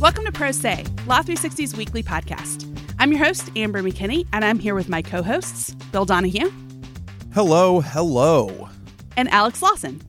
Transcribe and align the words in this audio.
Welcome 0.00 0.26
to 0.26 0.32
Pro 0.32 0.52
Say, 0.52 0.84
Law 1.06 1.22
360's 1.22 1.74
weekly 1.76 2.02
podcast. 2.02 2.70
I'm 3.00 3.10
your 3.10 3.24
host, 3.24 3.50
Amber 3.56 3.82
McKinney, 3.82 4.26
and 4.32 4.44
I'm 4.44 4.58
here 4.60 4.74
with 4.76 4.88
my 4.88 5.02
co 5.02 5.22
hosts, 5.22 5.74
Bill 5.90 6.04
Donahue 6.04 6.52
Hello, 7.32 7.80
hello. 7.80 8.68
and 9.16 9.28
Alex 9.30 9.60
Lawson. 9.62 10.00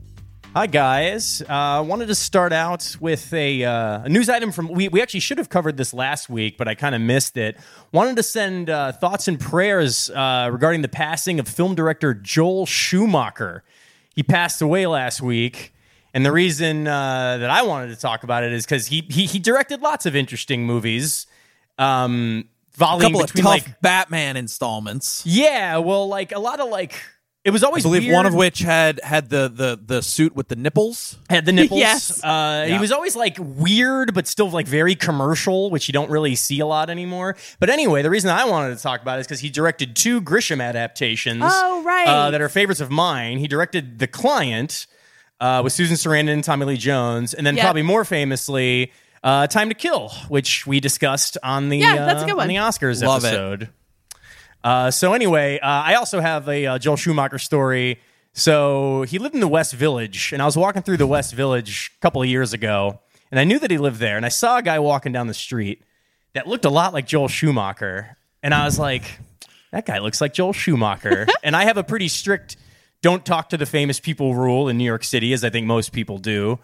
Hi 0.56 0.66
guys. 0.66 1.42
Uh, 1.42 1.84
wanted 1.86 2.06
to 2.06 2.14
start 2.14 2.50
out 2.50 2.96
with 2.98 3.30
a, 3.34 3.62
uh, 3.62 4.04
a 4.04 4.08
news 4.08 4.30
item 4.30 4.50
from 4.52 4.68
we, 4.68 4.88
we 4.88 5.02
actually 5.02 5.20
should 5.20 5.36
have 5.36 5.50
covered 5.50 5.76
this 5.76 5.92
last 5.92 6.30
week, 6.30 6.56
but 6.56 6.66
I 6.66 6.74
kind 6.74 6.94
of 6.94 7.02
missed 7.02 7.36
it. 7.36 7.58
Wanted 7.92 8.16
to 8.16 8.22
send 8.22 8.70
uh, 8.70 8.92
thoughts 8.92 9.28
and 9.28 9.38
prayers 9.38 10.08
uh, 10.08 10.48
regarding 10.50 10.80
the 10.80 10.88
passing 10.88 11.38
of 11.38 11.46
film 11.46 11.74
director 11.74 12.14
Joel 12.14 12.64
Schumacher. 12.64 13.64
He 14.14 14.22
passed 14.22 14.62
away 14.62 14.86
last 14.86 15.20
week, 15.20 15.74
and 16.14 16.24
the 16.24 16.32
reason 16.32 16.88
uh, 16.88 17.36
that 17.36 17.50
I 17.50 17.60
wanted 17.60 17.88
to 17.88 17.96
talk 17.96 18.24
about 18.24 18.42
it 18.42 18.54
is 18.54 18.64
because 18.64 18.86
he, 18.86 19.06
he 19.10 19.26
he 19.26 19.38
directed 19.38 19.82
lots 19.82 20.06
of 20.06 20.16
interesting 20.16 20.64
movies. 20.64 21.26
Um, 21.76 22.48
A 22.76 22.78
couple 22.78 23.20
of 23.20 23.26
between 23.26 23.44
tough 23.44 23.66
like 23.66 23.82
Batman 23.82 24.38
installments. 24.38 25.22
yeah, 25.26 25.76
well, 25.76 26.08
like 26.08 26.32
a 26.32 26.38
lot 26.38 26.60
of 26.60 26.70
like 26.70 26.98
it 27.46 27.52
was 27.52 27.62
always 27.62 27.84
I 27.86 27.88
always 27.88 28.00
believe 28.00 28.02
weird. 28.10 28.14
one 28.16 28.26
of 28.26 28.34
which 28.34 28.58
had 28.58 29.00
had 29.02 29.30
the 29.30 29.48
the 29.48 29.78
the 29.82 30.02
suit 30.02 30.34
with 30.36 30.48
the 30.48 30.56
nipples. 30.56 31.16
had 31.30 31.46
the 31.46 31.52
nipples. 31.52 31.78
Yes. 31.80 32.22
Uh, 32.22 32.66
He 32.68 32.78
was 32.78 32.90
always 32.92 33.14
like 33.14 33.36
weird, 33.40 34.12
but 34.14 34.26
still 34.26 34.50
like 34.50 34.66
very 34.66 34.94
commercial, 34.94 35.70
which 35.70 35.88
you 35.88 35.92
don't 35.92 36.10
really 36.10 36.34
see 36.34 36.58
a 36.60 36.66
lot 36.66 36.90
anymore. 36.90 37.36
But 37.60 37.70
anyway, 37.70 38.02
the 38.02 38.10
reason 38.10 38.30
I 38.30 38.44
wanted 38.44 38.76
to 38.76 38.82
talk 38.82 39.00
about 39.00 39.18
it 39.18 39.20
is 39.22 39.26
because 39.28 39.40
he 39.40 39.48
directed 39.48 39.94
two 39.96 40.20
Grisham 40.20 40.60
adaptations. 40.62 41.42
Oh, 41.46 41.82
right. 41.84 42.06
Uh, 42.08 42.30
that 42.32 42.40
are 42.40 42.48
favorites 42.48 42.80
of 42.80 42.90
mine. 42.90 43.38
He 43.38 43.46
directed 43.48 44.00
The 44.00 44.06
Client 44.08 44.86
uh, 45.40 45.60
with 45.62 45.72
Susan 45.72 45.96
Sarandon 45.96 46.32
and 46.32 46.44
Tommy 46.44 46.66
Lee 46.66 46.76
Jones, 46.76 47.32
and 47.32 47.46
then 47.46 47.54
Yep. 47.56 47.62
probably 47.64 47.82
more 47.82 48.04
famously, 48.04 48.90
uh, 49.22 49.46
Time 49.46 49.68
to 49.68 49.74
Kill, 49.74 50.08
which 50.28 50.66
we 50.66 50.80
discussed 50.80 51.38
on 51.42 51.68
the 51.68 51.78
Yeah, 51.78 51.94
that's 51.96 52.22
a 52.22 52.24
uh, 52.24 52.26
good 52.26 52.36
one. 52.36 52.42
on 52.44 52.48
the 52.48 52.56
Oscars 52.56 53.02
Love 53.04 53.24
it. 53.24 53.68
Uh, 54.64 54.90
so 54.90 55.12
anyway, 55.12 55.58
uh, 55.60 55.66
I 55.66 55.94
also 55.94 56.20
have 56.20 56.48
a 56.48 56.66
uh, 56.66 56.78
Joel 56.78 56.96
Schumacher 56.96 57.38
story. 57.38 58.00
So 58.32 59.02
he 59.02 59.18
lived 59.18 59.34
in 59.34 59.40
the 59.40 59.48
West 59.48 59.72
Village, 59.72 60.30
and 60.32 60.42
I 60.42 60.44
was 60.44 60.56
walking 60.56 60.82
through 60.82 60.98
the 60.98 61.06
West 61.06 61.32
Village 61.32 61.92
a 61.96 62.00
couple 62.02 62.20
of 62.20 62.28
years 62.28 62.52
ago, 62.52 63.00
and 63.30 63.40
I 63.40 63.44
knew 63.44 63.58
that 63.58 63.70
he 63.70 63.78
lived 63.78 63.98
there, 63.98 64.18
and 64.18 64.26
I 64.26 64.28
saw 64.28 64.58
a 64.58 64.62
guy 64.62 64.78
walking 64.78 65.10
down 65.10 65.26
the 65.26 65.34
street 65.34 65.82
that 66.34 66.46
looked 66.46 66.66
a 66.66 66.70
lot 66.70 66.92
like 66.92 67.06
Joel 67.06 67.28
Schumacher, 67.28 68.18
and 68.42 68.52
I 68.52 68.66
was 68.66 68.78
like, 68.78 69.04
that 69.72 69.86
guy 69.86 70.00
looks 70.00 70.20
like 70.20 70.34
Joel 70.34 70.52
Schumacher. 70.52 71.26
and 71.42 71.56
I 71.56 71.64
have 71.64 71.78
a 71.78 71.84
pretty 71.84 72.08
strict 72.08 72.58
don't 73.02 73.24
talk 73.24 73.50
to 73.50 73.56
the 73.56 73.66
famous 73.66 74.00
people 74.00 74.34
rule 74.34 74.68
in 74.68 74.76
New 74.78 74.84
York 74.84 75.04
City, 75.04 75.32
as 75.32 75.44
I 75.44 75.50
think 75.50 75.66
most 75.66 75.92
people 75.92 76.18
do. 76.18 76.58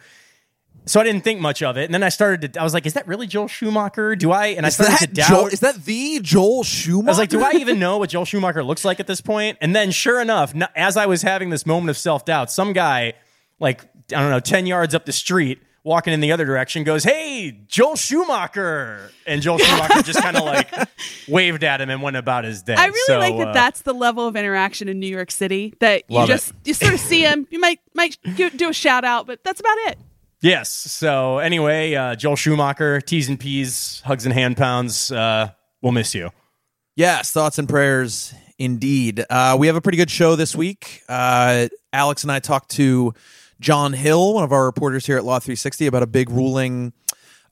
So 0.84 1.00
I 1.00 1.04
didn't 1.04 1.22
think 1.22 1.40
much 1.40 1.62
of 1.62 1.76
it, 1.76 1.84
and 1.84 1.94
then 1.94 2.02
I 2.02 2.08
started 2.08 2.54
to. 2.54 2.60
I 2.60 2.64
was 2.64 2.74
like, 2.74 2.86
"Is 2.86 2.94
that 2.94 3.06
really 3.06 3.26
Joel 3.28 3.46
Schumacher? 3.46 4.16
Do 4.16 4.32
I?" 4.32 4.46
And 4.48 4.66
I 4.66 4.68
Is 4.68 4.74
started 4.74 4.98
to 4.98 5.06
that 5.06 5.14
doubt. 5.14 5.28
Joel, 5.28 5.46
is 5.46 5.60
that 5.60 5.84
the 5.84 6.18
Joel 6.20 6.64
Schumacher? 6.64 7.08
I 7.08 7.10
was 7.10 7.18
like, 7.18 7.28
do 7.30 7.40
I 7.42 7.52
even 7.52 7.78
know 7.78 7.98
what 7.98 8.10
Joel 8.10 8.24
Schumacher 8.24 8.64
looks 8.64 8.84
like 8.84 8.98
at 8.98 9.06
this 9.06 9.20
point? 9.20 9.58
And 9.60 9.76
then, 9.76 9.92
sure 9.92 10.20
enough, 10.20 10.52
as 10.74 10.96
I 10.96 11.06
was 11.06 11.22
having 11.22 11.50
this 11.50 11.64
moment 11.66 11.90
of 11.90 11.96
self 11.96 12.24
doubt, 12.24 12.50
some 12.50 12.72
guy, 12.72 13.12
like, 13.60 13.82
I 14.14 14.20
don't 14.20 14.30
know, 14.30 14.40
10 14.40 14.66
yards 14.66 14.92
up 14.92 15.06
the 15.06 15.12
street, 15.12 15.62
walking 15.84 16.12
in 16.12 16.20
the 16.20 16.32
other 16.32 16.44
direction, 16.44 16.82
goes, 16.82 17.04
Hey, 17.04 17.60
Joel 17.68 17.94
Schumacher. 17.94 19.12
And 19.24 19.40
Joel 19.40 19.58
Schumacher 19.62 20.02
just 20.02 20.20
kind 20.20 20.36
of 20.36 20.44
like 20.44 20.68
waved 21.28 21.62
at 21.62 21.80
him 21.80 21.90
and 21.90 22.02
went 22.02 22.16
about 22.16 22.42
his 22.42 22.60
day. 22.62 22.74
I 22.74 22.86
really 22.86 23.00
So, 23.06 23.18
like 23.20 23.36
that 23.38 23.48
uh, 23.48 23.52
that's 23.52 23.82
the 23.82 23.94
level 23.94 24.26
of 24.26 24.34
interaction 24.34 24.88
in 24.88 24.98
New 24.98 25.06
York 25.06 25.30
City 25.30 25.74
that 25.78 26.02
you 26.08 26.16
Love 26.16 26.28
it. 26.28 26.32
just 26.32 26.52
you 26.64 26.74
sort 26.74 26.94
of 26.94 26.98
see 27.00 27.20
him, 27.22 27.46
you 27.50 27.60
might 27.60 27.78
might 27.94 28.18
do 28.34 28.50
do 28.50 28.68
a 28.68 28.72
shout 28.72 29.04
out, 29.04 29.28
but 29.28 29.44
that's 29.44 29.60
about 29.60 29.76
it. 29.86 29.98
Yes. 30.42 30.70
So, 30.70 31.38
anyway, 31.38 31.94
uh, 31.94 32.16
Joel 32.16 32.34
Schumacher, 32.34 33.00
T's 33.00 33.28
and 33.28 33.38
P's, 33.38 34.02
hugs 34.04 34.26
and 34.26 34.34
hand 34.34 34.56
pounds. 34.56 35.12
Uh, 35.12 35.50
we'll 35.80 35.92
miss 35.92 36.14
you. 36.14 36.30
Yes, 36.96 37.30
thoughts 37.30 37.58
and 37.58 37.68
prayers 37.68 38.34
indeed. 38.58 39.24
Uh, 39.30 39.56
we 39.58 39.68
have 39.68 39.76
a 39.76 39.80
pretty 39.80 39.96
good 39.96 40.10
show 40.10 40.34
this 40.34 40.54
week. 40.56 41.02
Uh, 41.08 41.68
Alex 41.92 42.24
and 42.24 42.32
I 42.32 42.40
talked 42.40 42.72
to 42.72 43.14
John 43.60 43.92
Hill, 43.92 44.34
one 44.34 44.42
of 44.42 44.50
our 44.50 44.64
reporters 44.64 45.06
here 45.06 45.16
at 45.16 45.24
Law 45.24 45.38
360, 45.38 45.86
about 45.86 46.02
a 46.02 46.06
big 46.08 46.28
ruling 46.28 46.92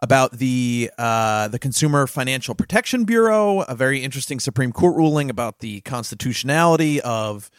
about 0.00 0.32
the 0.32 0.90
uh, 0.98 1.48
the 1.48 1.58
Consumer 1.58 2.06
Financial 2.06 2.54
Protection 2.54 3.04
Bureau, 3.04 3.60
a 3.60 3.74
very 3.74 4.02
interesting 4.02 4.40
Supreme 4.40 4.72
Court 4.72 4.96
ruling 4.96 5.30
about 5.30 5.60
the 5.60 5.80
constitutionality 5.82 7.00
of 7.02 7.50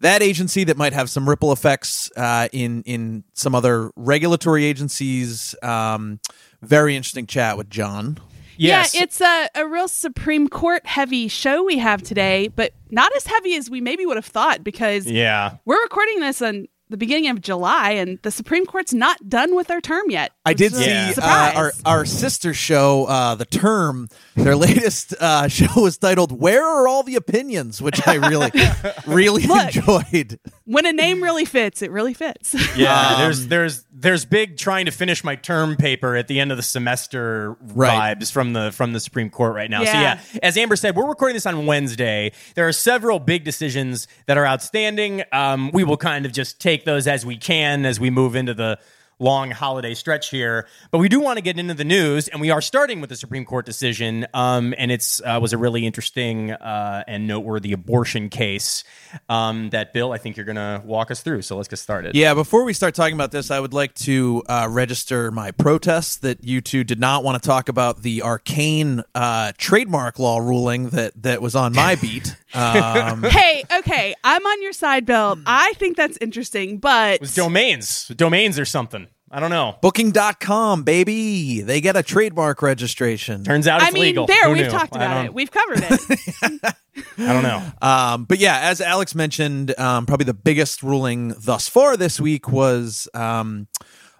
that 0.00 0.22
agency 0.22 0.64
that 0.64 0.76
might 0.76 0.92
have 0.92 1.08
some 1.08 1.28
ripple 1.28 1.52
effects 1.52 2.10
uh, 2.16 2.48
in 2.52 2.82
in 2.82 3.24
some 3.34 3.54
other 3.54 3.90
regulatory 3.96 4.64
agencies. 4.64 5.54
Um, 5.62 6.20
very 6.62 6.96
interesting 6.96 7.26
chat 7.26 7.56
with 7.56 7.70
John. 7.70 8.18
Yes. 8.56 8.94
Yeah, 8.94 9.02
it's 9.04 9.20
a, 9.22 9.48
a 9.54 9.66
real 9.66 9.88
Supreme 9.88 10.46
Court 10.46 10.84
heavy 10.84 11.28
show 11.28 11.64
we 11.64 11.78
have 11.78 12.02
today, 12.02 12.48
but 12.48 12.74
not 12.90 13.10
as 13.16 13.26
heavy 13.26 13.54
as 13.56 13.70
we 13.70 13.80
maybe 13.80 14.04
would 14.04 14.18
have 14.18 14.26
thought 14.26 14.62
because 14.62 15.06
yeah. 15.06 15.56
we're 15.64 15.80
recording 15.82 16.20
this 16.20 16.42
on 16.42 16.66
the 16.90 16.96
beginning 16.96 17.30
of 17.30 17.40
July 17.40 17.92
and 17.92 18.18
the 18.22 18.30
Supreme 18.30 18.66
Court's 18.66 18.92
not 18.92 19.28
done 19.28 19.54
with 19.54 19.68
their 19.68 19.80
term 19.80 20.10
yet. 20.10 20.32
I 20.44 20.52
did 20.54 20.74
see 20.74 20.86
Yeah. 20.86 21.12
uh, 21.18 21.52
our 21.56 21.72
our 21.84 22.04
sister 22.04 22.52
show, 22.52 23.04
uh, 23.06 23.34
the 23.36 23.44
term. 23.46 24.08
Their 24.36 24.56
latest 24.68 25.14
uh, 25.20 25.48
show 25.48 25.68
was 25.82 25.96
titled 25.98 26.38
"Where 26.38 26.64
Are 26.64 26.86
All 26.88 27.02
the 27.02 27.16
Opinions," 27.16 27.80
which 27.80 28.06
I 28.06 28.14
really, 28.14 28.50
really 29.06 29.46
Look. 29.46 29.76
enjoyed. 29.76 30.38
when 30.64 30.86
a 30.86 30.92
name 30.92 31.22
really 31.22 31.44
fits, 31.44 31.82
it 31.82 31.90
really 31.90 32.14
fits. 32.14 32.54
Yeah, 32.76 32.98
Um, 33.14 33.20
there's 33.22 33.46
there's 33.48 33.84
there's 33.92 34.24
big 34.24 34.56
trying 34.56 34.86
to 34.86 34.92
finish 34.92 35.22
my 35.24 35.34
term 35.36 35.76
paper 35.76 36.16
at 36.16 36.26
the 36.28 36.40
end 36.40 36.50
of 36.52 36.56
the 36.56 36.62
semester 36.62 37.56
Right. 37.60 38.16
vibes 38.18 38.32
from 38.32 38.52
the 38.54 38.72
from 38.72 38.92
the 38.92 39.00
Supreme 39.00 39.28
Court 39.30 39.54
right 39.54 39.68
now. 39.70 39.84
So 39.84 39.92
Yeah. 39.92 40.00
yeah, 40.32 40.38
as 40.42 40.56
Amber 40.56 40.76
said, 40.76 40.96
we're 40.96 41.06
recording 41.08 41.34
this 41.34 41.46
on 41.46 41.66
Wednesday. 41.66 42.32
There 42.54 42.66
are 42.66 42.72
several 42.72 43.18
big 43.18 43.44
decisions 43.44 44.08
that 44.26 44.38
are 44.38 44.46
outstanding. 44.46 45.22
Um, 45.32 45.70
we 45.72 45.84
will 45.84 45.96
kind 45.98 46.24
of 46.24 46.32
just 46.32 46.60
take 46.60 46.79
those 46.84 47.06
as 47.06 47.24
we 47.24 47.36
can 47.36 47.84
as 47.84 48.00
we 48.00 48.10
move 48.10 48.36
into 48.36 48.54
the 48.54 48.78
long 49.20 49.50
holiday 49.52 49.94
stretch 49.94 50.30
here. 50.30 50.66
But 50.90 50.98
we 50.98 51.08
do 51.08 51.20
want 51.20 51.36
to 51.36 51.42
get 51.42 51.58
into 51.58 51.74
the 51.74 51.84
news, 51.84 52.26
and 52.28 52.40
we 52.40 52.50
are 52.50 52.60
starting 52.60 53.00
with 53.00 53.10
the 53.10 53.16
Supreme 53.16 53.44
Court 53.44 53.64
decision. 53.66 54.26
Um, 54.34 54.74
and 54.76 54.90
it's 54.90 55.20
uh, 55.24 55.38
was 55.40 55.52
a 55.52 55.58
really 55.58 55.86
interesting 55.86 56.50
uh, 56.50 57.04
and 57.06 57.26
noteworthy 57.28 57.72
abortion 57.72 58.28
case 58.28 58.82
um, 59.28 59.70
that 59.70 59.92
Bill, 59.92 60.12
I 60.12 60.18
think 60.18 60.36
you're 60.36 60.46
going 60.46 60.56
to 60.56 60.82
walk 60.84 61.10
us 61.10 61.20
through. 61.22 61.42
So 61.42 61.56
let's 61.56 61.68
get 61.68 61.78
started. 61.78 62.14
Yeah, 62.16 62.34
before 62.34 62.64
we 62.64 62.72
start 62.72 62.94
talking 62.94 63.14
about 63.14 63.30
this, 63.30 63.50
I 63.50 63.60
would 63.60 63.74
like 63.74 63.94
to 63.96 64.42
uh, 64.48 64.66
register 64.70 65.30
my 65.30 65.50
protest 65.50 66.22
that 66.22 66.42
you 66.42 66.60
two 66.60 66.82
did 66.84 66.98
not 66.98 67.22
want 67.22 67.40
to 67.40 67.46
talk 67.46 67.68
about 67.68 68.02
the 68.02 68.22
arcane 68.22 69.02
uh, 69.14 69.52
trademark 69.58 70.18
law 70.18 70.38
ruling 70.38 70.90
that 70.90 71.22
that 71.22 71.42
was 71.42 71.54
on 71.54 71.74
my 71.74 71.94
beat. 72.00 72.36
Um, 72.54 73.22
hey, 73.22 73.62
okay, 73.78 74.14
I'm 74.24 74.44
on 74.44 74.62
your 74.62 74.72
side, 74.72 75.06
Bill. 75.06 75.38
I 75.46 75.72
think 75.74 75.96
that's 75.96 76.18
interesting, 76.20 76.78
but 76.78 77.14
It 77.14 77.20
was 77.20 77.34
domains, 77.34 78.08
domains 78.08 78.58
or 78.58 78.64
something. 78.64 79.06
I 79.32 79.38
don't 79.38 79.50
know. 79.50 79.76
Booking.com, 79.80 80.82
baby. 80.82 81.60
They 81.60 81.80
get 81.80 81.96
a 81.96 82.02
trademark 82.02 82.62
registration. 82.62 83.44
Turns 83.44 83.68
out 83.68 83.80
it's 83.80 83.90
I 83.90 83.92
mean, 83.92 84.02
legal. 84.02 84.26
there 84.26 84.46
Who 84.46 84.54
we've 84.54 84.64
knew? 84.64 84.70
talked 84.70 84.96
about 84.96 85.24
it. 85.24 85.32
We've 85.32 85.50
covered 85.50 85.78
it. 85.82 86.00
I 87.18 87.32
don't 87.32 87.44
know. 87.44 87.62
Um, 87.80 88.24
but 88.24 88.38
yeah, 88.38 88.58
as 88.62 88.80
Alex 88.80 89.14
mentioned, 89.14 89.78
um, 89.78 90.04
probably 90.06 90.24
the 90.24 90.34
biggest 90.34 90.82
ruling 90.82 91.32
thus 91.38 91.68
far 91.68 91.96
this 91.96 92.20
week 92.20 92.48
was 92.50 93.08
um, 93.14 93.68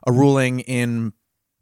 a 0.07 0.13
ruling 0.13 0.61
in 0.61 1.13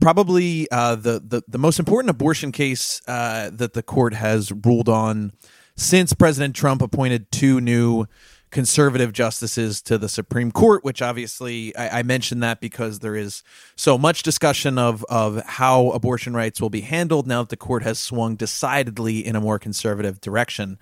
probably 0.01 0.71
uh, 0.71 0.97
the, 0.97 1.23
the 1.27 1.43
the 1.49 1.59
most 1.59 1.79
important 1.79 2.11
abortion 2.11 2.53
case 2.53 3.01
uh, 3.09 3.49
that 3.53 3.73
the 3.73 3.83
court 3.83 4.13
has 4.13 4.53
ruled 4.53 4.91
on 4.91 5.33
since 5.75 6.13
President 6.13 6.55
Trump 6.55 6.83
appointed 6.83 7.33
two 7.33 7.61
new 7.63 8.05
conservative 8.51 9.13
justices 9.13 9.83
to 9.83 9.99
the 9.99 10.09
Supreme 10.09 10.51
Court, 10.51 10.85
which 10.85 11.03
obviously 11.03 11.77
I, 11.77 12.01
I 12.01 12.03
mentioned 12.03 12.43
that 12.43 12.61
because 12.61 13.01
there 13.01 13.17
is 13.17 13.43
so 13.77 13.99
much 13.99 14.23
discussion 14.23 14.79
of 14.79 15.05
of 15.09 15.43
how 15.45 15.91
abortion 15.91 16.35
rights 16.35 16.61
will 16.61 16.71
be 16.71 16.81
handled 16.83 17.27
now 17.27 17.43
that 17.43 17.51
the 17.51 17.57
court 17.57 17.83
has 17.83 17.99
swung 17.99 18.37
decidedly 18.37 19.25
in 19.25 19.37
a 19.37 19.41
more 19.41 19.59
conservative 19.59 20.21
direction. 20.21 20.79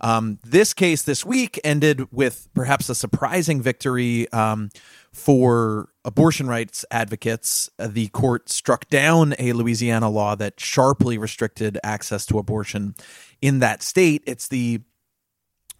Um, 0.00 0.38
this 0.44 0.74
case 0.74 1.02
this 1.02 1.24
week 1.24 1.58
ended 1.64 2.12
with 2.12 2.48
perhaps 2.54 2.88
a 2.88 2.94
surprising 2.94 3.60
victory 3.60 4.30
um, 4.32 4.70
for 5.12 5.88
abortion 6.04 6.46
rights 6.46 6.84
advocates. 6.90 7.68
The 7.78 8.08
court 8.08 8.48
struck 8.48 8.88
down 8.88 9.34
a 9.38 9.52
Louisiana 9.52 10.08
law 10.08 10.36
that 10.36 10.60
sharply 10.60 11.18
restricted 11.18 11.78
access 11.82 12.26
to 12.26 12.38
abortion 12.38 12.94
in 13.40 13.58
that 13.58 13.82
state. 13.82 14.22
It's 14.26 14.48
the 14.48 14.82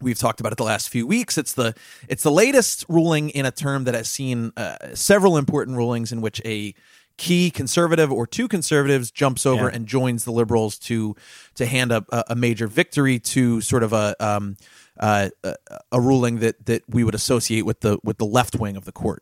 we've 0.01 0.17
talked 0.17 0.39
about 0.39 0.51
it 0.51 0.57
the 0.57 0.63
last 0.63 0.89
few 0.89 1.05
weeks. 1.07 1.37
It's 1.37 1.53
the 1.53 1.73
it's 2.07 2.23
the 2.23 2.31
latest 2.31 2.85
ruling 2.89 3.29
in 3.31 3.45
a 3.45 3.51
term 3.51 3.83
that 3.85 3.93
has 3.95 4.09
seen 4.09 4.51
uh, 4.57 4.77
several 4.93 5.37
important 5.37 5.77
rulings 5.77 6.11
in 6.11 6.21
which 6.21 6.41
a 6.45 6.73
key 7.17 7.51
conservative 7.51 8.11
or 8.13 8.25
two 8.25 8.47
conservatives 8.47 9.11
jumps 9.11 9.45
over 9.45 9.63
Yeah. 9.65 9.71
and 9.75 9.85
joins 9.87 10.23
the 10.23 10.31
liberals 10.31 10.77
to 10.79 11.15
to 11.55 11.65
hand 11.65 11.91
up 11.91 12.05
a, 12.13 12.23
a 12.29 12.35
major 12.35 12.65
victory 12.67 13.19
to 13.19 13.59
sort 13.61 13.83
of 13.83 13.91
a 13.91 14.15
um, 14.19 14.55
uh, 14.99 15.29
a, 15.43 15.55
a 15.91 15.99
ruling 15.99 16.39
that 16.39 16.65
that 16.65 16.83
we 16.87 17.03
would 17.03 17.15
associate 17.15 17.65
with 17.65 17.81
the 17.81 17.99
with 18.03 18.19
the 18.19 18.25
left 18.25 18.55
wing 18.55 18.77
of 18.77 18.85
the 18.85 18.93
court. 18.93 19.21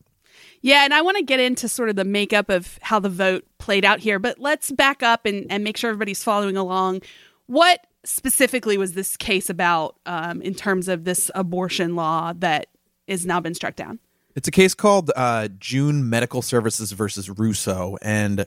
Yeah, 0.62 0.83
and 0.85 0.94
I 0.94 1.01
want 1.01 1.18
to 1.18 1.23
get 1.23 1.39
into 1.39 1.68
sort 1.68 1.89
of 1.89 1.95
the 1.95 2.03
makeup 2.03 2.50
of 2.50 2.77
how 2.81 3.00
the 3.00 3.09
vote 3.09 3.45
played 3.57 3.85
out 3.85 4.00
here, 4.00 4.19
but 4.19 4.39
let's 4.39 4.71
back 4.71 5.01
up 5.03 5.25
and, 5.25 5.45
and 5.51 5.63
make 5.63 5.77
sure 5.77 5.89
everybody's 5.91 6.23
following 6.23 6.57
along. 6.57 7.01
What 7.45 7.87
specifically 8.05 8.77
was 8.77 8.94
this 8.94 9.17
case 9.17 9.49
about 9.49 9.95
um, 10.05 10.41
in 10.41 10.53
terms 10.53 10.88
of 10.88 11.03
this 11.03 11.29
abortion 11.35 11.95
law 11.95 12.33
that 12.38 12.67
has 13.07 13.25
now 13.25 13.39
been 13.39 13.53
struck 13.53 13.75
down? 13.75 13.99
It's 14.35 14.47
a 14.47 14.51
case 14.51 14.73
called 14.73 15.11
uh, 15.15 15.47
June 15.59 16.09
Medical 16.09 16.41
Services 16.41 16.91
versus 16.91 17.29
Russo, 17.29 17.97
and 18.01 18.45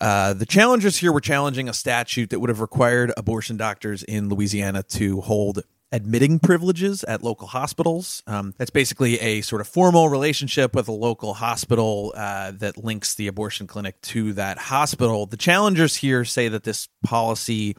uh, 0.00 0.32
the 0.32 0.46
challengers 0.46 0.96
here 0.96 1.12
were 1.12 1.20
challenging 1.20 1.68
a 1.68 1.74
statute 1.74 2.30
that 2.30 2.40
would 2.40 2.48
have 2.48 2.60
required 2.60 3.12
abortion 3.16 3.56
doctors 3.58 4.02
in 4.02 4.30
Louisiana 4.30 4.82
to 4.84 5.20
hold 5.20 5.62
admitting 5.92 6.38
privileges 6.38 7.04
at 7.04 7.22
local 7.22 7.48
hospitals. 7.48 8.22
Um, 8.26 8.54
that's 8.56 8.70
basically 8.70 9.20
a 9.20 9.40
sort 9.40 9.60
of 9.60 9.68
formal 9.68 10.08
relationship 10.08 10.74
with 10.74 10.88
a 10.88 10.92
local 10.92 11.34
hospital 11.34 12.14
uh, 12.16 12.52
that 12.52 12.82
links 12.82 13.14
the 13.14 13.26
abortion 13.26 13.66
clinic 13.66 14.00
to 14.02 14.32
that 14.34 14.56
hospital. 14.56 15.26
The 15.26 15.36
challengers 15.36 15.96
here 15.96 16.24
say 16.24 16.48
that 16.48 16.62
this 16.62 16.88
policy, 17.04 17.76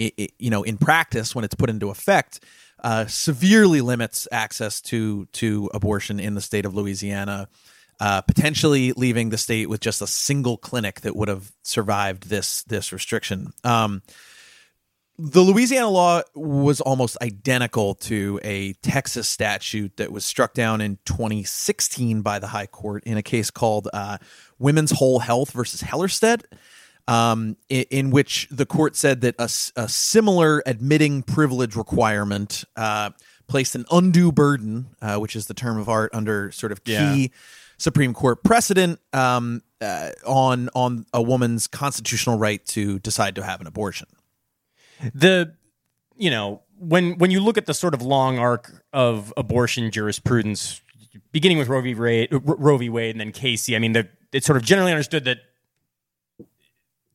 i 0.00 0.12
i 0.18 0.28
you 0.38 0.50
know, 0.50 0.62
in 0.62 0.78
practice, 0.78 1.34
when 1.34 1.44
it's 1.44 1.54
put 1.54 1.70
into 1.70 1.90
effect, 1.90 2.40
uh, 2.82 3.06
severely 3.06 3.80
limits 3.80 4.28
access 4.30 4.80
to 4.80 5.26
to 5.32 5.70
abortion 5.74 6.20
in 6.20 6.34
the 6.34 6.40
state 6.40 6.64
of 6.64 6.74
Louisiana, 6.74 7.48
uh, 8.00 8.20
potentially 8.22 8.92
leaving 8.92 9.30
the 9.30 9.38
state 9.38 9.68
with 9.68 9.80
just 9.80 10.02
a 10.02 10.06
single 10.06 10.56
clinic 10.56 11.00
that 11.02 11.16
would 11.16 11.28
have 11.28 11.52
survived 11.62 12.28
this 12.28 12.62
this 12.64 12.92
restriction. 12.92 13.52
Um, 13.64 14.02
the 15.18 15.40
Louisiana 15.40 15.88
law 15.88 16.20
was 16.34 16.82
almost 16.82 17.16
identical 17.22 17.94
to 17.94 18.38
a 18.44 18.74
Texas 18.74 19.26
statute 19.26 19.96
that 19.96 20.12
was 20.12 20.26
struck 20.26 20.52
down 20.52 20.82
in 20.82 20.98
2016 21.06 22.20
by 22.20 22.38
the 22.38 22.48
High 22.48 22.66
Court 22.66 23.02
in 23.04 23.16
a 23.16 23.22
case 23.22 23.50
called 23.50 23.88
uh, 23.94 24.18
Women's 24.58 24.90
Whole 24.90 25.20
Health 25.20 25.52
versus 25.52 25.82
Hellerstedt 25.82 26.42
um, 27.08 27.56
in, 27.68 27.84
in 27.90 28.10
which 28.10 28.48
the 28.50 28.66
court 28.66 28.96
said 28.96 29.20
that 29.20 29.34
a, 29.38 29.48
a 29.80 29.88
similar 29.88 30.62
admitting 30.66 31.22
privilege 31.22 31.76
requirement 31.76 32.64
uh, 32.76 33.10
placed 33.46 33.74
an 33.74 33.84
undue 33.90 34.32
burden, 34.32 34.86
uh, 35.00 35.16
which 35.16 35.36
is 35.36 35.46
the 35.46 35.54
term 35.54 35.78
of 35.78 35.88
art 35.88 36.12
under 36.14 36.50
sort 36.50 36.72
of 36.72 36.82
key 36.84 36.92
Yeah. 36.92 37.26
Supreme 37.78 38.14
Court 38.14 38.42
precedent, 38.42 38.98
um, 39.12 39.62
uh, 39.80 40.10
on 40.26 40.70
on 40.74 41.04
a 41.12 41.20
woman's 41.20 41.66
constitutional 41.66 42.38
right 42.38 42.64
to 42.66 42.98
decide 43.00 43.34
to 43.34 43.42
have 43.44 43.60
an 43.60 43.66
abortion. 43.66 44.08
the 45.14 45.52
you 46.16 46.30
know 46.30 46.62
when 46.78 47.18
when 47.18 47.30
you 47.30 47.40
look 47.40 47.58
at 47.58 47.66
the 47.66 47.74
sort 47.74 47.92
of 47.94 48.00
long 48.02 48.38
arc 48.38 48.82
of 48.92 49.32
abortion 49.36 49.90
jurisprudence 49.90 50.80
beginning 51.32 51.58
with 51.58 51.68
Roe 51.68 51.82
v. 51.82 51.94
Wade, 51.94 52.28
Roe 52.32 52.78
v. 52.78 52.88
Wade 52.88 53.10
and 53.10 53.20
then 53.20 53.32
Casey 53.32 53.76
I 53.76 53.78
mean 53.78 53.92
the, 53.92 54.08
it's 54.32 54.46
sort 54.46 54.56
of 54.56 54.62
generally 54.62 54.92
understood 54.92 55.24
that 55.24 55.38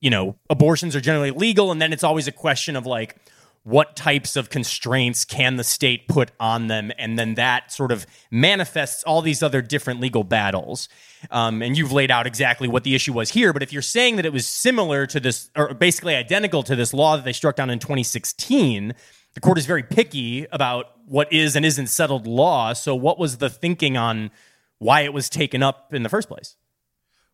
you 0.01 0.09
know 0.09 0.36
abortions 0.50 0.95
are 0.95 1.01
generally 1.01 1.31
legal 1.31 1.71
and 1.71 1.81
then 1.81 1.94
it's 1.94 2.03
always 2.03 2.27
a 2.27 2.31
question 2.31 2.75
of 2.75 2.86
like 2.86 3.15
what 3.63 3.95
types 3.95 4.36
of 4.36 4.50
constraints 4.50 5.24
can 5.24 5.56
the 5.56 5.63
state 5.63 6.07
put 6.07 6.31
on 6.39 6.65
them? 6.68 6.92
And 6.98 7.19
then 7.19 7.36
that 7.36 7.71
sort 7.71 7.92
of 7.92 8.07
manifests 8.31 9.03
all 9.03 9.21
these 9.21 9.44
other 9.44 9.62
different 9.62 10.00
legal 10.00 10.24
battles. 10.24 10.89
Um, 11.30 11.62
and 11.62 11.77
you've 11.77 11.92
laid 11.92 12.09
out 12.09 12.25
exactly 12.25 12.68
what 12.68 12.83
the 12.83 12.95
issue 12.95 13.13
was 13.13 13.30
here 13.30 13.53
but 13.53 13.62
if 13.62 13.71
you're 13.71 13.83
saying 13.83 14.15
that 14.15 14.25
it 14.25 14.33
was 14.33 14.48
similar 14.48 15.06
to 15.06 15.19
this 15.19 15.51
or 15.56 15.74
basically 15.74 16.15
identical 16.15 16.63
to 16.63 16.75
this 16.75 16.94
law 16.94 17.15
that 17.15 17.24
they 17.24 17.33
struck 17.33 17.56
down 17.56 17.69
in 17.69 17.77
2016 17.77 18.95
the 19.33 19.39
court 19.39 19.57
is 19.57 19.65
very 19.65 19.83
picky 19.83 20.45
about 20.51 20.88
what 21.06 21.31
is 21.31 21.56
and 21.56 21.65
isn't 21.65 21.88
settled 21.88 22.27
law. 22.27 22.74
So 22.74 22.95
what 22.95 23.19
was 23.19 23.38
the 23.38 23.50
thinking 23.50 23.98
on 23.98 24.31
why 24.80 25.01
it 25.01 25.13
was 25.13 25.30
taken 25.30 25.62
up 25.62 25.94
in 25.94 26.03
the 26.03 26.09
first 26.09 26.27
place 26.27 26.56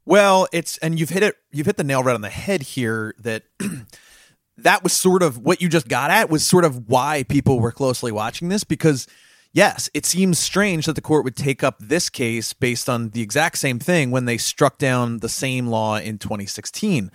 Well, 0.07 0.47
it's 0.53 0.77
and 0.77 0.97
you've 0.97 1.09
hit 1.09 1.21
it. 1.21 1.35
You've 1.51 1.65
hit 1.65 1.75
the 1.75 1.83
nail 1.83 2.01
right 2.01 2.15
on 2.15 2.21
the 2.21 2.29
head 2.29 2.61
here. 2.61 3.13
That 3.19 3.43
that 4.57 4.81
was 4.81 4.93
sort 4.93 5.21
of 5.21 5.37
what 5.37 5.61
you 5.61 5.67
just 5.67 5.89
got 5.89 6.09
at 6.11 6.29
was 6.29 6.45
sort 6.45 6.63
of 6.63 6.87
why 6.87 7.23
people 7.23 7.59
were 7.59 7.73
closely 7.73 8.13
watching 8.13 8.47
this 8.47 8.63
because 8.63 9.05
yes, 9.51 9.89
it 9.93 10.05
seems 10.05 10.39
strange 10.39 10.85
that 10.85 10.95
the 10.95 11.01
court 11.01 11.25
would 11.25 11.35
take 11.35 11.61
up 11.61 11.79
this 11.79 12.09
case 12.09 12.53
based 12.53 12.87
on 12.87 13.09
the 13.09 13.21
exact 13.21 13.57
same 13.57 13.79
thing 13.79 14.09
when 14.09 14.23
they 14.23 14.37
struck 14.37 14.77
down 14.77 15.17
the 15.17 15.27
same 15.27 15.67
law 15.67 15.97
in 15.97 16.17
2016. 16.17 17.11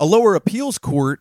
A 0.00 0.04
lower 0.04 0.34
appeals 0.34 0.78
court 0.78 1.20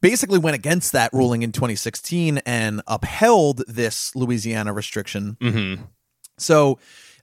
basically 0.00 0.38
went 0.38 0.54
against 0.54 0.92
that 0.92 1.12
ruling 1.12 1.42
in 1.42 1.50
2016 1.50 2.38
and 2.46 2.80
upheld 2.86 3.64
this 3.66 4.14
Louisiana 4.14 4.72
restriction. 4.72 5.36
So, 6.38 6.78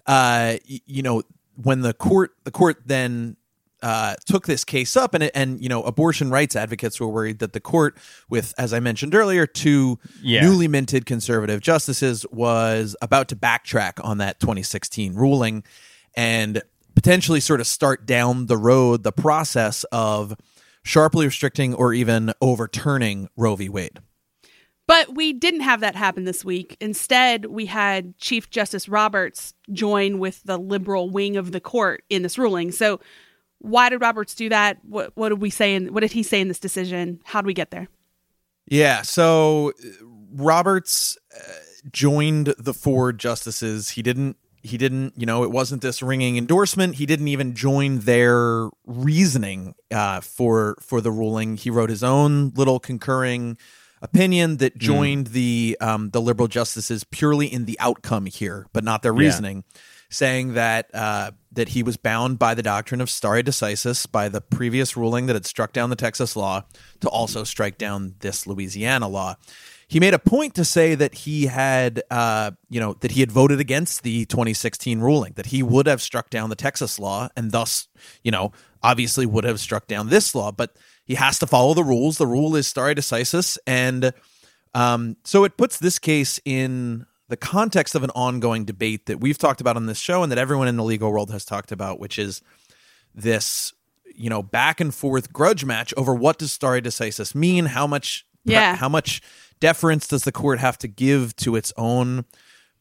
uh, 0.06 0.57
you 0.65 1.01
know, 1.01 1.23
when 1.56 1.81
the 1.81 1.94
court 1.94 2.31
the 2.44 2.52
court 2.52 2.78
then 2.86 3.38
uh, 3.81 4.16
took 4.25 4.48
this 4.48 4.63
case 4.63 4.96
up, 4.98 5.13
and 5.13 5.24
it, 5.25 5.31
and 5.36 5.62
you 5.62 5.69
know, 5.69 5.84
abortion 5.84 6.30
rights 6.30 6.56
advocates 6.56 7.00
were 7.00 7.07
worried 7.07 7.40
that 7.40 7.54
the 7.54 7.60
court, 7.60 7.98
with 8.30 8.54
as 8.57 8.74
I 8.74 8.80
mentioned 8.80 9.13
earlier, 9.13 9.46
two 9.46 10.00
Yeah. 10.22 10.42
newly 10.42 10.68
minted 10.68 11.06
conservative 11.06 11.62
justices, 11.62 12.25
was 12.31 12.96
about 13.02 13.28
to 13.30 13.36
backtrack 13.36 14.04
on 14.04 14.18
that 14.19 14.40
2016 14.40 15.13
ruling, 15.13 15.63
and 16.16 16.63
potentially 16.96 17.40
sort 17.42 17.60
of 17.60 17.68
start 17.68 18.06
down 18.06 18.48
the 18.48 18.58
road 18.58 19.04
the 19.04 19.12
process 19.12 19.84
of 19.92 20.36
sharply 20.81 21.25
restricting 21.25 21.74
or 21.74 21.94
even 21.94 22.31
overturning 22.42 23.28
Roe 23.36 23.56
v. 23.56 23.69
Wade. 23.69 24.00
But 24.88 25.16
we 25.16 25.34
didn't 25.34 25.62
have 25.62 25.80
that 25.80 25.96
happen 25.96 26.26
this 26.26 26.46
week. 26.46 26.78
Instead, 26.80 27.46
we 27.46 27.66
had 27.66 28.18
Chief 28.18 28.50
Justice 28.50 28.88
Roberts 28.88 29.56
join 29.72 30.20
with 30.20 30.44
the 30.44 30.58
liberal 30.58 31.10
wing 31.10 31.38
of 31.38 31.52
the 31.52 31.60
court 31.60 32.04
in 32.10 32.22
this 32.22 32.38
ruling. 32.38 32.72
So, 32.72 33.00
why 33.60 33.90
did 33.90 34.02
Roberts 34.02 34.36
do 34.36 34.48
that? 34.50 34.78
What, 34.84 35.12
what 35.16 35.30
did 35.30 35.42
we 35.42 35.50
say? 35.50 35.74
In, 35.74 35.92
what 35.94 36.02
did 36.02 36.12
he 36.12 36.22
say 36.22 36.40
in 36.40 36.50
this 36.50 36.60
decision? 36.60 37.20
How 37.24 37.42
did 37.42 37.48
we 37.48 37.54
get 37.54 37.72
there? 37.72 37.88
Yeah, 38.68 39.02
so 39.02 39.70
uh, 39.70 40.06
Roberts 40.32 41.18
uh, 41.36 41.42
joined 41.92 42.54
the 42.60 42.74
four 42.74 43.12
justices. 43.12 43.90
He 43.90 44.02
didn't 44.02 44.38
he 44.66 44.78
didn't, 44.80 45.14
you 45.16 45.28
know, 45.28 45.44
it 45.44 45.52
wasn't 45.52 45.84
this 45.84 46.02
ringing 46.02 46.38
endorsement. 46.38 46.96
He 46.96 47.06
didn't 47.06 47.28
even 47.28 47.54
join 47.54 48.00
their 48.00 48.70
reasoning 48.86 49.76
uh, 49.92 50.22
for 50.22 50.78
for 50.82 51.02
the 51.02 51.12
ruling. 51.12 51.58
He 51.58 51.70
wrote 51.70 51.90
his 51.90 52.04
own 52.04 52.50
little 52.56 52.80
concurring 52.80 53.58
opinion 54.01 54.57
that 54.57 54.77
joined 54.77 55.27
the 55.27 55.77
um, 55.81 56.10
the 56.12 56.22
liberal 56.22 56.48
justices 56.48 57.03
purely 57.03 57.51
in 57.51 57.65
the 57.65 57.77
outcome 57.79 58.25
here, 58.25 58.67
but 58.74 58.84
not 58.84 59.01
their 59.01 59.13
reasoning, 59.13 59.63
saying 60.10 60.53
that 60.53 60.89
uh, 60.93 61.31
that 61.51 61.70
he 61.70 61.84
was 61.84 61.98
bound 61.98 62.39
by 62.39 62.53
the 62.53 62.63
doctrine 62.63 63.01
of 63.01 63.10
stare 63.10 63.41
decisis 63.41 64.10
by 64.10 64.29
the 64.29 64.41
previous 64.41 64.96
ruling 64.96 65.25
that 65.25 65.34
had 65.34 65.46
struck 65.46 65.74
down 65.74 65.89
the 65.89 65.96
Texas 65.96 66.36
law 66.36 66.63
to 67.00 67.10
also 67.10 67.43
strike 67.43 67.77
down 67.77 68.15
this 68.20 68.46
Louisiana 68.46 69.08
law. 69.08 69.36
He 69.88 70.00
made 70.00 70.15
a 70.15 70.20
point 70.20 70.55
to 70.55 70.65
say 70.65 70.96
that 70.96 71.13
he 71.13 71.46
had, 71.46 72.01
uh, 72.10 72.51
you 72.70 72.79
know, 72.79 72.93
that 73.01 73.12
he 73.12 73.20
had 73.20 73.31
voted 73.31 73.60
against 73.60 74.01
the 74.01 74.25
2016 74.25 75.00
ruling, 75.00 75.34
that 75.36 75.48
he 75.48 75.62
would 75.62 75.86
have 75.86 76.01
struck 76.01 76.31
down 76.31 76.50
the 76.50 76.55
Texas 76.55 76.98
law, 77.00 77.29
and 77.38 77.51
thus, 77.51 77.88
you 78.24 78.31
know, 78.31 78.51
obviously 78.81 79.27
would 79.27 79.43
have 79.43 79.60
struck 79.60 79.86
down 79.88 80.10
this 80.10 80.34
law. 80.34 80.51
But 80.51 80.75
he 81.05 81.15
has 81.15 81.39
to 81.39 81.47
follow 81.47 81.74
the 81.74 81.83
rules. 81.83 82.17
The 82.17 82.27
rule 82.27 82.55
is 82.55 82.67
stare 82.67 82.93
decisis, 82.95 83.57
and 83.65 84.12
um, 84.74 85.15
so 85.24 85.43
it 85.43 85.57
puts 85.57 85.79
this 85.79 86.00
case 86.00 86.39
in 86.45 87.05
the 87.27 87.38
context 87.38 87.95
of 87.95 88.03
an 88.03 88.12
ongoing 88.12 88.65
debate 88.65 89.05
that 89.07 89.19
we've 89.19 89.38
talked 89.38 89.62
about 89.62 89.75
on 89.77 89.85
this 89.85 89.97
show, 89.97 90.21
and 90.24 90.31
that 90.31 90.38
everyone 90.38 90.67
in 90.67 90.75
the 90.77 90.83
legal 90.83 91.12
world 91.12 91.31
has 91.31 91.45
talked 91.45 91.71
about, 91.71 92.00
which 92.00 92.19
is 92.19 92.41
this, 93.13 93.74
you 94.13 94.29
know, 94.29 94.43
back 94.43 94.79
and 94.81 94.93
forth 94.93 95.31
grudge 95.33 95.63
match 95.65 95.93
over 95.97 96.13
what 96.13 96.38
does 96.38 96.51
stare 96.51 96.81
decisis 96.81 97.33
mean, 97.33 97.65
how 97.65 97.88
much, 97.88 98.25
Yeah. 98.43 98.75
how 98.75 98.89
much 98.89 99.21
deference 99.59 100.07
does 100.07 100.24
the 100.24 100.31
court 100.31 100.59
have 100.59 100.77
to 100.79 100.88
give 100.88 101.35
to 101.38 101.55
its 101.55 101.71
own 101.77 102.25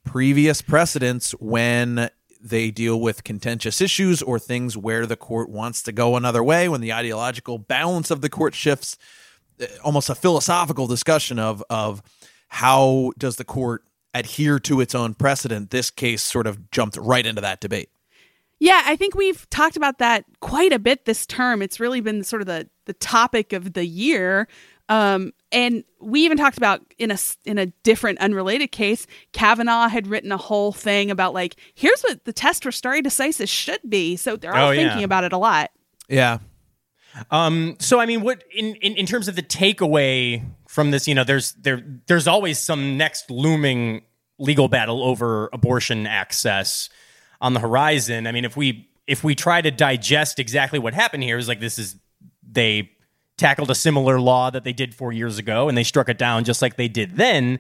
previous 0.05 0.61
precedents 0.61 1.33
when 1.41 2.11
they 2.45 2.71
deal 2.71 3.01
with 3.01 3.25
contentious 3.25 3.81
issues 3.81 4.23
or 4.23 4.39
things 4.39 4.77
where 4.77 5.07
the 5.07 5.17
court 5.17 5.49
wants 5.49 5.83
to 5.83 5.93
go 5.93 6.15
another 6.15 6.45
way 6.45 6.69
when 6.69 6.83
the 6.83 6.93
ideological 6.93 7.59
balance 7.59 8.11
of 8.11 8.21
the 8.21 8.29
court 8.29 8.55
shifts 8.55 8.99
Uh, 9.61 9.67
almost 9.85 10.11
a 10.11 10.15
philosophical 10.15 10.87
discussion 10.89 11.39
of 11.39 11.63
of 11.71 12.03
how 12.49 13.13
does 13.19 13.37
the 13.37 13.45
court 13.45 13.83
adhere 14.13 14.59
to 14.59 14.81
its 14.81 14.95
own 14.95 15.15
precedent 15.15 15.71
this 15.71 15.91
case 15.91 16.23
sort 16.23 16.47
of 16.47 16.71
jumped 16.73 16.97
right 16.97 17.25
into 17.27 17.41
that 17.41 17.61
debate 17.61 17.89
Yeah, 18.59 18.83
I 18.87 18.97
think 18.97 19.15
we've 19.15 19.49
talked 19.51 19.77
about 19.77 19.99
that 19.99 20.25
quite 20.41 20.73
a 20.73 20.79
bit 20.79 21.05
this 21.05 21.27
term. 21.27 21.63
It's 21.63 21.81
really 21.81 22.01
been 22.01 22.25
sort 22.25 22.43
of 22.43 22.47
the 22.47 22.69
the 22.87 22.95
topic 22.95 23.53
of 23.53 23.73
the 23.73 23.87
year. 23.87 24.47
Um, 24.89 25.33
and 25.51 25.83
we 26.01 26.21
even 26.25 26.37
talked 26.37 26.59
about 26.59 26.81
in 26.99 27.11
a 27.11 27.15
s- 27.15 27.39
in 27.45 27.57
a 27.59 27.67
different 27.85 28.19
unrelated 28.19 28.71
case, 28.73 29.07
Kavanaugh 29.33 29.89
had 29.89 30.07
written 30.07 30.31
a 30.33 30.37
whole 30.37 30.73
thing 30.73 31.11
about 31.11 31.33
like 31.33 31.57
here's 31.75 32.03
what 32.03 32.25
the 32.25 32.33
test 32.33 32.63
for 32.65 32.71
stare 32.73 33.01
decisis 33.03 33.49
should 33.49 33.81
be. 33.89 34.17
So 34.17 34.37
they're 34.37 34.55
all 34.55 34.69
Oh, 34.69 34.71
yeah. 34.73 34.89
thinking 34.89 35.05
about 35.05 35.25
it 35.25 35.33
a 35.33 35.39
lot. 35.39 35.71
Yeah. 36.09 36.39
Um, 37.31 37.77
so 37.79 38.01
I 38.01 38.07
mean, 38.07 38.23
what 38.23 38.43
in, 38.55 38.75
in 38.77 38.97
in 38.97 39.07
terms 39.07 39.29
of 39.29 39.37
the 39.37 39.43
takeaway 39.43 40.45
from 40.69 40.91
this, 40.91 41.07
you 41.09 41.15
know, 41.15 41.25
there's 41.25 41.53
there 41.53 41.81
there's 42.07 42.27
always 42.27 42.59
some 42.59 42.97
next 42.99 43.31
looming 43.31 44.03
legal 44.39 44.67
battle 44.69 45.03
over 45.05 45.49
abortion 45.53 46.07
access 46.07 46.89
on 47.41 47.55
the 47.55 47.61
horizon. 47.61 48.27
I 48.27 48.33
mean, 48.33 48.45
if 48.45 48.57
we 48.57 48.91
if 49.07 49.23
we 49.23 49.35
try 49.37 49.63
to 49.63 49.71
digest 49.71 50.39
exactly 50.41 50.79
what 50.79 50.93
happened 50.93 51.23
here, 51.23 51.39
is 51.39 51.47
like 51.47 51.61
this 51.61 51.79
is 51.79 51.97
they 52.47 52.91
tackled 53.37 53.71
a 53.71 53.75
similar 53.75 54.21
law 54.21 54.51
that 54.51 54.65
they 54.65 54.73
did 54.73 54.95
four 54.95 55.13
years 55.13 55.39
ago 55.39 55.69
and 55.69 55.77
they 55.77 55.83
struck 55.85 56.09
it 56.09 56.19
down 56.19 56.45
just 56.45 56.63
like 56.63 56.77
they 56.77 56.89
did 56.89 57.17
then. 57.17 57.59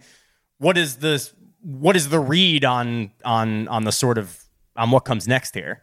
What 0.58 0.78
is 0.78 0.96
the 0.96 1.30
what 1.62 1.96
is 1.96 2.10
the 2.10 2.20
read 2.20 2.64
on 2.64 3.10
on 3.24 3.68
on 3.68 3.84
the 3.84 3.92
sort 3.92 4.18
of 4.18 4.44
on 4.76 4.90
what 4.90 5.00
comes 5.00 5.26
next 5.26 5.54
here? 5.54 5.82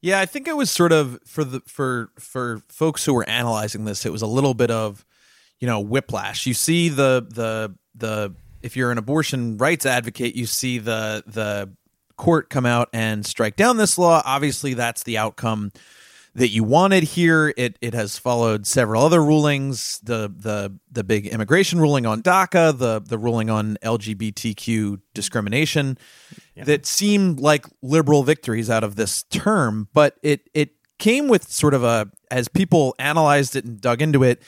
Yeah, 0.00 0.20
I 0.20 0.26
think 0.26 0.46
it 0.46 0.56
was 0.56 0.70
sort 0.70 0.92
of 0.92 1.18
for 1.26 1.44
the 1.44 1.60
for 1.66 2.10
for 2.18 2.62
folks 2.68 3.04
who 3.04 3.14
were 3.14 3.28
analyzing 3.28 3.84
this, 3.84 4.06
it 4.06 4.12
was 4.12 4.22
a 4.22 4.26
little 4.26 4.54
bit 4.54 4.70
of, 4.70 5.04
you 5.58 5.66
know, 5.66 5.80
whiplash. 5.80 6.46
You 6.46 6.54
see 6.54 6.88
the 6.88 7.26
the 7.28 7.74
the 7.94 8.34
if 8.62 8.76
you're 8.76 8.92
an 8.92 8.98
abortion 8.98 9.56
rights 9.58 9.86
advocate, 9.86 10.36
you 10.36 10.46
see 10.46 10.78
the 10.78 11.24
the 11.26 11.72
court 12.16 12.50
come 12.50 12.66
out 12.66 12.88
and 12.92 13.24
strike 13.26 13.56
down 13.56 13.76
this 13.76 13.98
law. 13.98 14.22
Obviously, 14.24 14.74
that's 14.74 15.02
the 15.02 15.18
outcome 15.18 15.72
that 16.36 16.48
you 16.48 16.64
wanted 16.64 17.02
here. 17.02 17.52
It 17.56 17.78
it 17.80 17.94
has 17.94 18.18
followed 18.18 18.66
several 18.66 19.02
other 19.02 19.22
rulings, 19.22 19.98
the 20.02 20.32
the 20.34 20.78
the 20.90 21.02
big 21.02 21.26
immigration 21.26 21.80
ruling 21.80 22.06
on 22.06 22.22
DACA, 22.22 22.76
the 22.76 23.00
the 23.00 23.18
ruling 23.18 23.50
on 23.50 23.78
LGBTQ 23.82 25.00
discrimination 25.14 25.98
yeah. 26.54 26.64
that 26.64 26.86
seemed 26.86 27.40
like 27.40 27.66
liberal 27.82 28.22
victories 28.22 28.68
out 28.68 28.84
of 28.84 28.96
this 28.96 29.22
term, 29.24 29.88
but 29.94 30.18
it 30.22 30.48
it 30.52 30.72
came 30.98 31.28
with 31.28 31.50
sort 31.50 31.74
of 31.74 31.82
a 31.82 32.10
as 32.30 32.48
people 32.48 32.94
analyzed 32.98 33.56
it 33.56 33.64
and 33.64 33.80
dug 33.80 34.02
into 34.02 34.22
it, 34.22 34.42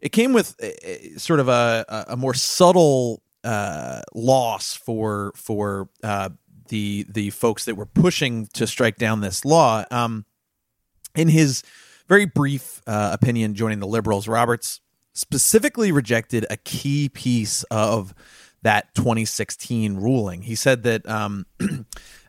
it 0.00 0.10
came 0.10 0.32
with 0.32 0.54
a, 0.60 1.14
a, 1.16 1.18
sort 1.18 1.40
of 1.40 1.48
a 1.48 2.06
a 2.08 2.16
more 2.16 2.34
subtle 2.34 3.22
uh, 3.42 4.02
loss 4.14 4.74
for 4.74 5.32
for 5.34 5.88
uh, 6.04 6.30
the 6.68 7.04
the 7.08 7.30
folks 7.30 7.64
that 7.64 7.74
were 7.74 7.86
pushing 7.86 8.46
to 8.54 8.66
strike 8.66 8.96
down 8.96 9.20
this 9.20 9.44
law. 9.44 9.84
Um, 9.90 10.24
in 11.14 11.28
his 11.28 11.62
very 12.08 12.26
brief 12.26 12.82
uh, 12.86 13.10
opinion, 13.12 13.54
joining 13.54 13.80
the 13.80 13.86
liberals, 13.86 14.28
Roberts 14.28 14.80
specifically 15.14 15.92
rejected 15.92 16.46
a 16.50 16.56
key 16.56 17.08
piece 17.08 17.64
of 17.64 18.14
that 18.62 18.94
2016 18.94 19.96
ruling. 19.96 20.42
He 20.42 20.54
said 20.54 20.84
that 20.84 21.08
um, 21.08 21.46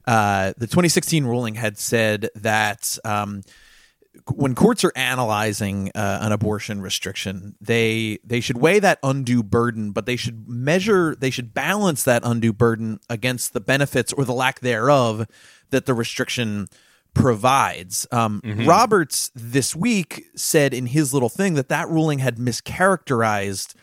uh, 0.05 0.53
the 0.57 0.67
2016 0.67 1.25
ruling 1.25 1.55
had 1.55 1.77
said 1.77 2.29
that 2.35 2.97
um, 3.05 3.41
when 4.31 4.55
courts 4.55 4.83
are 4.83 4.91
analyzing 4.95 5.91
uh, 5.95 6.19
an 6.21 6.31
abortion 6.31 6.81
restriction, 6.81 7.55
they 7.61 8.19
they 8.23 8.39
should 8.39 8.57
weigh 8.57 8.79
that 8.79 8.99
undue 9.03 9.43
burden, 9.43 9.91
but 9.91 10.05
they 10.05 10.15
should 10.15 10.47
measure, 10.47 11.15
they 11.15 11.29
should 11.29 11.53
balance 11.53 12.03
that 12.03 12.21
undue 12.25 12.53
burden 12.53 12.99
against 13.09 13.53
the 13.53 13.61
benefits 13.61 14.13
or 14.13 14.25
the 14.25 14.33
lack 14.33 14.59
thereof 14.59 15.27
that 15.71 15.85
the 15.85 15.93
restriction 15.93 16.67
provides. 17.13 18.07
Um, 18.11 18.41
mm-hmm. 18.43 18.67
Roberts 18.67 19.31
this 19.35 19.75
week 19.75 20.25
said 20.35 20.73
in 20.73 20.87
his 20.87 21.13
little 21.13 21.29
thing 21.29 21.53
that 21.55 21.69
that 21.69 21.89
ruling 21.89 22.19
had 22.19 22.37
mischaracterized 22.37 23.75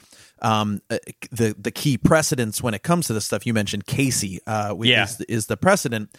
um, 0.42 0.80
uh, 0.90 0.99
the 1.30 1.54
the 1.58 1.70
key 1.70 1.99
precedents 1.99 2.62
when 2.62 2.75
it 2.75 2.82
comes 2.82 3.06
to 3.08 3.12
this 3.12 3.26
stuff. 3.26 3.46
You 3.46 3.54
mentioned 3.54 3.87
Casey, 3.87 4.40
uh, 4.46 4.75
yeah. 4.80 5.04
is, 5.04 5.20
is 5.22 5.46
the 5.46 5.56
precedent, 5.56 6.16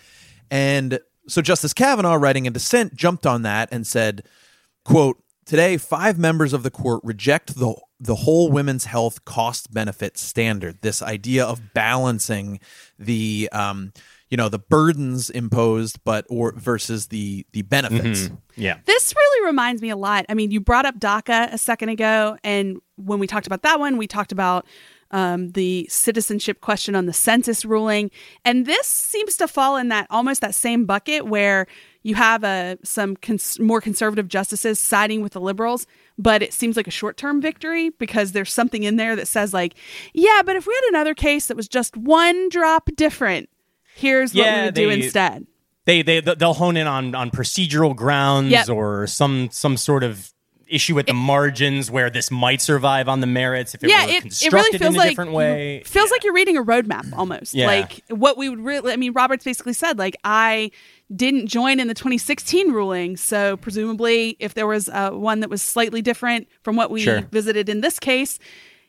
and 0.49 0.99
so 1.27 1.41
Justice 1.41 1.73
Kavanaugh, 1.73 2.15
writing 2.15 2.47
a 2.47 2.51
dissent, 2.51 2.95
jumped 2.95 3.25
on 3.25 3.41
that 3.43 3.69
and 3.71 3.85
said, 3.85 4.23
"quote 4.85 5.17
Today, 5.45 5.77
five 5.77 6.19
members 6.19 6.53
of 6.53 6.63
the 6.63 6.71
court 6.71 7.01
reject 7.03 7.55
the 7.55 7.75
the 7.99 8.15
whole 8.15 8.51
women's 8.51 8.85
health 8.85 9.25
cost 9.25 9.73
benefit 9.73 10.17
standard. 10.17 10.81
This 10.81 11.01
idea 11.01 11.45
of 11.45 11.73
balancing 11.73 12.59
the 12.97 13.49
um, 13.51 13.91
you 14.31 14.37
know 14.37 14.49
the 14.49 14.57
burdens 14.57 15.29
imposed 15.29 16.03
but 16.03 16.25
or 16.29 16.53
versus 16.53 17.07
the 17.07 17.45
the 17.51 17.61
benefits. 17.61 18.21
Mm-hmm. 18.23 18.35
yeah. 18.55 18.79
This 18.85 19.13
really 19.15 19.45
reminds 19.45 19.81
me 19.81 19.91
a 19.91 19.97
lot. 19.97 20.25
I 20.29 20.33
mean 20.33 20.49
you 20.49 20.59
brought 20.59 20.85
up 20.87 20.99
daca 20.99 21.53
a 21.53 21.57
second 21.59 21.89
ago 21.89 22.37
and 22.43 22.79
when 22.95 23.19
we 23.19 23.27
talked 23.27 23.45
about 23.45 23.61
that 23.61 23.79
one 23.79 23.97
we 23.97 24.07
talked 24.07 24.31
about 24.31 24.65
um, 25.11 25.51
the 25.51 25.85
citizenship 25.89 26.61
question 26.61 26.95
on 26.95 27.05
the 27.05 27.13
census 27.13 27.65
ruling. 27.65 28.11
And 28.45 28.65
this 28.65 28.87
seems 28.87 29.35
to 29.37 29.47
fall 29.47 29.75
in 29.75 29.89
that 29.89 30.07
almost 30.09 30.39
that 30.39 30.55
same 30.55 30.85
bucket 30.85 31.25
where 31.25 31.67
you 32.03 32.15
have 32.15 32.43
a 32.43 32.47
uh, 32.47 32.75
some 32.83 33.15
cons- 33.15 33.59
more 33.59 33.81
conservative 33.81 34.27
justices 34.27 34.79
siding 34.79 35.21
with 35.21 35.33
the 35.33 35.41
liberals 35.41 35.85
but 36.17 36.41
it 36.41 36.53
seems 36.53 36.75
like 36.75 36.87
a 36.87 36.91
short-term 36.91 37.41
victory 37.41 37.89
because 37.91 38.31
there's 38.31 38.51
something 38.51 38.83
in 38.83 38.95
there 38.95 39.15
that 39.15 39.27
says 39.27 39.53
like 39.53 39.75
yeah 40.13 40.41
but 40.43 40.55
if 40.55 40.65
we 40.65 40.73
had 40.73 40.89
another 40.89 41.13
case 41.13 41.45
that 41.45 41.55
was 41.55 41.67
just 41.67 41.95
one 41.95 42.49
drop 42.49 42.89
different 42.95 43.49
here's 43.95 44.33
yeah, 44.33 44.43
what 44.43 44.55
we 44.55 44.65
would 44.65 44.75
they, 44.75 44.83
do 44.83 44.89
instead. 44.89 45.47
They 45.85 46.01
they 46.01 46.21
they'll 46.21 46.53
hone 46.53 46.77
in 46.77 46.87
on 46.87 47.15
on 47.15 47.31
procedural 47.31 47.95
grounds 47.95 48.51
yep. 48.51 48.69
or 48.69 49.07
some 49.07 49.49
some 49.51 49.77
sort 49.77 50.03
of 50.03 50.31
issue 50.71 50.97
at 50.97 51.05
the 51.05 51.11
it, 51.11 51.15
margins 51.15 51.91
where 51.91 52.09
this 52.09 52.31
might 52.31 52.61
survive 52.61 53.09
on 53.09 53.19
the 53.19 53.27
merits 53.27 53.75
if 53.75 53.83
it 53.83 53.89
yeah, 53.89 54.05
were 54.05 54.11
it, 54.11 54.21
constructed 54.21 54.45
it 54.45 54.57
really 54.57 54.77
feels 54.77 54.89
in 54.89 54.95
a 54.95 54.97
like, 54.97 55.09
different 55.09 55.31
way. 55.33 55.83
Feels 55.83 56.09
yeah. 56.09 56.11
like 56.13 56.23
you're 56.23 56.33
reading 56.33 56.57
a 56.57 56.63
roadmap 56.63 57.11
almost. 57.13 57.53
Yeah. 57.53 57.67
Like 57.67 58.01
what 58.09 58.37
we 58.37 58.49
would 58.49 58.59
really 58.59 58.93
I 58.93 58.95
mean 58.95 59.13
Roberts 59.13 59.43
basically 59.43 59.73
said 59.73 59.97
like 59.99 60.15
I 60.23 60.71
didn't 61.13 61.47
join 61.47 61.79
in 61.79 61.87
the 61.87 61.93
2016 61.93 62.71
ruling, 62.71 63.17
so 63.17 63.57
presumably 63.57 64.37
if 64.39 64.53
there 64.53 64.67
was 64.67 64.87
uh, 64.89 65.11
one 65.11 65.41
that 65.41 65.49
was 65.49 65.61
slightly 65.61 66.01
different 66.01 66.47
from 66.63 66.75
what 66.75 66.89
we 66.89 67.01
sure. 67.01 67.21
visited 67.31 67.67
in 67.67 67.81
this 67.81 67.99
case, 67.99 68.39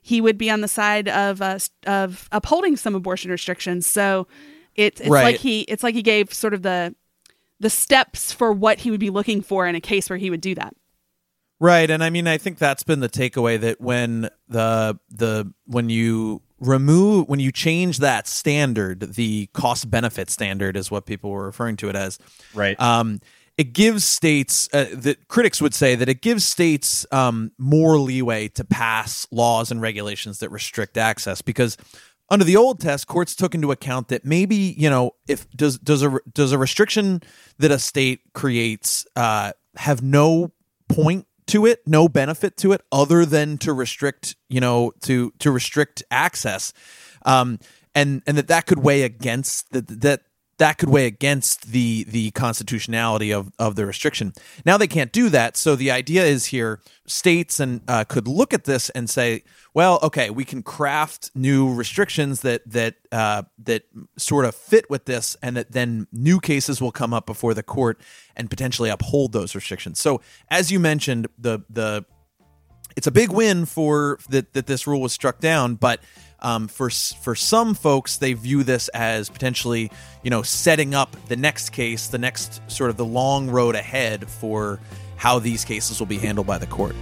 he 0.02 0.21
would 0.21 0.38
be 0.38 0.50
on 0.50 0.61
the 0.61 0.68
side 0.68 1.09
of 1.09 1.42
uh, 1.42 1.59
of 1.87 2.28
upholding 2.32 2.76
some 2.76 2.94
abortion 2.94 3.30
restrictions. 3.30 3.87
So 3.87 4.28
it, 4.74 5.00
it's 5.00 5.08
right. 5.08 5.24
like 5.24 5.36
he 5.36 5.62
it's 5.62 5.82
like 5.82 5.94
he 5.94 6.02
gave 6.02 6.32
sort 6.32 6.54
of 6.54 6.62
the 6.62 6.94
the 7.60 7.70
steps 7.70 8.32
for 8.32 8.52
what 8.52 8.80
he 8.80 8.90
would 8.90 9.00
be 9.00 9.10
looking 9.10 9.40
for 9.40 9.66
in 9.66 9.74
a 9.74 9.80
case 9.80 10.10
where 10.10 10.16
he 10.16 10.30
would 10.30 10.40
do 10.40 10.54
that. 10.54 10.74
Right, 11.60 11.88
and 11.88 12.02
I 12.02 12.10
mean 12.10 12.26
I 12.26 12.38
think 12.38 12.58
that's 12.58 12.82
been 12.82 13.00
the 13.00 13.08
takeaway 13.08 13.60
that 13.60 13.80
when 13.80 14.30
the 14.48 14.98
the 15.10 15.52
when 15.66 15.88
you 15.88 16.42
remove 16.58 17.28
when 17.28 17.40
you 17.40 17.52
change 17.52 17.98
that 17.98 18.26
standard, 18.26 19.14
the 19.14 19.46
cost 19.52 19.90
benefit 19.90 20.30
standard 20.30 20.76
is 20.76 20.90
what 20.90 21.06
people 21.06 21.30
were 21.30 21.44
referring 21.44 21.76
to 21.78 21.88
it 21.88 21.96
as. 21.96 22.18
Right. 22.54 22.78
Um 22.80 23.20
it 23.58 23.74
gives 23.74 24.04
states 24.04 24.68
uh, 24.72 24.86
that 24.92 25.28
critics 25.28 25.60
would 25.60 25.74
say 25.74 25.94
that 25.94 26.08
it 26.08 26.22
gives 26.22 26.44
states 26.44 27.04
um, 27.12 27.52
more 27.58 27.98
leeway 27.98 28.48
to 28.48 28.64
pass 28.64 29.26
laws 29.30 29.70
and 29.70 29.80
regulations 29.80 30.38
that 30.38 30.50
restrict 30.50 30.96
access 30.96 31.42
because 31.42 31.76
under 32.32 32.46
the 32.46 32.56
old 32.56 32.80
test, 32.80 33.06
courts 33.06 33.36
took 33.36 33.54
into 33.54 33.70
account 33.70 34.08
that 34.08 34.24
maybe 34.24 34.56
you 34.56 34.88
know 34.88 35.14
if 35.28 35.48
does 35.50 35.78
does 35.78 36.02
a 36.02 36.18
does 36.32 36.50
a 36.50 36.58
restriction 36.58 37.22
that 37.58 37.70
a 37.70 37.78
state 37.78 38.20
creates 38.32 39.06
uh, 39.16 39.52
have 39.76 40.02
no 40.02 40.50
point 40.88 41.26
to 41.48 41.66
it, 41.66 41.86
no 41.86 42.08
benefit 42.08 42.56
to 42.56 42.72
it 42.72 42.80
other 42.90 43.26
than 43.26 43.58
to 43.58 43.74
restrict 43.74 44.34
you 44.48 44.60
know 44.60 44.92
to 45.02 45.30
to 45.40 45.52
restrict 45.52 46.02
access, 46.10 46.72
um, 47.26 47.58
and 47.94 48.22
and 48.26 48.38
that 48.38 48.48
that 48.48 48.66
could 48.66 48.78
weigh 48.78 49.02
against 49.02 49.70
that 49.72 49.86
that 50.00 50.22
that 50.59 50.78
could 50.78 50.88
weigh 50.88 51.06
against 51.06 51.73
the 51.73 52.04
the 52.04 52.30
constitutionality 52.32 53.32
of 53.32 53.52
of 53.59 53.75
the 53.75 53.87
restriction. 53.87 54.32
Now 54.64 54.76
they 54.76 54.87
can't 54.87 55.12
do 55.12 55.28
that, 55.30 55.56
so 55.56 55.76
the 55.76 55.90
idea 55.90 56.25
is 56.25 56.47
here 56.47 56.80
states 57.06 57.59
and 57.59 57.80
uh, 57.88 58.04
could 58.04 58.28
look 58.28 58.54
at 58.54 58.64
this 58.64 58.88
and 58.90 59.11
say, 59.11 59.42
well, 59.75 59.99
okay, 60.02 60.30
we 60.30 60.44
can 60.44 60.62
craft 60.62 61.30
new 61.35 61.73
restrictions 61.73 62.42
that 62.42 62.62
that 62.66 62.97
uh, 63.11 63.42
that 63.59 63.85
sort 64.16 64.44
of 64.44 64.54
fit 64.54 64.88
with 64.90 65.06
this, 65.06 65.37
and 65.42 65.56
that 65.56 65.73
then 65.73 66.06
new 66.12 66.40
cases 66.40 66.80
will 66.80 66.92
come 66.92 67.14
up 67.14 67.26
before 67.26 67.54
the 67.54 67.62
court 67.62 68.00
and 68.37 68.50
potentially 68.50 68.90
uphold 68.90 69.32
those 69.32 69.54
restrictions. 69.54 70.00
So, 70.00 70.21
as 70.49 70.71
you 70.71 70.78
mentioned, 70.78 71.28
the 71.38 71.61
the 71.71 72.04
it's 72.97 73.06
a 73.06 73.12
big 73.12 73.30
win 73.30 73.64
for 73.64 74.18
that 74.28 74.52
that 74.52 74.66
this 74.66 74.87
rule 74.87 75.00
was 75.00 75.12
struck 75.12 75.40
down, 75.40 75.76
but 75.76 76.00
um, 76.42 76.68
for 76.68 76.90
for 76.90 77.34
some 77.34 77.75
folks, 77.75 78.18
they 78.18 78.34
view 78.34 78.62
this 78.64 78.88
as 78.88 79.30
potentially, 79.30 79.90
you 80.22 80.30
know, 80.30 80.42
setting 80.42 80.94
up 80.94 81.16
the 81.28 81.37
next 81.37 81.70
case, 81.70 82.08
the 82.08 82.18
next 82.18 82.61
sort 82.70 82.90
of 82.90 82.96
the 82.96 83.04
long 83.04 83.49
road 83.49 83.75
ahead 83.75 84.28
for 84.28 84.80
how 85.16 85.38
these 85.38 85.64
cases 85.64 86.00
will 86.00 86.06
be 86.06 86.18
handled 86.18 86.46
by 86.46 86.58
the 86.58 86.66
court. 86.66 86.96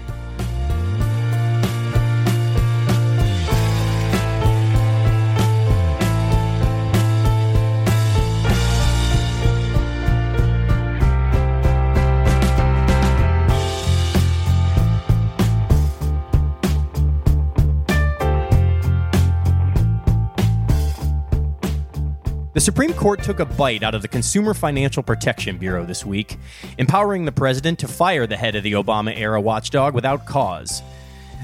The 22.61 22.64
Supreme 22.64 22.93
Court 22.93 23.23
took 23.23 23.40
a 23.40 23.47
bite 23.47 23.83
out 23.83 23.95
of 23.95 24.02
the 24.02 24.09
Consumer 24.09 24.52
Financial 24.52 25.02
Protection 25.02 25.57
Bureau 25.57 25.87
this 25.87 26.05
week, 26.05 26.37
empowering 26.76 27.25
the 27.25 27.33
president 27.33 27.79
to 27.79 27.88
fire 27.88 28.26
the 28.26 28.37
head 28.37 28.55
of 28.55 28.62
the 28.62 28.73
Obama 28.73 29.19
era 29.19 29.40
watchdog 29.40 29.95
without 29.95 30.26
cause. 30.26 30.83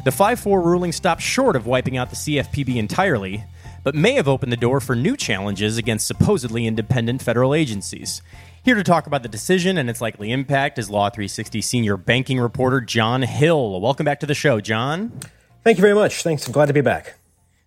The 0.05 0.13
5 0.13 0.39
4 0.39 0.61
ruling 0.61 0.93
stopped 0.93 1.23
short 1.23 1.57
of 1.57 1.67
wiping 1.67 1.97
out 1.97 2.11
the 2.11 2.17
CFPB 2.17 2.77
entirely, 2.77 3.45
but 3.83 3.95
may 3.95 4.13
have 4.13 4.29
opened 4.29 4.53
the 4.53 4.59
door 4.59 4.79
for 4.79 4.95
new 4.95 5.17
challenges 5.17 5.79
against 5.79 6.07
supposedly 6.07 6.67
independent 6.67 7.23
federal 7.23 7.55
agencies. 7.55 8.21
Here 8.63 8.75
to 8.75 8.85
talk 8.85 9.07
about 9.07 9.23
the 9.23 9.31
decision 9.31 9.79
and 9.79 9.89
its 9.89 10.03
likely 10.03 10.33
impact 10.33 10.79
is 10.79 10.91
Law 10.91 11.09
360 11.09 11.63
senior 11.63 11.97
banking 11.97 12.39
reporter 12.39 12.83
John 12.83 13.23
Hill. 13.23 13.81
Welcome 13.81 14.05
back 14.05 14.21
to 14.21 14.27
the 14.27 14.35
show, 14.35 14.61
John. 14.61 15.19
Thank 15.65 15.79
you 15.79 15.83
very 15.83 15.95
much. 15.95 16.23
Thanks. 16.23 16.47
I'm 16.47 16.53
glad 16.53 16.67
to 16.67 16.75
be 16.75 16.83
back. 16.83 17.15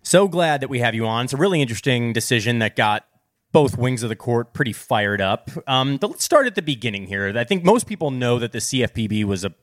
So 0.02 0.28
glad 0.28 0.60
that 0.60 0.70
we 0.70 0.78
have 0.78 0.94
you 0.94 1.04
on. 1.04 1.24
It's 1.24 1.34
a 1.34 1.36
really 1.36 1.60
interesting 1.60 2.12
decision 2.12 2.60
that 2.60 2.76
got 2.76 3.04
both 3.52 3.76
wings 3.76 4.02
of 4.02 4.08
the 4.08 4.16
court 4.16 4.52
pretty 4.52 4.72
fired 4.72 5.20
up. 5.20 5.50
Um, 5.66 5.96
but 5.96 6.10
let's 6.10 6.24
start 6.24 6.46
at 6.46 6.54
the 6.54 6.62
beginning 6.62 7.06
here. 7.06 7.36
I 7.36 7.44
think 7.44 7.64
most 7.64 7.86
people 7.86 8.10
know 8.10 8.38
that 8.38 8.52
the 8.52 8.58
CFPB 8.58 9.24
was 9.24 9.44
a 9.44 9.54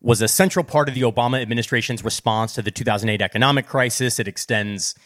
was 0.00 0.20
a 0.20 0.26
central 0.26 0.64
part 0.64 0.88
of 0.88 0.96
the 0.96 1.02
Obama 1.02 1.40
administration's 1.40 2.02
response 2.04 2.54
to 2.54 2.62
the 2.62 2.72
2008 2.72 3.22
economic 3.22 3.68
crisis. 3.68 4.18
It 4.18 4.26
extends 4.26 4.96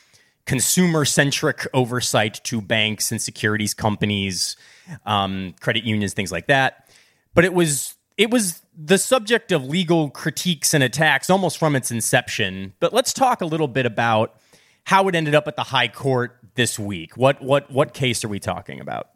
consumer 0.47 1.05
centric 1.05 1.67
oversight 1.75 2.41
to 2.45 2.63
banks 2.63 3.13
and 3.13 3.21
securities 3.21 3.75
companies, 3.75 4.57
um, 5.05 5.55
credit 5.61 5.85
unions, 5.85 6.15
things 6.15 6.33
like 6.33 6.47
that. 6.47 6.89
But 7.35 7.45
it 7.45 7.53
was 7.53 7.95
it 8.17 8.31
was 8.31 8.63
the 8.75 8.97
subject 8.99 9.53
of 9.53 9.65
legal 9.65 10.09
critiques 10.11 10.73
and 10.73 10.83
attacks 10.83 11.29
almost 11.29 11.59
from 11.59 11.77
its 11.77 11.91
inception. 11.91 12.73
But 12.81 12.95
let's 12.95 13.13
talk 13.13 13.43
a 13.43 13.47
little 13.47 13.69
bit 13.69 13.85
about 13.85 14.37
how 14.87 15.09
it 15.09 15.14
ended 15.16 15.35
up 15.35 15.49
at 15.49 15.57
the 15.57 15.64
high 15.64 15.88
court 15.88 16.38
this 16.55 16.78
week. 16.78 17.16
What 17.16 17.43
what 17.43 17.71
what 17.71 17.93
case 17.93 18.25
are 18.25 18.28
we 18.28 18.38
talking 18.38 18.81
about? 18.81 19.11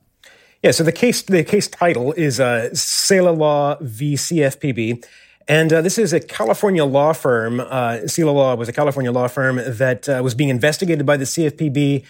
Yeah, 0.62 0.72
so 0.72 0.84
the 0.84 0.92
case 0.92 1.22
the 1.22 1.44
case 1.44 1.68
title 1.68 2.12
is 2.12 2.38
uh, 2.38 2.70
Seila 2.72 3.36
Law 3.36 3.76
v. 3.80 4.14
CFPB. 4.14 5.06
And 5.48 5.72
uh, 5.72 5.80
this 5.80 5.98
is 5.98 6.12
a 6.12 6.20
California 6.20 6.84
law 6.84 7.12
firm. 7.12 7.60
Uh, 7.60 8.02
Seila 8.04 8.34
Law 8.34 8.54
was 8.54 8.68
a 8.68 8.72
California 8.72 9.10
law 9.10 9.26
firm 9.26 9.56
that 9.56 10.08
uh, 10.08 10.20
was 10.22 10.34
being 10.34 10.50
investigated 10.50 11.06
by 11.06 11.16
the 11.16 11.24
CFPB. 11.24 12.04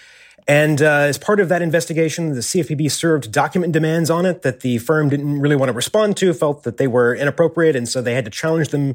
And 0.49 0.83
uh, 0.83 1.07
as 1.09 1.17
part 1.17 1.39
of 1.39 1.49
that 1.49 1.63
investigation, 1.63 2.35
the 2.35 2.41
CFPB 2.41 2.91
served 2.91 3.31
document 3.31 3.73
demands 3.73 4.11
on 4.11 4.27
it 4.27 4.43
that 4.43 4.61
the 4.61 4.79
firm 4.79 5.09
didn't 5.09 5.41
really 5.41 5.57
want 5.57 5.69
to 5.69 5.75
respond 5.75 6.17
to, 6.19 6.33
felt 6.35 6.65
that 6.65 6.77
they 6.77 6.87
were 6.87 7.15
inappropriate, 7.15 7.77
and 7.77 7.89
so 7.89 8.03
they 8.03 8.15
had 8.15 8.25
to 8.25 8.31
challenge 8.31 8.69
them 8.71 8.95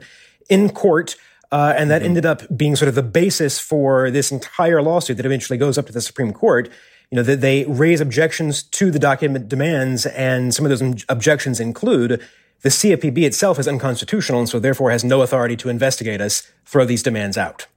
in 0.49 0.69
court. 0.69 1.15
Uh, 1.51 1.73
and 1.77 1.89
that 1.89 2.01
mm-hmm. 2.01 2.09
ended 2.09 2.25
up 2.25 2.41
being 2.55 2.75
sort 2.75 2.89
of 2.89 2.95
the 2.95 3.03
basis 3.03 3.59
for 3.59 4.11
this 4.11 4.31
entire 4.31 4.81
lawsuit 4.81 5.17
that 5.17 5.25
eventually 5.25 5.57
goes 5.57 5.77
up 5.77 5.85
to 5.85 5.93
the 5.93 6.01
Supreme 6.01 6.33
Court. 6.33 6.69
You 7.11 7.17
know, 7.17 7.23
that 7.23 7.41
they 7.41 7.65
raise 7.65 8.01
objections 8.01 8.63
to 8.63 8.89
the 8.89 8.97
document 8.97 9.47
demands, 9.47 10.07
and 10.07 10.53
some 10.53 10.65
of 10.65 10.69
those 10.69 11.05
objections 11.07 11.59
include 11.59 12.21
the 12.61 12.69
CFPB 12.69 13.23
itself 13.23 13.59
is 13.59 13.67
unconstitutional 13.67 14.39
and 14.39 14.49
so 14.49 14.59
therefore 14.59 14.89
has 14.89 15.03
no 15.03 15.21
authority 15.21 15.55
to 15.57 15.69
investigate 15.69 16.19
us, 16.19 16.51
throw 16.65 16.83
these 16.83 17.03
demands 17.03 17.37
out. 17.37 17.67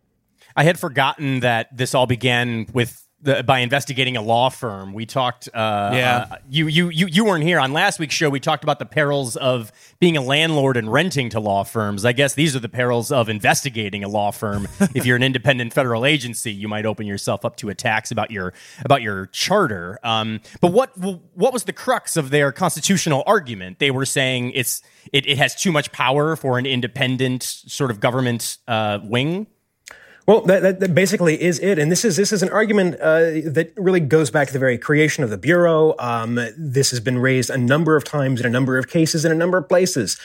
I 0.56 0.64
had 0.64 0.78
forgotten 0.78 1.40
that 1.40 1.76
this 1.76 1.94
all 1.94 2.06
began 2.06 2.66
with 2.72 3.06
the, 3.20 3.42
by 3.42 3.58
investigating 3.60 4.16
a 4.16 4.22
law 4.22 4.48
firm. 4.48 4.92
We 4.92 5.04
talked. 5.04 5.48
Uh, 5.52 5.90
yeah. 5.92 6.26
Uh, 6.30 6.36
you 6.48 6.68
you 6.68 6.88
you 6.88 7.06
you 7.08 7.24
weren't 7.24 7.42
here 7.42 7.58
on 7.58 7.72
last 7.72 7.98
week's 7.98 8.14
show. 8.14 8.30
We 8.30 8.38
talked 8.38 8.62
about 8.62 8.78
the 8.78 8.86
perils 8.86 9.36
of 9.36 9.72
being 9.98 10.16
a 10.16 10.20
landlord 10.20 10.76
and 10.76 10.92
renting 10.92 11.28
to 11.30 11.40
law 11.40 11.64
firms. 11.64 12.04
I 12.04 12.12
guess 12.12 12.34
these 12.34 12.54
are 12.54 12.60
the 12.60 12.68
perils 12.68 13.10
of 13.10 13.28
investigating 13.28 14.04
a 14.04 14.08
law 14.08 14.30
firm. 14.30 14.68
if 14.94 15.04
you're 15.04 15.16
an 15.16 15.24
independent 15.24 15.72
federal 15.72 16.06
agency, 16.06 16.52
you 16.52 16.68
might 16.68 16.86
open 16.86 17.06
yourself 17.06 17.44
up 17.44 17.56
to 17.56 17.70
attacks 17.70 18.10
about 18.12 18.30
your 18.30 18.54
about 18.84 19.02
your 19.02 19.26
charter. 19.26 19.98
Um, 20.04 20.40
but 20.60 20.72
what 20.72 20.96
what 20.96 21.52
was 21.52 21.64
the 21.64 21.72
crux 21.72 22.16
of 22.16 22.30
their 22.30 22.52
constitutional 22.52 23.24
argument? 23.26 23.80
They 23.80 23.90
were 23.90 24.06
saying 24.06 24.52
it's 24.54 24.80
it, 25.12 25.26
it 25.26 25.38
has 25.38 25.56
too 25.56 25.72
much 25.72 25.90
power 25.90 26.36
for 26.36 26.58
an 26.58 26.66
independent 26.66 27.42
sort 27.42 27.90
of 27.90 27.98
government 27.98 28.58
uh, 28.68 29.00
wing. 29.02 29.48
Well, 30.28 30.42
that, 30.42 30.80
that, 30.80 30.94
basically 30.94 31.40
is 31.40 31.58
it, 31.60 31.78
and 31.78 31.90
this 31.90 32.04
is 32.04 32.18
this 32.18 32.32
is 32.32 32.42
an 32.42 32.50
argument 32.50 32.96
uh, 33.00 33.20
that 33.46 33.72
really 33.78 33.98
goes 33.98 34.30
back 34.30 34.46
to 34.48 34.52
the 34.52 34.58
very 34.58 34.76
creation 34.76 35.24
of 35.24 35.30
the 35.30 35.38
bureau. 35.38 35.94
Um, 35.98 36.38
this 36.54 36.90
has 36.90 37.00
been 37.00 37.18
raised 37.18 37.48
a 37.48 37.56
number 37.56 37.96
of 37.96 38.04
times 38.04 38.38
in 38.38 38.44
a 38.44 38.50
number 38.50 38.76
of 38.76 38.88
cases 38.88 39.24
in 39.24 39.32
a 39.32 39.34
number 39.34 39.56
of 39.56 39.70
places 39.70 40.20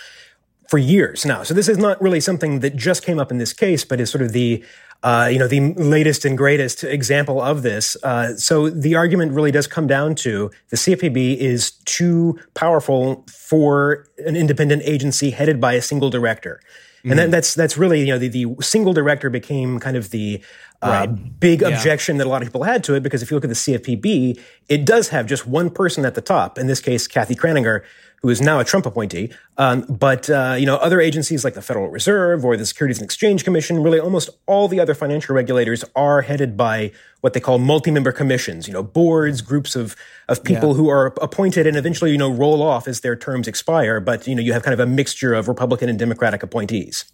for 0.67 0.78
years 0.78 1.25
now. 1.25 1.43
So 1.43 1.54
this 1.54 1.69
is 1.69 1.78
not 1.78 2.01
really 2.01 2.19
something 2.19 2.60
that 2.60 2.75
just 2.75 3.06
came 3.06 3.17
up 3.17 3.32
in 3.32 3.38
this 3.38 3.54
case, 3.54 3.86
but 3.86 4.01
is 4.01 4.10
sort 4.10 4.23
of 4.23 4.34
the 4.34 4.62
uh, 5.04 5.30
you 5.32 5.39
know 5.39 5.47
the 5.47 5.73
latest 5.75 6.25
and 6.25 6.38
greatest 6.38 6.84
example 6.84 7.41
of 7.41 7.62
this. 7.62 7.95
Uh, 8.04 8.36
so 8.36 8.69
the 8.69 8.95
argument 8.95 9.32
really 9.32 9.51
does 9.51 9.67
come 9.67 9.88
down 9.88 10.15
to 10.15 10.51
the 10.67 10.75
CFPB 10.75 11.38
is 11.38 11.71
too 11.86 12.38
powerful 12.56 13.25
for 13.32 14.06
an 14.25 14.36
independent 14.36 14.82
agency 14.84 15.32
headed 15.32 15.62
by 15.62 15.75
a 15.75 15.82
single 15.82 16.10
director. 16.10 16.60
And 17.04 17.20
mm-hmm. 17.20 17.32
that's 17.32 17.54
that's 17.54 17.78
really 17.78 18.00
you 18.00 18.08
know 18.08 18.18
the, 18.18 18.30
the 18.30 18.56
single 18.62 18.94
director 18.94 19.30
became 19.30 19.78
kind 19.80 19.98
of 19.98 20.12
the 20.12 20.42
uh, 20.82 20.88
right. 20.88 21.39
big 21.39 21.62
yeah. 21.62 21.70
objection 21.70 22.18
that 22.18 22.28
a 22.28 22.30
lot 22.30 22.42
of 22.42 22.48
people 22.48 22.63
had 22.63 22.84
to 22.86 22.96
it 22.96 23.04
because 23.04 23.22
if 23.22 23.30
you 23.30 23.36
look 23.36 23.44
at 23.44 23.50
the 23.50 23.56
CFPB, 23.56 24.39
it 24.70 24.86
does 24.86 25.10
have 25.10 25.26
just 25.26 25.46
one 25.46 25.70
person 25.70 26.06
at 26.06 26.16
the 26.16 26.22
top. 26.22 26.58
In 26.58 26.68
this 26.68 26.80
case, 26.80 27.08
Kathy 27.08 27.36
Kraninger, 27.36 27.84
who 28.23 28.29
is 28.29 28.41
now 28.41 28.59
a 28.59 28.63
Trump 28.63 28.86
appointee. 28.86 29.31
Um, 29.57 29.81
but 29.81 30.29
uh, 30.29 30.55
you 30.57 30.65
know, 30.65 30.77
other 30.77 31.01
agencies 31.01 31.43
like 31.43 31.53
the 31.53 31.62
Federal 31.62 31.89
Reserve 31.89 32.45
or 32.45 32.55
the 32.55 32.65
Securities 32.65 32.97
and 32.97 33.05
Exchange 33.05 33.43
Commission, 33.43 33.83
really 33.83 33.99
almost 33.99 34.29
all 34.47 34.69
the 34.69 34.79
other 34.79 34.95
financial 34.95 35.36
regulators 35.36 35.83
are 35.93 36.21
headed 36.21 36.55
by 36.55 36.93
what 37.19 37.33
they 37.33 37.41
call 37.41 37.59
multi-member 37.59 38.13
commissions. 38.13 38.65
You 38.65 38.73
know, 38.73 38.81
boards, 38.81 39.41
groups 39.41 39.75
of 39.75 39.97
of 40.29 40.43
people 40.43 40.69
yeah. 40.69 40.75
who 40.75 40.89
are 40.89 41.07
appointed 41.21 41.67
and 41.67 41.75
eventually 41.75 42.12
you 42.12 42.17
know 42.17 42.31
roll 42.31 42.63
off 42.63 42.88
as 42.88 43.01
their 43.01 43.17
terms 43.17 43.47
expire. 43.47 43.99
But 43.99 44.25
you 44.25 44.36
know, 44.36 44.41
you 44.41 44.53
have 44.53 44.63
kind 44.63 44.73
of 44.73 44.79
a 44.79 44.88
mixture 44.88 45.33
of 45.33 45.49
Republican 45.49 45.89
and 45.89 45.99
Democratic 45.99 46.41
appointees. 46.41 47.05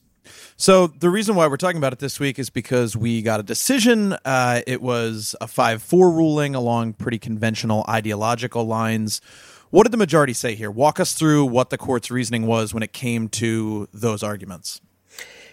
So 0.57 0.87
the 0.87 1.09
reason 1.09 1.35
why 1.35 1.47
we're 1.47 1.57
talking 1.57 1.77
about 1.77 1.93
it 1.93 1.99
this 1.99 2.19
week 2.19 2.37
is 2.37 2.49
because 2.49 2.95
we 2.95 3.21
got 3.21 3.39
a 3.39 3.43
decision. 3.43 4.13
Uh, 4.25 4.61
it 4.67 4.81
was 4.81 5.33
a 5.39 5.47
five-four 5.47 6.11
ruling 6.11 6.53
along 6.53 6.93
pretty 6.93 7.17
conventional 7.17 7.85
ideological 7.87 8.65
lines 8.65 9.21
what 9.69 9.83
did 9.83 9.91
the 9.91 9.97
majority 9.97 10.33
say 10.33 10.55
here? 10.55 10.71
Walk 10.71 10.99
us 10.99 11.13
through 11.13 11.45
what 11.45 11.69
the 11.69 11.77
court's 11.77 12.09
reasoning 12.09 12.45
was 12.45 12.73
when 12.73 12.83
it 12.83 12.93
came 12.93 13.29
to 13.29 13.87
those 13.93 14.23
arguments. 14.23 14.81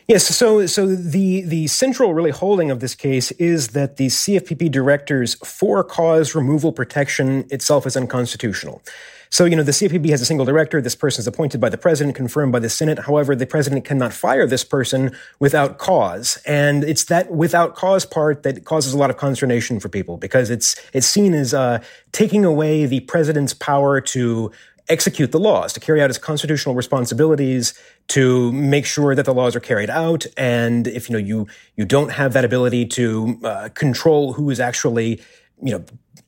Yes, 0.09 0.24
so 0.24 0.66
so 0.66 0.87
the 0.87 1.42
the 1.42 1.66
central 1.66 2.14
really 2.14 2.31
holding 2.31 2.70
of 2.70 2.79
this 2.79 2.94
case 2.94 3.33
is 3.33 3.68
that 3.68 3.96
the 3.96 4.07
CFPB 4.07 4.70
director's 4.70 5.35
for 5.44 5.83
cause 5.83 6.35
removal 6.35 6.72
protection 6.72 7.44
itself 7.50 7.87
is 7.87 7.96
unconstitutional. 7.96 8.83
So, 9.30 9.44
you 9.44 9.56
know, 9.56 9.62
the 9.62 9.72
CFPB 9.72 10.10
has 10.10 10.20
a 10.20 10.24
single 10.24 10.46
director. 10.46 10.80
This 10.80 10.94
person 10.94 11.20
is 11.20 11.26
appointed 11.26 11.60
by 11.60 11.68
the 11.68 11.78
president, 11.78 12.16
confirmed 12.16 12.52
by 12.52 12.58
the 12.58 12.68
Senate. 12.68 13.00
However, 13.00 13.34
the 13.34 13.46
president 13.46 13.84
cannot 13.84 14.12
fire 14.12 14.46
this 14.46 14.64
person 14.64 15.14
without 15.38 15.78
cause. 15.78 16.38
And 16.46 16.84
it's 16.84 17.04
that 17.04 17.30
without 17.30 17.74
cause 17.74 18.04
part 18.06 18.42
that 18.44 18.64
causes 18.64 18.92
a 18.92 18.98
lot 18.98 19.10
of 19.10 19.16
consternation 19.16 19.80
for 19.80 19.88
people 19.88 20.16
because 20.16 20.50
it's, 20.50 20.76
it's 20.92 21.06
seen 21.06 21.34
as, 21.34 21.52
uh, 21.52 21.82
taking 22.12 22.44
away 22.44 22.86
the 22.86 23.00
president's 23.00 23.54
power 23.54 24.00
to 24.00 24.52
execute 24.88 25.32
the 25.32 25.40
laws, 25.40 25.72
to 25.72 25.80
carry 25.80 26.00
out 26.00 26.10
his 26.10 26.18
constitutional 26.18 26.74
responsibilities, 26.74 27.74
to 28.08 28.52
make 28.52 28.86
sure 28.86 29.14
that 29.14 29.24
the 29.24 29.34
laws 29.34 29.56
are 29.56 29.60
carried 29.60 29.90
out. 29.90 30.26
And 30.36 30.86
if 30.86 31.08
you 31.08 31.14
know 31.14 31.18
you 31.18 31.46
you 31.76 31.84
don't 31.84 32.10
have 32.10 32.32
that 32.34 32.44
ability 32.44 32.86
to 32.86 33.40
uh, 33.44 33.68
control 33.74 34.34
who 34.34 34.50
is 34.50 34.60
actually 34.60 35.20
you 35.62 35.72
know 35.72 35.84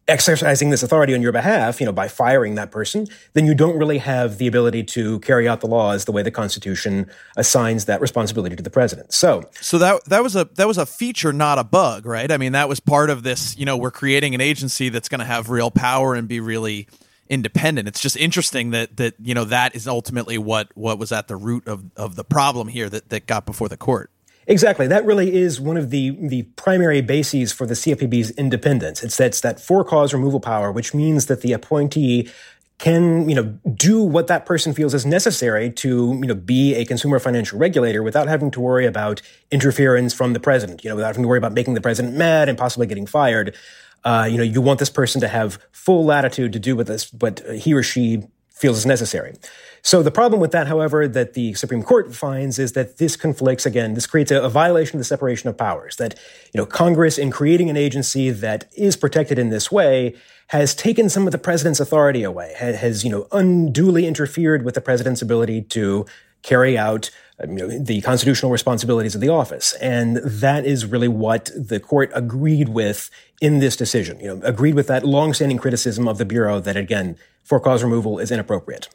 exercising 0.08 0.70
this 0.70 0.82
authority 0.82 1.14
on 1.14 1.22
your 1.22 1.32
behalf, 1.32 1.80
you 1.80 1.86
know, 1.86 1.92
by 1.92 2.08
firing 2.08 2.54
that 2.54 2.70
person, 2.70 3.06
then 3.34 3.46
you 3.46 3.54
don't 3.54 3.78
really 3.78 3.98
have 3.98 4.38
the 4.38 4.46
ability 4.46 4.82
to 4.82 5.20
carry 5.20 5.46
out 5.46 5.60
the 5.60 5.66
laws 5.66 6.06
the 6.06 6.12
way 6.12 6.22
the 6.22 6.30
Constitution 6.30 7.08
assigns 7.36 7.84
that 7.84 8.00
responsibility 8.00 8.56
to 8.56 8.62
the 8.62 8.70
president. 8.70 9.12
So, 9.12 9.48
so 9.60 9.78
that 9.78 10.04
that 10.06 10.22
was 10.22 10.34
a 10.34 10.46
that 10.56 10.66
was 10.66 10.78
a 10.78 10.86
feature, 10.86 11.32
not 11.32 11.58
a 11.58 11.64
bug, 11.64 12.06
right? 12.06 12.30
I 12.32 12.38
mean, 12.38 12.52
that 12.52 12.68
was 12.68 12.80
part 12.80 13.10
of 13.10 13.22
this. 13.22 13.56
You 13.58 13.66
know, 13.66 13.76
we're 13.76 13.90
creating 13.90 14.34
an 14.34 14.40
agency 14.40 14.88
that's 14.88 15.08
going 15.08 15.20
to 15.20 15.26
have 15.26 15.50
real 15.50 15.70
power 15.70 16.14
and 16.14 16.26
be 16.26 16.40
really 16.40 16.88
independent. 17.28 17.88
It's 17.88 18.00
just 18.00 18.16
interesting 18.16 18.70
that 18.70 18.96
that 18.96 19.14
you 19.22 19.34
know 19.34 19.44
that 19.44 19.74
is 19.74 19.86
ultimately 19.86 20.38
what 20.38 20.70
what 20.74 20.98
was 20.98 21.12
at 21.12 21.28
the 21.28 21.36
root 21.36 21.68
of 21.68 21.84
of 21.96 22.16
the 22.16 22.24
problem 22.24 22.68
here 22.68 22.88
that 22.88 23.10
that 23.10 23.26
got 23.26 23.46
before 23.46 23.68
the 23.68 23.76
court. 23.76 24.10
Exactly. 24.48 24.86
That 24.86 25.04
really 25.04 25.36
is 25.36 25.60
one 25.60 25.76
of 25.76 25.90
the, 25.90 26.16
the 26.18 26.42
primary 26.56 27.02
bases 27.02 27.52
for 27.52 27.66
the 27.66 27.74
CFPB's 27.74 28.30
independence. 28.32 29.02
It's 29.02 29.18
that, 29.18 29.26
it's 29.26 29.40
that 29.42 29.60
for 29.60 29.84
cause 29.84 30.14
removal 30.14 30.40
power, 30.40 30.72
which 30.72 30.94
means 30.94 31.26
that 31.26 31.42
the 31.42 31.52
appointee 31.52 32.30
can, 32.78 33.28
you 33.28 33.34
know, 33.34 33.58
do 33.74 34.02
what 34.02 34.26
that 34.28 34.46
person 34.46 34.72
feels 34.72 34.94
is 34.94 35.04
necessary 35.04 35.70
to, 35.72 36.14
you 36.14 36.26
know, 36.26 36.34
be 36.34 36.74
a 36.76 36.86
consumer 36.86 37.18
financial 37.18 37.58
regulator 37.58 38.02
without 38.02 38.26
having 38.26 38.50
to 38.52 38.60
worry 38.60 38.86
about 38.86 39.20
interference 39.50 40.14
from 40.14 40.32
the 40.32 40.40
president, 40.40 40.82
you 40.82 40.88
know, 40.88 40.96
without 40.96 41.08
having 41.08 41.22
to 41.22 41.28
worry 41.28 41.38
about 41.38 41.52
making 41.52 41.74
the 41.74 41.80
president 41.82 42.16
mad 42.16 42.48
and 42.48 42.56
possibly 42.56 42.86
getting 42.86 43.04
fired. 43.04 43.54
Uh, 44.02 44.26
you 44.30 44.38
know, 44.38 44.44
you 44.44 44.62
want 44.62 44.78
this 44.78 44.90
person 44.90 45.20
to 45.20 45.28
have 45.28 45.58
full 45.72 46.06
latitude 46.06 46.54
to 46.54 46.58
do 46.58 46.74
what 46.74 46.86
this, 46.86 47.12
what 47.12 47.40
he 47.50 47.74
or 47.74 47.82
she 47.82 48.22
feels 48.48 48.78
is 48.78 48.86
necessary. 48.86 49.34
So 49.82 50.02
the 50.02 50.10
problem 50.10 50.40
with 50.40 50.50
that, 50.52 50.66
however, 50.66 51.06
that 51.08 51.34
the 51.34 51.54
Supreme 51.54 51.82
Court 51.82 52.14
finds 52.14 52.58
is 52.58 52.72
that 52.72 52.98
this 52.98 53.16
conflicts 53.16 53.66
again. 53.66 53.94
This 53.94 54.06
creates 54.06 54.30
a, 54.30 54.42
a, 54.42 54.48
violation 54.48 54.96
of 54.96 55.00
the 55.00 55.04
separation 55.04 55.48
of 55.48 55.56
powers. 55.56 55.96
That 55.96 56.18
you 56.52 56.58
know 56.58 56.66
Congress, 56.66 57.18
in 57.18 57.30
creating 57.30 57.70
an 57.70 57.76
agency 57.76 58.30
that 58.30 58.68
is 58.76 58.96
protected 58.96 59.38
in 59.38 59.50
this 59.50 59.70
way, 59.70 60.14
has 60.48 60.74
taken 60.74 61.08
some 61.08 61.26
of 61.26 61.32
the 61.32 61.38
president's 61.38 61.80
authority 61.80 62.22
away. 62.22 62.54
Has, 62.58 63.04
you 63.04 63.10
know 63.10 63.26
unduly 63.32 64.06
interfered 64.06 64.64
with 64.64 64.74
the 64.74 64.80
president's 64.80 65.22
ability 65.22 65.62
to 65.62 66.06
carry 66.42 66.78
out 66.78 67.10
um, 67.42 67.56
you 67.56 67.66
know, 67.66 67.78
the 67.78 68.00
constitutional 68.00 68.50
responsibilities 68.50 69.14
of 69.14 69.20
the 69.20 69.28
office. 69.28 69.74
And 69.74 70.16
that 70.16 70.64
is 70.64 70.86
really 70.86 71.08
what 71.08 71.50
the 71.56 71.78
court 71.78 72.10
agreed 72.14 72.68
with 72.68 73.10
in 73.40 73.60
this 73.60 73.76
decision. 73.76 74.18
You 74.20 74.36
know, 74.36 74.40
agreed 74.42 74.74
with 74.74 74.88
that 74.88 75.04
longstanding 75.04 75.58
criticism 75.58 76.08
of 76.08 76.18
the 76.18 76.24
Bureau 76.24 76.60
that, 76.60 76.76
again, 76.76 77.16
for 77.44 77.60
cause 77.60 77.82
removal 77.82 78.18
is 78.18 78.30
inappropriate. 78.30 78.88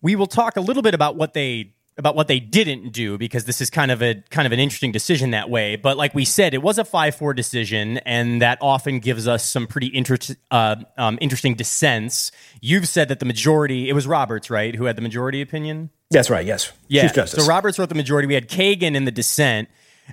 We 0.00 0.16
will 0.16 0.26
talk 0.26 0.56
a 0.56 0.60
little 0.60 0.82
bit 0.82 0.94
about 0.94 1.16
what 1.16 1.34
they 1.34 1.74
about 1.98 2.14
what 2.14 2.28
they 2.28 2.38
didn't 2.38 2.90
do 2.92 3.18
because 3.18 3.44
this 3.44 3.60
is 3.60 3.70
kind 3.70 3.90
of 3.90 4.00
a 4.00 4.22
kind 4.30 4.46
of 4.46 4.52
an 4.52 4.60
interesting 4.60 4.92
decision 4.92 5.32
that 5.32 5.50
way. 5.50 5.74
But 5.74 5.96
like 5.96 6.14
we 6.14 6.24
said, 6.24 6.54
it 6.54 6.62
was 6.62 6.78
a 6.78 6.84
five 6.84 7.16
four 7.16 7.34
decision, 7.34 7.98
and 7.98 8.40
that 8.40 8.58
often 8.60 9.00
gives 9.00 9.26
us 9.26 9.46
some 9.46 9.66
pretty 9.66 9.90
inter- 9.92 10.16
uh, 10.50 10.76
um, 10.96 11.18
interesting 11.20 11.54
dissents. 11.54 12.30
You've 12.60 12.88
said 12.88 13.08
that 13.08 13.18
the 13.18 13.26
majority 13.26 13.88
it 13.88 13.92
was 13.92 14.06
Roberts, 14.06 14.48
right, 14.48 14.74
who 14.74 14.84
had 14.84 14.96
the 14.96 15.02
majority 15.02 15.42
opinion. 15.42 15.90
That's 16.10 16.30
right. 16.30 16.46
Yes. 16.46 16.72
Yeah. 16.86 17.02
So 17.42 17.44
Roberts 17.46 17.78
wrote 17.78 17.90
the 17.90 17.94
majority. 17.94 18.26
We 18.26 18.34
had 18.34 18.48
Kagan 18.48 18.94
in 18.94 19.04
the 19.04 19.12
dissent. 19.12 19.68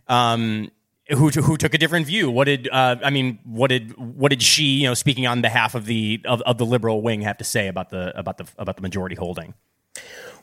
Um, 0.08 0.72
who 1.10 1.30
who 1.30 1.56
took 1.56 1.76
a 1.76 1.78
different 1.78 2.08
view? 2.08 2.32
What 2.32 2.46
did 2.46 2.68
uh, 2.68 2.96
I 3.04 3.12
mean? 3.12 3.38
What 3.44 3.68
did 3.68 3.96
what 3.96 4.30
did 4.30 4.42
she, 4.42 4.64
you 4.64 4.88
know, 4.88 4.96
speaking 4.96 5.28
on 5.28 5.42
behalf 5.42 5.76
of 5.76 5.86
the 5.86 6.20
of, 6.26 6.42
of 6.42 6.58
the 6.58 6.66
liberal 6.66 7.04
wing, 7.04 7.22
have 7.22 7.38
to 7.38 7.44
say 7.44 7.68
about 7.68 7.92
the 7.92 8.18
about 8.18 8.40
the 8.40 8.48
about 8.58 8.76
the 8.76 8.82
majority 8.82 9.16
holding? 9.16 9.54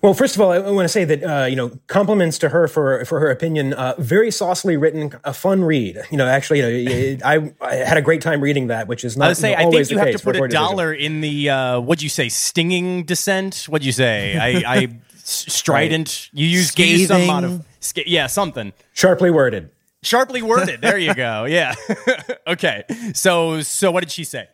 Well, 0.02 0.14
first 0.14 0.34
of 0.34 0.40
all, 0.40 0.50
I 0.50 0.58
want 0.58 0.84
to 0.84 0.88
say 0.88 1.04
that 1.04 1.22
uh, 1.22 1.46
you 1.46 1.54
know 1.54 1.70
compliments 1.86 2.36
to 2.38 2.48
her 2.48 2.66
for 2.66 3.04
for 3.04 3.20
her 3.20 3.30
opinion. 3.30 3.72
Uh, 3.72 3.94
very 3.98 4.30
saucily 4.30 4.80
written, 4.80 5.12
a 5.22 5.32
fun 5.32 5.62
read. 5.62 5.96
You 6.10 6.16
know, 6.16 6.26
actually, 6.26 6.58
you 6.58 7.16
know, 7.16 7.24
I, 7.24 7.52
I 7.60 7.74
had 7.76 7.96
a 7.96 8.02
great 8.02 8.20
time 8.20 8.40
reading 8.40 8.66
that, 8.66 8.88
which 8.88 9.04
is 9.04 9.16
not. 9.16 9.26
I 9.26 9.28
would 9.28 9.36
say 9.36 9.50
you 9.50 9.56
know, 9.56 9.68
I 9.68 9.70
think 9.70 9.90
you 9.90 9.98
have 9.98 10.10
to 10.12 10.18
put 10.18 10.36
a 10.36 10.48
dollar 10.48 10.92
in 10.92 11.20
the 11.20 11.50
uh, 11.50 11.80
what'd 11.80 12.02
you 12.02 12.08
say, 12.08 12.28
stinging 12.28 13.04
dissent? 13.04 13.66
What'd 13.68 13.86
you 13.86 13.92
say? 13.92 14.36
I, 14.36 14.74
I 14.76 14.98
strident. 15.22 16.30
You 16.32 16.46
use 16.46 16.68
scathing. 16.68 17.06
some 17.06 17.22
amount 17.22 17.46
of 17.46 17.66
yeah 18.04 18.26
something 18.26 18.72
sharply 18.94 19.30
worded. 19.30 19.70
Sharply 20.02 20.42
worded. 20.42 20.80
There 20.80 20.98
you 20.98 21.14
go. 21.26 21.44
Yeah. 21.44 21.74
okay. 22.48 22.82
So 23.14 23.60
so 23.62 23.92
what 23.92 24.00
did 24.00 24.10
she 24.10 24.24
say? 24.24 24.48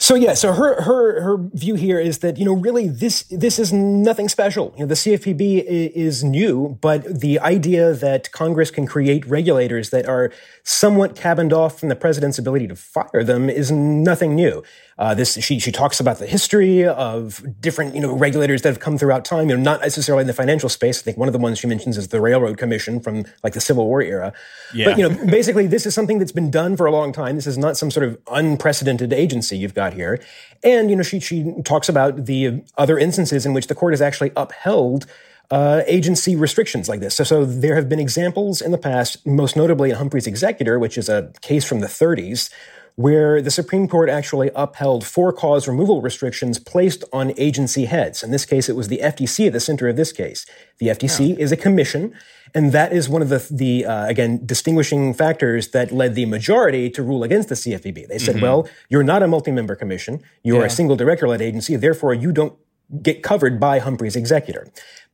So 0.00 0.14
yeah, 0.14 0.34
so 0.34 0.52
her 0.52 0.80
her 0.82 1.20
her 1.20 1.36
view 1.54 1.74
here 1.74 1.98
is 1.98 2.18
that 2.18 2.38
you 2.38 2.44
know 2.44 2.52
really 2.54 2.88
this 2.88 3.24
this 3.24 3.58
is 3.58 3.72
nothing 3.72 4.28
special. 4.28 4.72
You 4.76 4.84
know 4.84 4.86
the 4.86 4.94
CFPB 4.94 5.64
is 5.66 6.22
new, 6.22 6.78
but 6.80 7.20
the 7.20 7.40
idea 7.40 7.92
that 7.94 8.30
Congress 8.30 8.70
can 8.70 8.86
create 8.86 9.26
regulators 9.26 9.90
that 9.90 10.08
are 10.08 10.30
somewhat 10.62 11.16
cabined 11.16 11.52
off 11.52 11.80
from 11.80 11.88
the 11.88 11.96
president's 11.96 12.38
ability 12.38 12.68
to 12.68 12.76
fire 12.76 13.24
them 13.24 13.50
is 13.50 13.72
nothing 13.72 14.36
new. 14.36 14.62
Uh, 14.98 15.14
this 15.14 15.34
she 15.34 15.60
she 15.60 15.70
talks 15.70 16.00
about 16.00 16.18
the 16.18 16.26
history 16.26 16.84
of 16.84 17.44
different 17.60 17.94
you 17.94 18.00
know 18.00 18.12
regulators 18.12 18.62
that 18.62 18.70
have 18.70 18.80
come 18.80 18.98
throughout 18.98 19.24
time. 19.24 19.48
You 19.48 19.56
know, 19.56 19.62
not 19.62 19.80
necessarily 19.80 20.22
in 20.22 20.26
the 20.26 20.34
financial 20.34 20.68
space. 20.68 21.00
I 21.00 21.02
think 21.04 21.16
one 21.16 21.28
of 21.28 21.32
the 21.32 21.38
ones 21.38 21.60
she 21.60 21.68
mentions 21.68 21.96
is 21.96 22.08
the 22.08 22.20
Railroad 22.20 22.58
Commission 22.58 22.98
from 22.98 23.24
like 23.44 23.52
the 23.52 23.60
Civil 23.60 23.86
War 23.86 24.02
era. 24.02 24.32
Yeah. 24.74 24.86
But 24.86 24.98
you 24.98 25.08
know, 25.08 25.26
basically, 25.26 25.68
this 25.68 25.86
is 25.86 25.94
something 25.94 26.18
that's 26.18 26.32
been 26.32 26.50
done 26.50 26.76
for 26.76 26.86
a 26.86 26.90
long 26.90 27.12
time. 27.12 27.36
This 27.36 27.46
is 27.46 27.56
not 27.56 27.76
some 27.76 27.92
sort 27.92 28.06
of 28.08 28.18
unprecedented 28.32 29.12
agency 29.12 29.56
you've 29.56 29.74
got 29.74 29.92
here. 29.94 30.20
And 30.64 30.90
you 30.90 30.96
know, 30.96 31.04
she 31.04 31.20
she 31.20 31.54
talks 31.64 31.88
about 31.88 32.26
the 32.26 32.64
other 32.76 32.98
instances 32.98 33.46
in 33.46 33.52
which 33.52 33.68
the 33.68 33.76
court 33.76 33.92
has 33.92 34.02
actually 34.02 34.32
upheld. 34.36 35.06
Uh, 35.50 35.82
agency 35.86 36.36
restrictions 36.36 36.90
like 36.90 37.00
this. 37.00 37.14
So, 37.14 37.24
so 37.24 37.46
there 37.46 37.74
have 37.74 37.88
been 37.88 37.98
examples 37.98 38.60
in 38.60 38.70
the 38.70 38.76
past, 38.76 39.26
most 39.26 39.56
notably 39.56 39.88
in 39.88 39.96
Humphrey's 39.96 40.26
Executor, 40.26 40.78
which 40.78 40.98
is 40.98 41.08
a 41.08 41.32
case 41.40 41.64
from 41.64 41.80
the 41.80 41.86
30s, 41.86 42.50
where 42.98 43.40
the 43.40 43.50
Supreme 43.52 43.86
Court 43.86 44.10
actually 44.10 44.50
upheld 44.56 45.06
for 45.06 45.32
cause 45.32 45.68
removal 45.68 46.02
restrictions 46.02 46.58
placed 46.58 47.04
on 47.12 47.32
agency 47.36 47.84
heads. 47.84 48.24
In 48.24 48.32
this 48.32 48.44
case, 48.44 48.68
it 48.68 48.74
was 48.74 48.88
the 48.88 48.98
FTC 48.98 49.46
at 49.46 49.52
the 49.52 49.60
center 49.60 49.86
of 49.86 49.94
this 49.94 50.10
case. 50.10 50.44
The 50.78 50.88
FTC 50.88 51.36
oh. 51.36 51.40
is 51.40 51.52
a 51.52 51.56
commission, 51.56 52.12
and 52.56 52.72
that 52.72 52.92
is 52.92 53.08
one 53.08 53.22
of 53.22 53.28
the, 53.28 53.46
the 53.52 53.86
uh, 53.86 54.06
again, 54.06 54.44
distinguishing 54.44 55.14
factors 55.14 55.68
that 55.68 55.92
led 55.92 56.16
the 56.16 56.26
majority 56.26 56.90
to 56.90 57.04
rule 57.04 57.22
against 57.22 57.48
the 57.48 57.54
CFPB. 57.54 58.08
They 58.08 58.18
said, 58.18 58.34
mm-hmm. 58.34 58.42
well, 58.42 58.68
you're 58.88 59.04
not 59.04 59.22
a 59.22 59.28
multi-member 59.28 59.76
commission. 59.76 60.20
You're 60.42 60.62
yeah. 60.62 60.66
a 60.66 60.70
single 60.70 60.96
director-led 60.96 61.40
agency. 61.40 61.76
Therefore, 61.76 62.14
you 62.14 62.32
don't 62.32 62.58
get 63.00 63.22
covered 63.22 63.60
by 63.60 63.78
Humphrey's 63.78 64.16
executor. 64.16 64.66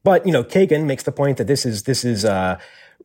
But, 0.05 0.25
you 0.25 0.33
know, 0.33 0.43
Kagan 0.43 0.87
makes 0.87 1.03
the 1.03 1.13
point 1.13 1.37
that 1.37 1.49
this 1.49 1.67
is, 1.67 1.83
this 1.83 2.03
is, 2.03 2.25
uh, 2.25 2.59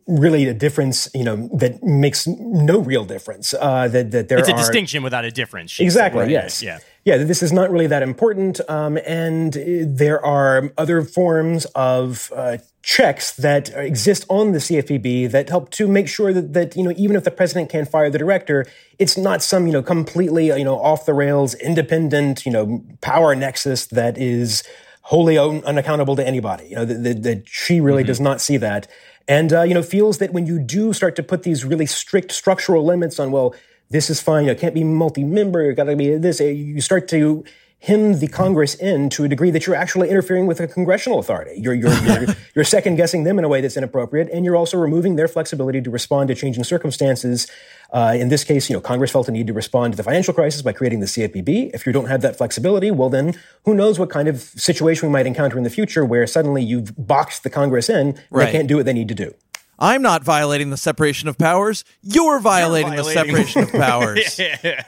really 0.10 0.48
a 0.48 0.54
difference, 0.54 1.08
you 1.14 1.24
know, 1.24 1.50
that 1.54 1.84
makes 1.84 2.26
no 2.28 2.80
real 2.80 3.06
difference. 3.06 3.54
Uh, 3.54 3.88
that 3.88 4.12
that 4.12 4.28
there 4.28 4.40
it's 4.40 4.50
a 4.50 4.54
are, 4.54 4.58
distinction 4.58 5.04
without 5.04 5.24
a 5.24 5.32
difference. 5.32 5.80
Exactly. 5.80 6.22
Right. 6.22 6.32
Yes. 6.32 6.64
Yeah. 6.64 6.80
Yeah. 7.06 7.18
This 7.18 7.44
is 7.44 7.54
not 7.54 7.70
really 7.70 7.88
that 7.88 8.02
important, 8.02 8.60
um, 8.70 8.98
and 9.06 9.54
there 9.54 10.24
are 10.26 10.72
other 10.78 11.04
forms 11.04 11.66
of 11.76 12.32
uh, 12.36 12.58
checks 12.82 13.34
that 13.34 13.70
exist 13.76 14.26
on 14.30 14.52
the 14.52 14.58
CFPB 14.58 15.30
that 15.32 15.50
help 15.50 15.70
to 15.72 15.88
make 15.88 16.08
sure 16.08 16.34
that 16.34 16.54
that 16.54 16.76
you 16.76 16.84
know 16.84 16.94
even 16.98 17.16
if 17.16 17.24
the 17.24 17.32
president 17.32 17.70
can't 17.70 17.88
fire 17.88 18.10
the 18.10 18.18
director, 18.18 18.66
it's 18.98 19.16
not 19.16 19.44
some 19.44 19.68
you 19.68 19.74
know 19.74 19.84
completely 19.84 20.48
you 20.48 20.64
know 20.64 20.80
off 20.80 21.06
the 21.06 21.14
rails 21.14 21.54
independent 21.54 22.46
you 22.46 22.52
know 22.52 22.84
power 23.02 23.36
nexus 23.36 23.86
that 23.88 24.18
is 24.18 24.64
wholly 25.04 25.38
unaccountable 25.38 26.16
to 26.16 26.26
anybody. 26.26 26.68
You 26.70 26.76
know 26.78 26.86
that, 26.86 27.24
that 27.24 27.48
she 27.48 27.80
really 27.80 28.02
mm-hmm. 28.02 28.08
does 28.08 28.20
not 28.20 28.42
see 28.42 28.58
that 28.58 28.88
and 29.30 29.54
uh, 29.54 29.62
you 29.62 29.74
know 29.74 29.84
feels 29.84 30.18
that 30.18 30.34
when 30.34 30.46
you 30.46 30.60
do 30.60 30.92
start 30.92 31.16
to 31.16 31.24
put 31.24 31.44
these 31.44 31.64
really 31.64 31.86
strict 31.86 32.34
structural 32.34 32.84
limits 32.84 33.20
on 33.20 33.32
well 33.32 33.56
this 33.90 34.10
is 34.10 34.22
fine 34.22 34.46
you 34.46 34.54
know, 34.54 34.60
can't 34.60 34.74
be 34.74 34.84
multi-member 34.84 35.64
you 35.64 35.74
got 35.74 35.86
to 35.86 35.96
be 35.96 36.18
this 36.18 36.42
you 36.42 36.82
start 36.82 37.08
to 37.08 37.46
hem 37.82 38.20
the 38.20 38.28
Congress 38.28 38.76
in 38.76 39.10
to 39.10 39.24
a 39.24 39.28
degree 39.28 39.52
that 39.52 39.66
you're 39.66 39.76
actually 39.76 40.10
interfering 40.10 40.48
with 40.48 40.60
a 40.60 40.68
congressional 40.68 41.20
authority. 41.20 41.60
You're, 41.60 41.74
you're, 41.74 41.94
you're, 42.04 42.36
you're, 42.56 42.66
second 42.66 42.96
guessing 42.96 43.24
them 43.24 43.40
in 43.40 43.46
a 43.46 43.48
way 43.48 43.62
that's 43.62 43.78
inappropriate, 43.78 44.30
and 44.32 44.44
you're 44.44 44.56
also 44.56 44.78
removing 44.78 45.16
their 45.16 45.28
flexibility 45.28 45.82
to 45.82 45.90
respond 45.90 46.28
to 46.28 46.36
changing 46.36 46.64
circumstances. 46.64 47.48
Uh, 47.92 48.16
in 48.18 48.30
this 48.30 48.44
case, 48.44 48.70
you 48.70 48.76
know, 48.76 48.82
Congress 48.82 49.12
felt 49.12 49.28
a 49.28 49.32
need 49.32 49.48
to 49.48 49.54
respond 49.54 49.94
to 49.94 49.98
the 49.98 50.04
financial 50.04 50.34
crisis 50.34 50.62
by 50.62 50.74
creating 50.74 51.00
the 51.00 51.06
CFPB. 51.06 51.72
If 51.74 51.86
you 51.86 51.94
don't 51.94 52.08
have 52.08 52.22
that 52.22 52.38
flexibility, 52.38 52.92
well, 52.92 53.10
then 53.10 53.34
who 53.66 53.74
knows 53.74 53.98
what 53.98 54.10
kind 54.10 54.28
of 54.28 54.42
situation 54.42 55.08
we 55.08 55.14
might 55.14 55.26
encounter 55.26 55.58
in 55.58 55.64
the 55.64 55.70
future 55.70 56.06
where 56.06 56.28
suddenly 56.28 56.64
you've 56.64 56.94
boxed 56.98 57.44
the 57.44 57.50
Congress 57.50 57.90
in, 57.90 58.20
right. 58.30 58.46
they 58.46 58.52
can't 58.52 58.68
do 58.68 58.76
what 58.76 58.86
they 58.86 58.94
need 58.94 59.08
to 59.08 59.16
do. 59.16 59.34
I'm 59.80 60.02
not 60.02 60.26
violating 60.26 60.72
the 60.72 60.78
separation 60.78 61.30
of 61.30 61.38
powers. 61.38 61.86
You're 62.02 62.40
violating, 62.40 62.94
You're 62.94 63.04
violating. 63.04 63.34
the 63.36 63.44
separation 63.46 63.64
of 63.64 63.72
powers. 63.88 64.38
yeah. 64.38 64.84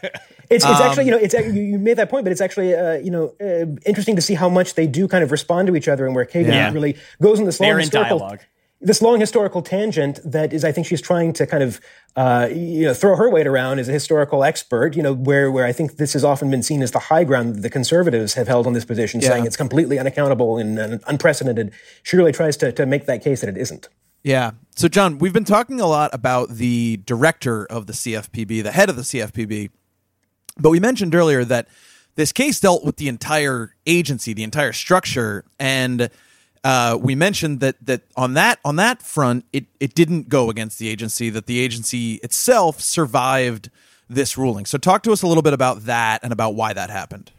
It's, 0.52 0.66
it's 0.66 0.80
um, 0.80 0.82
actually, 0.82 1.06
you 1.06 1.12
know, 1.12 1.18
it's 1.18 1.34
you 1.34 1.80
made 1.80 1.98
that 1.98 2.10
point, 2.10 2.26
but 2.26 2.32
it's 2.32 2.42
actually, 2.42 2.76
uh, 2.76 2.96
you 2.96 3.10
know, 3.10 3.34
uh, 3.40 3.66
interesting 3.86 4.18
to 4.18 4.22
see 4.22 4.34
how 4.34 4.50
much 4.50 4.76
they 4.76 4.86
do 4.86 5.08
kind 5.08 5.24
of 5.24 5.32
respond 5.32 5.68
to 5.68 5.76
each 5.78 5.88
other 5.88 6.06
and 6.06 6.14
where 6.14 6.26
Kagan 6.26 6.48
yeah. 6.48 6.72
really 6.72 6.98
goes 7.22 7.40
in 7.40 7.46
this 7.46 7.60
long 7.60 7.70
They're 7.70 7.80
historical, 7.80 8.20
dialogue. 8.20 8.42
this 8.82 9.02
long 9.02 9.22
historical 9.22 9.62
tangent 9.62 10.20
that 10.26 10.52
is, 10.52 10.66
I 10.66 10.74
think 10.74 10.88
she's 10.88 11.02
trying 11.02 11.32
to 11.34 11.48
kind 11.48 11.64
of, 11.64 11.80
uh, 12.18 12.50
you 12.52 12.84
know, 12.84 12.94
throw 12.94 13.16
her 13.16 13.30
weight 13.30 13.48
around 13.48 13.80
as 13.80 13.88
a 13.88 13.94
historical 13.94 14.44
expert, 14.44 14.98
you 14.98 15.02
know, 15.02 15.14
where, 15.14 15.50
where 15.50 15.66
I 15.66 15.72
think 15.72 15.96
this 15.96 16.12
has 16.14 16.26
often 16.26 16.52
been 16.52 16.64
seen 16.64 16.82
as 16.82 16.92
the 16.92 17.00
high 17.00 17.24
ground 17.24 17.56
that 17.56 17.62
the 17.62 17.70
conservatives 17.70 18.34
have 18.34 18.50
held 18.50 18.68
on 18.68 18.74
this 18.74 18.84
position, 18.84 19.22
yeah. 19.22 19.30
saying 19.30 19.46
it's 19.46 19.58
completely 19.58 20.00
unaccountable 20.00 20.58
and, 20.58 20.78
and 20.78 21.02
unprecedented. 21.08 21.72
She 22.04 22.18
really 22.18 22.34
tries 22.34 22.58
to, 22.58 22.74
to 22.74 22.86
make 22.86 23.06
that 23.06 23.24
case 23.24 23.40
that 23.40 23.50
it 23.50 23.58
isn't. 23.58 23.88
Yeah. 24.24 24.52
So, 24.76 24.88
John, 24.88 25.18
we've 25.18 25.34
been 25.34 25.46
talking 25.46 25.80
a 25.80 25.88
lot 25.88 26.14
about 26.14 26.50
the 26.50 26.98
director 27.06 27.66
of 27.66 27.88
the 27.88 27.94
CFPB, 27.94 28.64
the 28.64 28.72
head 28.72 28.90
of 28.90 28.96
the 28.96 29.02
CFPB, 29.02 29.70
but 30.58 30.70
we 30.70 30.80
mentioned 30.80 31.16
earlier 31.16 31.44
that 31.46 31.68
this 32.16 32.32
case 32.32 32.60
dealt 32.60 32.84
with 32.84 32.98
the 32.98 33.08
entire 33.08 33.76
agency, 33.86 34.34
the 34.34 34.44
entire 34.44 34.74
structure, 34.74 35.46
and 35.60 36.10
uh, 36.64 36.98
we 37.00 37.16
mentioned 37.16 37.60
that 37.62 37.76
that 37.86 38.02
on 38.16 38.34
that 38.34 38.60
on 38.64 38.76
that 38.76 39.02
front, 39.02 39.46
it 39.52 39.66
it 39.80 39.96
didn't 39.96 40.30
go 40.30 40.50
against 40.50 40.78
the 40.80 40.88
agency. 40.88 41.30
That 41.30 41.48
the 41.48 41.60
agency 41.60 42.16
itself 42.16 42.80
survived 42.82 43.70
this 44.10 44.38
ruling. 44.38 44.66
So, 44.66 44.78
talk 44.78 45.04
to 45.04 45.12
us 45.12 45.22
a 45.22 45.28
little 45.28 45.42
bit 45.42 45.54
about 45.54 45.86
that 45.86 46.24
and 46.24 46.32
about 46.32 46.56
why 46.56 46.74
that 46.74 46.90
happened. 46.90 47.32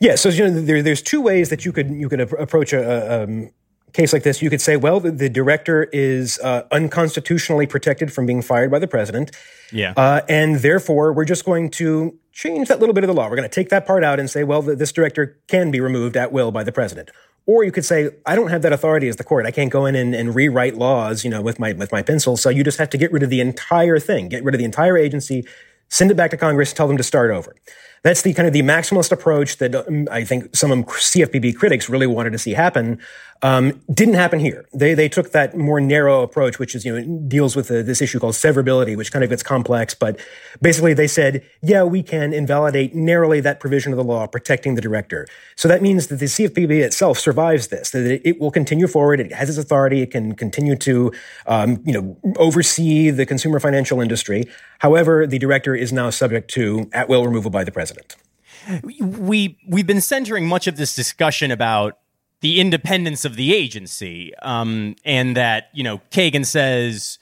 Yeah, 0.00 0.14
so 0.14 0.28
you 0.28 0.48
know, 0.48 0.60
there, 0.62 0.82
there's 0.82 1.02
two 1.02 1.20
ways 1.20 1.50
that 1.50 1.64
you 1.64 1.72
could 1.72 1.90
you 1.90 2.08
could 2.08 2.20
approach 2.20 2.72
a, 2.72 3.24
um, 3.24 3.50
case 3.94 4.12
like 4.12 4.24
this, 4.24 4.42
you 4.42 4.50
could 4.50 4.60
say, 4.60 4.76
well, 4.76 5.00
the, 5.00 5.10
the 5.10 5.28
director 5.28 5.84
is 5.92 6.38
uh, 6.40 6.64
unconstitutionally 6.70 7.66
protected 7.66 8.12
from 8.12 8.26
being 8.26 8.42
fired 8.42 8.70
by 8.70 8.78
the 8.78 8.88
president. 8.88 9.30
Yeah. 9.72 9.94
Uh, 9.96 10.20
and 10.28 10.56
therefore, 10.56 11.12
we're 11.12 11.24
just 11.24 11.44
going 11.44 11.70
to 11.70 12.18
change 12.32 12.68
that 12.68 12.80
little 12.80 12.94
bit 12.94 13.04
of 13.04 13.08
the 13.08 13.14
law. 13.14 13.30
We're 13.30 13.36
going 13.36 13.48
to 13.48 13.54
take 13.54 13.70
that 13.70 13.86
part 13.86 14.04
out 14.04 14.20
and 14.20 14.28
say, 14.28 14.44
well, 14.44 14.60
this 14.60 14.92
director 14.92 15.38
can 15.48 15.70
be 15.70 15.80
removed 15.80 16.16
at 16.16 16.32
will 16.32 16.50
by 16.50 16.64
the 16.64 16.72
president. 16.72 17.10
Or 17.46 17.62
you 17.62 17.70
could 17.70 17.84
say, 17.84 18.10
I 18.26 18.36
don't 18.36 18.48
have 18.48 18.62
that 18.62 18.72
authority 18.72 19.06
as 19.08 19.16
the 19.16 19.24
court. 19.24 19.46
I 19.46 19.50
can't 19.50 19.70
go 19.70 19.86
in 19.86 19.94
and, 19.94 20.14
and 20.14 20.34
rewrite 20.34 20.76
laws, 20.76 21.24
you 21.24 21.30
know, 21.30 21.42
with 21.42 21.58
my 21.58 21.72
with 21.72 21.92
my 21.92 22.02
pencil. 22.02 22.36
So 22.36 22.48
you 22.48 22.64
just 22.64 22.78
have 22.78 22.90
to 22.90 22.98
get 22.98 23.12
rid 23.12 23.22
of 23.22 23.30
the 23.30 23.40
entire 23.40 23.98
thing, 23.98 24.28
get 24.28 24.42
rid 24.42 24.54
of 24.54 24.58
the 24.58 24.64
entire 24.64 24.96
agency, 24.96 25.46
send 25.88 26.10
it 26.10 26.16
back 26.16 26.30
to 26.30 26.36
Congress, 26.36 26.72
tell 26.72 26.88
them 26.88 26.96
to 26.96 27.02
start 27.02 27.30
over. 27.30 27.54
That's 28.02 28.20
the 28.20 28.34
kind 28.34 28.46
of 28.46 28.52
the 28.52 28.62
maximalist 28.62 29.12
approach 29.12 29.58
that 29.58 29.74
um, 29.74 30.08
I 30.10 30.24
think 30.24 30.54
some 30.54 30.70
CFPB 30.84 31.56
critics 31.56 31.88
really 31.88 32.06
wanted 32.06 32.30
to 32.30 32.38
see 32.38 32.52
happen. 32.52 33.00
Um, 33.42 33.82
didn't 33.92 34.14
happen 34.14 34.40
here. 34.40 34.66
They 34.72 34.94
they 34.94 35.08
took 35.08 35.32
that 35.32 35.56
more 35.56 35.80
narrow 35.80 36.22
approach, 36.22 36.58
which 36.58 36.74
is 36.74 36.84
you 36.84 36.98
know 36.98 37.18
deals 37.28 37.54
with 37.54 37.68
the, 37.68 37.82
this 37.82 38.00
issue 38.00 38.18
called 38.18 38.34
severability, 38.34 38.96
which 38.96 39.12
kind 39.12 39.22
of 39.22 39.30
gets 39.30 39.42
complex. 39.42 39.94
But 39.94 40.18
basically, 40.62 40.94
they 40.94 41.06
said, 41.06 41.44
yeah, 41.62 41.82
we 41.82 42.02
can 42.02 42.32
invalidate 42.32 42.94
narrowly 42.94 43.40
that 43.40 43.60
provision 43.60 43.92
of 43.92 43.98
the 43.98 44.04
law 44.04 44.26
protecting 44.26 44.76
the 44.76 44.80
director. 44.80 45.26
So 45.56 45.68
that 45.68 45.82
means 45.82 46.06
that 46.06 46.16
the 46.16 46.26
CFPB 46.26 46.80
itself 46.82 47.18
survives 47.18 47.68
this. 47.68 47.90
That 47.90 48.26
it 48.26 48.40
will 48.40 48.50
continue 48.50 48.86
forward. 48.86 49.20
It 49.20 49.32
has 49.32 49.50
its 49.50 49.58
authority. 49.58 50.00
It 50.00 50.10
can 50.10 50.34
continue 50.34 50.76
to 50.76 51.12
um, 51.46 51.82
you 51.84 51.92
know 51.92 52.16
oversee 52.36 53.10
the 53.10 53.26
consumer 53.26 53.60
financial 53.60 54.00
industry. 54.00 54.48
However, 54.78 55.26
the 55.26 55.38
director 55.38 55.74
is 55.74 55.92
now 55.92 56.10
subject 56.10 56.50
to 56.52 56.88
at 56.92 57.08
will 57.08 57.24
removal 57.26 57.50
by 57.50 57.64
the 57.64 57.72
president. 57.72 58.16
We 58.82 59.58
we've 59.68 59.86
been 59.86 60.00
centering 60.00 60.46
much 60.46 60.66
of 60.66 60.76
this 60.76 60.94
discussion 60.94 61.50
about 61.50 61.98
the 62.44 62.60
independence 62.60 63.24
of 63.24 63.36
the 63.36 63.54
agency, 63.54 64.34
um, 64.42 64.96
and 65.02 65.34
that 65.34 65.70
you 65.72 65.82
know 65.82 66.02
Kagan 66.10 66.44
says, 66.44 67.18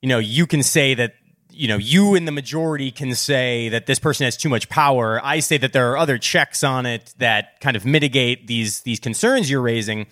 you 0.00 0.08
know, 0.08 0.20
you 0.20 0.46
can 0.46 0.62
say 0.62 0.94
that 0.94 1.14
you 1.50 1.66
know 1.66 1.76
you 1.76 2.14
in 2.14 2.24
the 2.24 2.30
majority 2.30 2.92
can 2.92 3.16
say 3.16 3.68
that 3.70 3.86
this 3.86 3.98
person 3.98 4.26
has 4.26 4.36
too 4.36 4.48
much 4.48 4.68
power. 4.68 5.20
I 5.24 5.40
say 5.40 5.56
that 5.56 5.72
there 5.72 5.90
are 5.90 5.98
other 5.98 6.18
checks 6.18 6.62
on 6.62 6.86
it 6.86 7.14
that 7.18 7.58
kind 7.60 7.74
of 7.74 7.84
mitigate 7.84 8.46
these 8.46 8.82
these 8.82 9.00
concerns 9.00 9.50
you're 9.50 9.60
raising. 9.60 10.06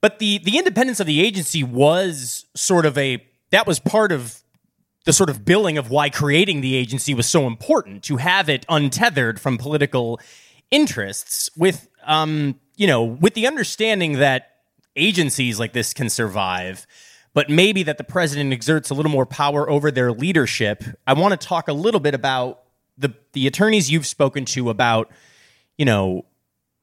But 0.00 0.20
the 0.20 0.38
the 0.38 0.56
independence 0.56 0.98
of 0.98 1.06
the 1.06 1.20
agency 1.20 1.62
was 1.62 2.46
sort 2.54 2.86
of 2.86 2.96
a 2.96 3.22
that 3.50 3.66
was 3.66 3.78
part 3.78 4.10
of 4.10 4.40
the 5.04 5.12
sort 5.12 5.28
of 5.28 5.44
billing 5.44 5.76
of 5.76 5.90
why 5.90 6.08
creating 6.08 6.62
the 6.62 6.76
agency 6.76 7.12
was 7.12 7.26
so 7.28 7.46
important 7.46 8.04
to 8.04 8.16
have 8.16 8.48
it 8.48 8.64
untethered 8.70 9.38
from 9.38 9.58
political 9.58 10.18
interests 10.70 11.50
with 11.58 11.88
um, 12.06 12.58
you 12.76 12.86
know, 12.86 13.02
with 13.02 13.34
the 13.34 13.46
understanding 13.46 14.14
that 14.14 14.56
agencies 14.94 15.58
like 15.58 15.72
this 15.72 15.92
can 15.92 16.08
survive, 16.08 16.86
but 17.34 17.50
maybe 17.50 17.82
that 17.82 17.98
the 17.98 18.04
president 18.04 18.52
exerts 18.52 18.90
a 18.90 18.94
little 18.94 19.10
more 19.10 19.26
power 19.26 19.68
over 19.68 19.90
their 19.90 20.12
leadership. 20.12 20.84
I 21.06 21.12
want 21.14 21.38
to 21.38 21.46
talk 21.46 21.68
a 21.68 21.72
little 21.72 22.00
bit 22.00 22.14
about 22.14 22.62
the 22.96 23.14
the 23.32 23.46
attorneys 23.46 23.90
you've 23.90 24.06
spoken 24.06 24.44
to 24.46 24.70
about, 24.70 25.10
you 25.76 25.84
know, 25.84 26.24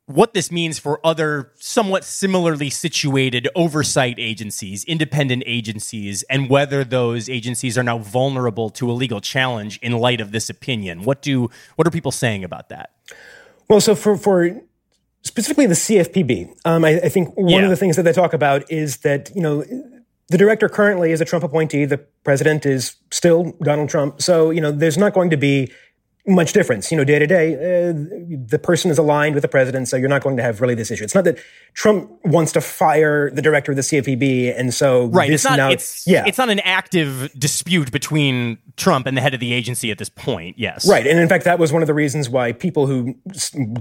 what 0.06 0.34
this 0.34 0.52
means 0.52 0.78
for 0.78 1.00
other 1.04 1.52
somewhat 1.56 2.04
similarly 2.04 2.70
situated 2.70 3.48
oversight 3.56 4.16
agencies, 4.20 4.84
independent 4.84 5.44
agencies, 5.46 6.24
and 6.24 6.50
whether 6.50 6.84
those 6.84 7.30
agencies 7.30 7.78
are 7.78 7.84
now 7.84 7.98
vulnerable 7.98 8.70
to 8.70 8.92
a 8.92 8.94
legal 8.94 9.22
challenge 9.22 9.80
in 9.82 9.94
light 9.94 10.20
of 10.20 10.32
this 10.32 10.50
opinion. 10.50 11.04
What 11.04 11.22
do 11.22 11.50
what 11.76 11.88
are 11.88 11.92
people 11.92 12.12
saying 12.12 12.44
about 12.44 12.70
that? 12.70 12.92
Well, 13.70 13.82
so 13.82 13.96
for 13.96 14.18
for 14.18 14.62
specifically 15.24 15.66
the 15.66 15.74
CFPB, 15.74 16.54
um, 16.66 16.86
I, 16.86 17.02
I, 17.02 17.10
think 17.10 17.36
one 17.36 17.50
yeah. 17.50 17.64
of 17.64 17.70
the 17.70 17.76
things 17.76 17.96
that 17.96 18.04
they 18.04 18.14
talk 18.14 18.34
about 18.34 18.70
is 18.72 18.98
that 18.98 19.32
you 19.36 19.42
know 19.42 19.64
the 20.30 20.38
director 20.38 20.70
currently 20.70 21.12
is 21.12 21.22
a 21.22 21.26
Trump 21.26 21.44
appointee. 21.44 21.86
The 21.86 21.98
president 22.24 22.66
is 22.66 22.96
still 23.12 23.56
Donald 23.62 23.90
Trump. 23.90 24.22
So 24.22 24.52
you 24.52 24.62
know 24.62 24.72
there's 24.72 24.98
not 24.98 25.14
going 25.14 25.30
to 25.30 25.38
be 25.38 25.72
much 26.26 26.54
difference. 26.54 26.90
You 26.92 26.98
know, 26.98 27.04
day 27.04 27.20
to 27.20 27.28
day, 27.28 27.54
uh, 27.56 27.94
the 28.46 28.60
person 28.62 28.90
is 28.90 28.98
aligned 28.98 29.36
with 29.36 29.42
the 29.42 29.48
president, 29.48 29.88
so 29.90 29.98
you're 29.98 30.10
not 30.10 30.24
going 30.24 30.38
to 30.38 30.44
have 30.44 30.62
really 30.62 30.76
this 30.76 30.90
issue. 30.90 31.04
It's 31.04 31.16
not 31.16 31.26
that 31.26 31.38
Trump 31.74 32.10
wants 32.24 32.54
to 32.54 32.62
fire 32.62 33.30
the 33.30 33.42
director 33.42 33.72
of 33.72 33.76
the 33.76 33.82
CFPB, 33.82 34.58
and 34.58 34.74
so 34.74 35.08
right. 35.08 35.30
it's 35.30 35.44
not. 35.44 35.58
Now, 35.58 35.70
it's 35.70 36.08
yeah. 36.08 36.24
It's 36.26 36.38
not 36.38 36.50
an 36.50 36.60
active 36.62 37.32
dispute 37.38 37.92
between 37.92 38.58
Trump 38.78 39.06
and 39.06 39.18
the 39.18 39.22
head 39.22 39.34
of 39.34 39.40
the 39.42 39.54
agency 39.54 39.92
at 39.92 39.98
this 39.98 40.10
point. 40.10 40.58
Yes, 40.58 40.88
right. 40.88 41.06
And 41.06 41.20
in 41.20 41.28
fact, 41.28 41.44
that 41.44 41.60
was 41.60 41.74
one 41.74 41.84
of 41.84 41.88
the 41.88 41.94
reasons 41.94 42.30
why 42.30 42.54
people 42.54 42.88
who 42.88 43.16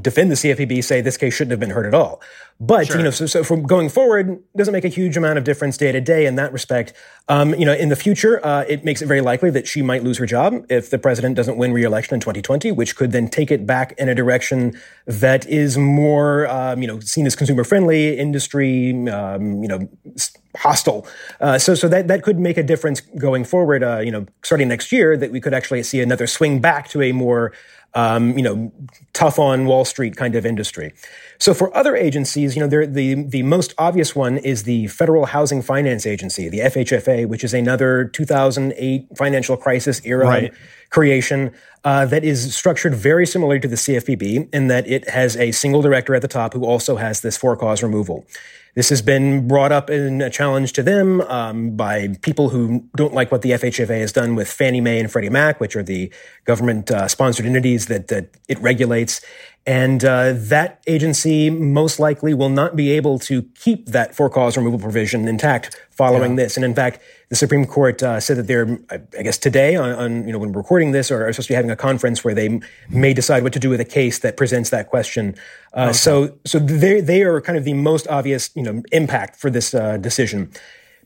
defend 0.01 0.31
the 0.31 0.37
CFPB 0.37 0.83
say 0.83 1.01
this 1.01 1.17
case 1.17 1.35
shouldn't 1.35 1.53
have 1.53 1.61
been 1.61 1.71
heard 1.71 1.87
at 1.87 1.95
all. 1.95 2.21
But 2.63 2.87
sure. 2.87 2.99
you 2.99 3.03
know, 3.03 3.11
so, 3.11 3.27
so 3.27 3.43
from 3.43 3.65
going 3.65 3.89
forward, 3.89 4.41
doesn't 4.57 4.73
make 4.73 4.85
a 4.85 4.89
huge 4.89 5.17
amount 5.17 5.37
of 5.37 5.43
difference 5.43 5.77
day 5.77 5.91
to 5.91 6.01
day 6.01 6.27
in 6.27 6.37
that 6.37 6.53
respect. 6.53 6.93
Um, 7.29 7.55
you 7.55 7.65
know, 7.65 7.73
in 7.73 7.89
the 7.89 7.97
future, 7.97 8.45
uh, 8.47 8.65
it 8.69 8.85
makes 8.85 9.03
it 9.03 9.07
very 9.07 9.21
likely 9.21 9.51
that 9.51 9.67
she 9.67 9.83
might 9.83 10.05
lose 10.05 10.19
her 10.19 10.27
job 10.27 10.65
if 10.69 10.91
the 10.91 10.99
president 10.99 11.35
doesn't 11.35 11.57
win 11.57 11.73
re-election 11.73 12.15
in 12.15 12.21
2020, 12.33 12.73
which 12.73 12.97
could 12.97 13.13
then 13.13 13.29
take 13.29 13.51
it 13.51 13.67
back 13.67 13.93
in 13.99 14.09
a 14.09 14.15
direction 14.15 14.79
that 15.07 15.47
is 15.47 15.77
more, 15.77 16.47
um, 16.49 16.81
you 16.81 16.89
know, 16.89 17.01
seen 17.01 17.27
as 17.27 17.37
consumer 17.37 17.65
friendly, 17.65 18.19
industry, 18.19 19.09
um, 19.09 19.63
you 19.63 19.69
know, 19.69 19.89
hostile. 20.57 21.07
Uh, 21.41 21.59
so, 21.59 21.75
so 21.75 21.89
that 21.89 22.09
that 22.09 22.23
could 22.23 22.39
make 22.39 22.57
a 22.57 22.63
difference 22.63 23.01
going 23.01 23.45
forward. 23.45 23.83
Uh, 23.83 23.99
you 23.99 24.11
know, 24.11 24.27
starting 24.43 24.69
next 24.69 24.93
year, 24.93 25.17
that 25.17 25.31
we 25.31 25.41
could 25.41 25.55
actually 25.55 25.83
see 25.83 26.01
another 26.01 26.27
swing 26.27 26.61
back 26.61 26.89
to 26.89 27.03
a 27.03 27.13
more 27.13 27.53
um, 27.95 28.37
you 28.37 28.43
know, 28.43 28.73
tough 29.13 29.39
on 29.39 29.67
Wall 29.67 29.85
Street 29.85 30.17
kind 30.17 30.35
of 30.35 30.47
industry. 30.47 30.93
So 31.39 31.53
for 31.53 31.75
other 31.77 31.95
agencies, 31.97 32.57
you 32.57 32.67
know, 32.67 32.87
the 32.87 33.15
the 33.23 33.43
most 33.43 33.75
obvious 33.79 34.17
one 34.17 34.39
is 34.39 34.63
the 34.63 34.87
Federal 34.89 35.27
Housing 35.27 35.63
Finance 35.63 36.07
Agency, 36.07 36.49
the 36.49 36.61
FHFA, 36.61 37.27
which 37.27 37.45
is 37.45 37.53
another 37.53 38.07
2008 38.07 39.09
financial 39.17 39.57
crisis 39.57 40.01
era 40.05 40.27
right. 40.27 40.53
creation 40.91 41.53
uh, 41.85 42.07
that 42.07 42.25
is 42.25 42.55
structured 42.55 42.95
very 42.95 43.27
similarly 43.27 43.61
to 43.61 43.69
the 43.69 43.77
CFPB 43.77 44.55
in 44.55 44.69
that 44.69 44.87
it 44.87 45.09
has 45.11 45.37
a 45.37 45.51
single 45.51 45.83
director 45.83 46.15
at 46.15 46.23
the 46.23 46.29
top 46.29 46.55
who 46.55 46.65
also 46.65 46.97
has 46.97 47.21
this 47.21 47.37
for 47.37 47.57
cause 47.57 47.83
removal. 47.83 48.25
This 48.75 48.89
has 48.89 49.03
been 49.03 49.47
brought 49.47 49.71
up 49.71 49.91
in 49.91 50.23
a 50.23 50.31
challenge 50.31 50.73
to 50.75 50.83
them 50.83 51.21
um, 51.23 51.77
by 51.77 52.09
people 52.23 52.49
who 52.49 52.89
don't 52.97 53.13
like 53.13 53.31
what 53.31 53.43
the 53.43 53.51
FHFA 53.51 54.01
has 54.01 54.13
done 54.13 54.35
with 54.35 54.49
Fannie 54.49 54.81
Mae 54.81 54.99
and 54.99 55.13
Freddie 55.13 55.29
Mac, 55.29 55.61
which 55.61 55.77
are 55.77 55.83
the 55.83 56.11
government 56.47 56.91
uh, 56.91 57.07
sponsored 57.07 57.45
entities 57.45 57.87
that, 57.87 58.09
that 58.09 58.31
it 58.49 58.59
regulates. 58.61 59.21
And 59.65 60.05
uh, 60.05 60.33
that 60.35 60.83
agency 60.89 61.49
most 61.49 62.01
likely 62.01 62.35
will 62.35 62.49
not 62.49 62.75
be 62.75 62.91
able 62.91 63.21
to 63.21 63.43
keep 63.55 63.87
that 63.87 64.13
for 64.13 64.29
cause 64.29 64.57
removal 64.57 64.81
provision 64.81 65.29
intact 65.29 65.81
following 65.91 66.33
yeah. 66.33 66.45
this. 66.45 66.57
And 66.57 66.65
in 66.65 66.75
fact, 66.75 67.01
the 67.29 67.37
Supreme 67.37 67.65
Court 67.65 68.03
uh, 68.03 68.19
said 68.19 68.39
that 68.39 68.49
they're, 68.49 68.79
I 68.91 69.23
guess 69.23 69.39
today, 69.39 69.77
on, 69.77 69.93
on, 69.93 70.27
you 70.27 70.33
know 70.33 70.39
when 70.39 70.53
we're 70.53 70.61
recording 70.61 70.91
this, 70.91 71.13
or 71.13 71.27
are, 71.27 71.33
supposed 71.33 71.47
to 71.47 71.53
be 71.53 71.55
having 71.55 71.71
a 71.71 71.77
conference 71.77 72.25
where 72.25 72.35
they 72.35 72.61
may 72.89 73.15
decide 73.15 73.45
what 73.45 73.53
to 73.53 73.61
do 73.61 73.71
with 73.71 73.81
a 73.81 73.85
case 73.85 74.19
that 74.19 74.37
presents 74.37 74.71
that 74.71 74.89
question. 74.89 75.37
Uh, 75.73 75.85
okay. 75.85 75.93
So, 75.93 76.39
so 76.45 76.59
they 76.59 77.01
they 77.01 77.23
are 77.23 77.41
kind 77.41 77.57
of 77.57 77.65
the 77.65 77.75
most 77.75 78.09
obvious 78.09 78.51
you 78.57 78.63
know 78.63 78.83
impact 78.91 79.37
for 79.37 79.49
this 79.49 79.75
uh, 79.75 79.97
decision. 79.97 80.51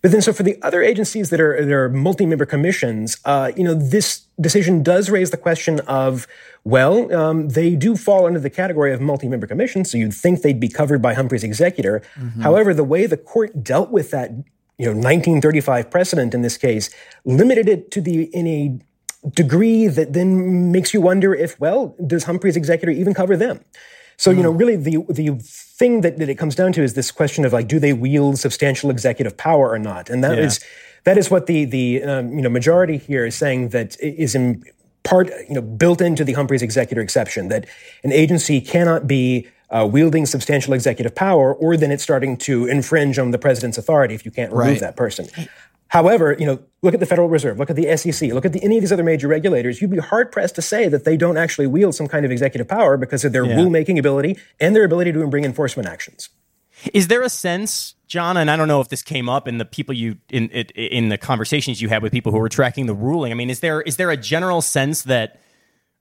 But 0.07 0.13
then, 0.13 0.23
so 0.23 0.33
for 0.33 0.45
the 0.45 0.57
other 0.63 0.85
agencies 0.85 1.31
that 1.31 1.41
are 1.41 1.61
that 1.61 1.73
are 1.73 1.89
multi-member 1.89 2.47
commissions, 2.47 3.19
uh, 3.25 3.51
you 3.57 3.65
know, 3.65 3.75
this 3.75 4.21
decision 4.41 4.85
does 4.85 5.11
raise 5.11 5.33
the 5.33 5.37
question 5.37 5.81
of, 5.81 6.29
well, 6.63 7.13
um, 7.13 7.49
they 7.49 7.75
do 7.75 7.97
fall 7.97 8.25
under 8.25 8.39
the 8.39 8.49
category 8.49 8.93
of 8.93 9.01
multi-member 9.01 9.49
commissions, 9.49 9.91
so 9.91 9.99
you'd 9.99 10.15
think 10.15 10.43
they'd 10.43 10.61
be 10.61 10.69
covered 10.69 11.03
by 11.03 11.15
Humphrey's 11.15 11.43
executor. 11.43 12.03
Mm-hmm. 12.21 12.43
However, 12.43 12.73
the 12.73 12.85
way 12.85 13.07
the 13.07 13.17
court 13.17 13.65
dealt 13.65 13.91
with 13.91 14.13
that, 14.13 14.31
you 14.79 14.87
know, 14.87 14.93
1935 14.93 15.91
precedent 15.91 16.35
in 16.35 16.43
this 16.43 16.57
case, 16.57 16.89
limited 17.25 17.69
it 17.69 17.91
to 17.91 18.01
the 18.01 18.27
in 18.33 18.47
a 18.47 18.79
degree 19.31 19.89
that 19.89 20.13
then 20.13 20.71
makes 20.71 20.95
you 20.95 21.01
wonder 21.01 21.35
if, 21.35 21.59
well, 21.59 21.97
does 22.07 22.23
Humphrey's 22.23 22.57
executor 22.57 22.93
even 22.93 23.13
cover 23.13 23.37
them? 23.37 23.59
So, 24.19 24.31
mm. 24.31 24.37
you 24.37 24.43
know, 24.45 24.55
mm. 24.55 24.61
really 24.61 24.77
the 24.77 25.05
the 25.09 25.31
thing 25.79 26.01
that, 26.01 26.19
that 26.19 26.29
it 26.29 26.37
comes 26.37 26.55
down 26.55 26.73
to 26.73 26.83
is 26.83 26.95
this 26.95 27.11
question 27.11 27.45
of 27.45 27.53
like, 27.53 27.69
do 27.69 27.79
they 27.79 27.93
wield 27.93 28.39
substantial 28.39 28.91
executive 28.91 29.37
power 29.37 29.71
or 29.71 29.79
not? 29.79 30.09
And 30.09 30.25
that 30.25 30.39
yeah. 30.39 30.45
is 30.45 30.65
that 31.05 31.19
is 31.19 31.31
what 31.31 31.47
the 31.47 31.65
the 31.65 32.03
um, 32.03 32.33
you 32.33 32.43
know 32.43 32.49
majority 32.49 32.97
here 32.97 33.27
is 33.27 33.35
saying 33.35 33.71
that 33.71 33.97
is 34.01 34.35
in 34.35 34.65
part 35.05 35.29
you 35.49 35.55
know 35.55 35.63
built 35.63 36.01
into 36.01 36.25
the 36.25 36.33
Humphreys 36.33 36.63
executor 36.63 37.01
exception 37.01 37.49
that 37.49 37.67
an 38.03 38.13
agency 38.13 38.61
cannot 38.61 39.07
be 39.07 39.47
uh, 39.71 39.89
wielding 39.91 40.27
substantial 40.27 40.73
executive 40.75 41.15
power, 41.15 41.53
or 41.55 41.77
then 41.77 41.91
it's 41.91 42.03
starting 42.03 42.37
to 42.37 42.67
infringe 42.67 43.19
on 43.19 43.33
the 43.33 43.39
president's 43.39 43.77
authority 43.77 44.15
if 44.15 44.25
you 44.25 44.31
can't 44.31 44.53
remove 44.53 44.67
right. 44.67 44.81
that 44.81 44.97
person. 44.97 45.27
However, 45.89 46.37
you 46.39 46.47
know, 46.47 46.59
look 46.83 46.95
at 46.95 47.01
the 47.01 47.07
Federal 47.07 47.29
Reserve, 47.29 47.59
look 47.59 47.71
at 47.71 47.77
the 47.77 47.97
SEC, 47.97 48.33
look 48.33 48.45
at 48.45 48.53
the, 48.53 48.63
any 48.63 48.77
of 48.77 48.83
these 48.83 48.93
other 48.93 49.05
major 49.05 49.29
regulators. 49.29 49.81
You'd 49.81 49.91
be 49.91 49.99
hard 49.99 50.33
pressed 50.33 50.57
to 50.57 50.63
say 50.63 50.89
that 50.89 51.05
they 51.05 51.17
don't 51.17 51.37
actually 51.37 51.69
wield 51.69 51.95
some 51.95 52.09
kind 52.09 52.25
of 52.25 52.33
executive 52.33 52.67
power 52.67 52.97
because 52.97 53.25
of 53.25 53.33
their 53.33 53.45
yeah. 53.45 53.57
rulemaking 53.57 53.99
ability 53.99 54.37
and 54.59 54.75
their 54.75 54.85
ability 54.85 55.13
to 55.13 55.27
bring 55.29 55.45
enforcement 55.45 55.89
actions. 55.89 56.29
Is 56.93 57.09
there 57.09 57.23
a 57.23 57.29
sense, 57.29 57.95
John, 58.07 58.37
and 58.37 58.51
I 58.51 58.57
don't 58.57 58.69
know 58.69 58.81
if 58.81 58.89
this 58.89 59.03
came 59.03 59.29
up 59.29 59.49
in 59.49 59.59
the 59.59 59.65
people 59.65 59.95
you 59.95 60.19
in 60.29 60.49
in 60.51 61.09
the 61.09 61.17
conversations 61.17 61.81
you 61.81 61.89
had 61.89 62.03
with 62.03 62.13
people 62.13 62.33
who 62.33 62.39
were 62.39 62.51
tracking 62.51 62.87
the 62.87 62.95
ruling. 62.95 63.33
I 63.33 63.35
mean, 63.35 63.49
is 63.49 63.61
there 63.61 63.81
is 63.81 63.97
there 63.97 64.11
a 64.11 64.17
general 64.17 64.61
sense 64.61 65.03
that 65.05 65.41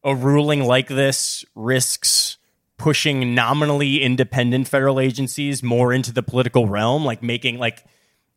a 0.04 0.14
ruling 0.14 0.64
like 0.64 0.88
this 0.88 1.46
risks 1.56 2.38
pushing 2.78 3.34
nominally 3.34 4.02
independent 4.02 4.68
federal 4.68 5.00
agencies 5.00 5.64
more 5.64 5.94
into 5.94 6.12
the 6.12 6.22
political 6.22 6.68
realm, 6.68 7.06
like 7.06 7.24
making 7.24 7.58
like 7.58 7.86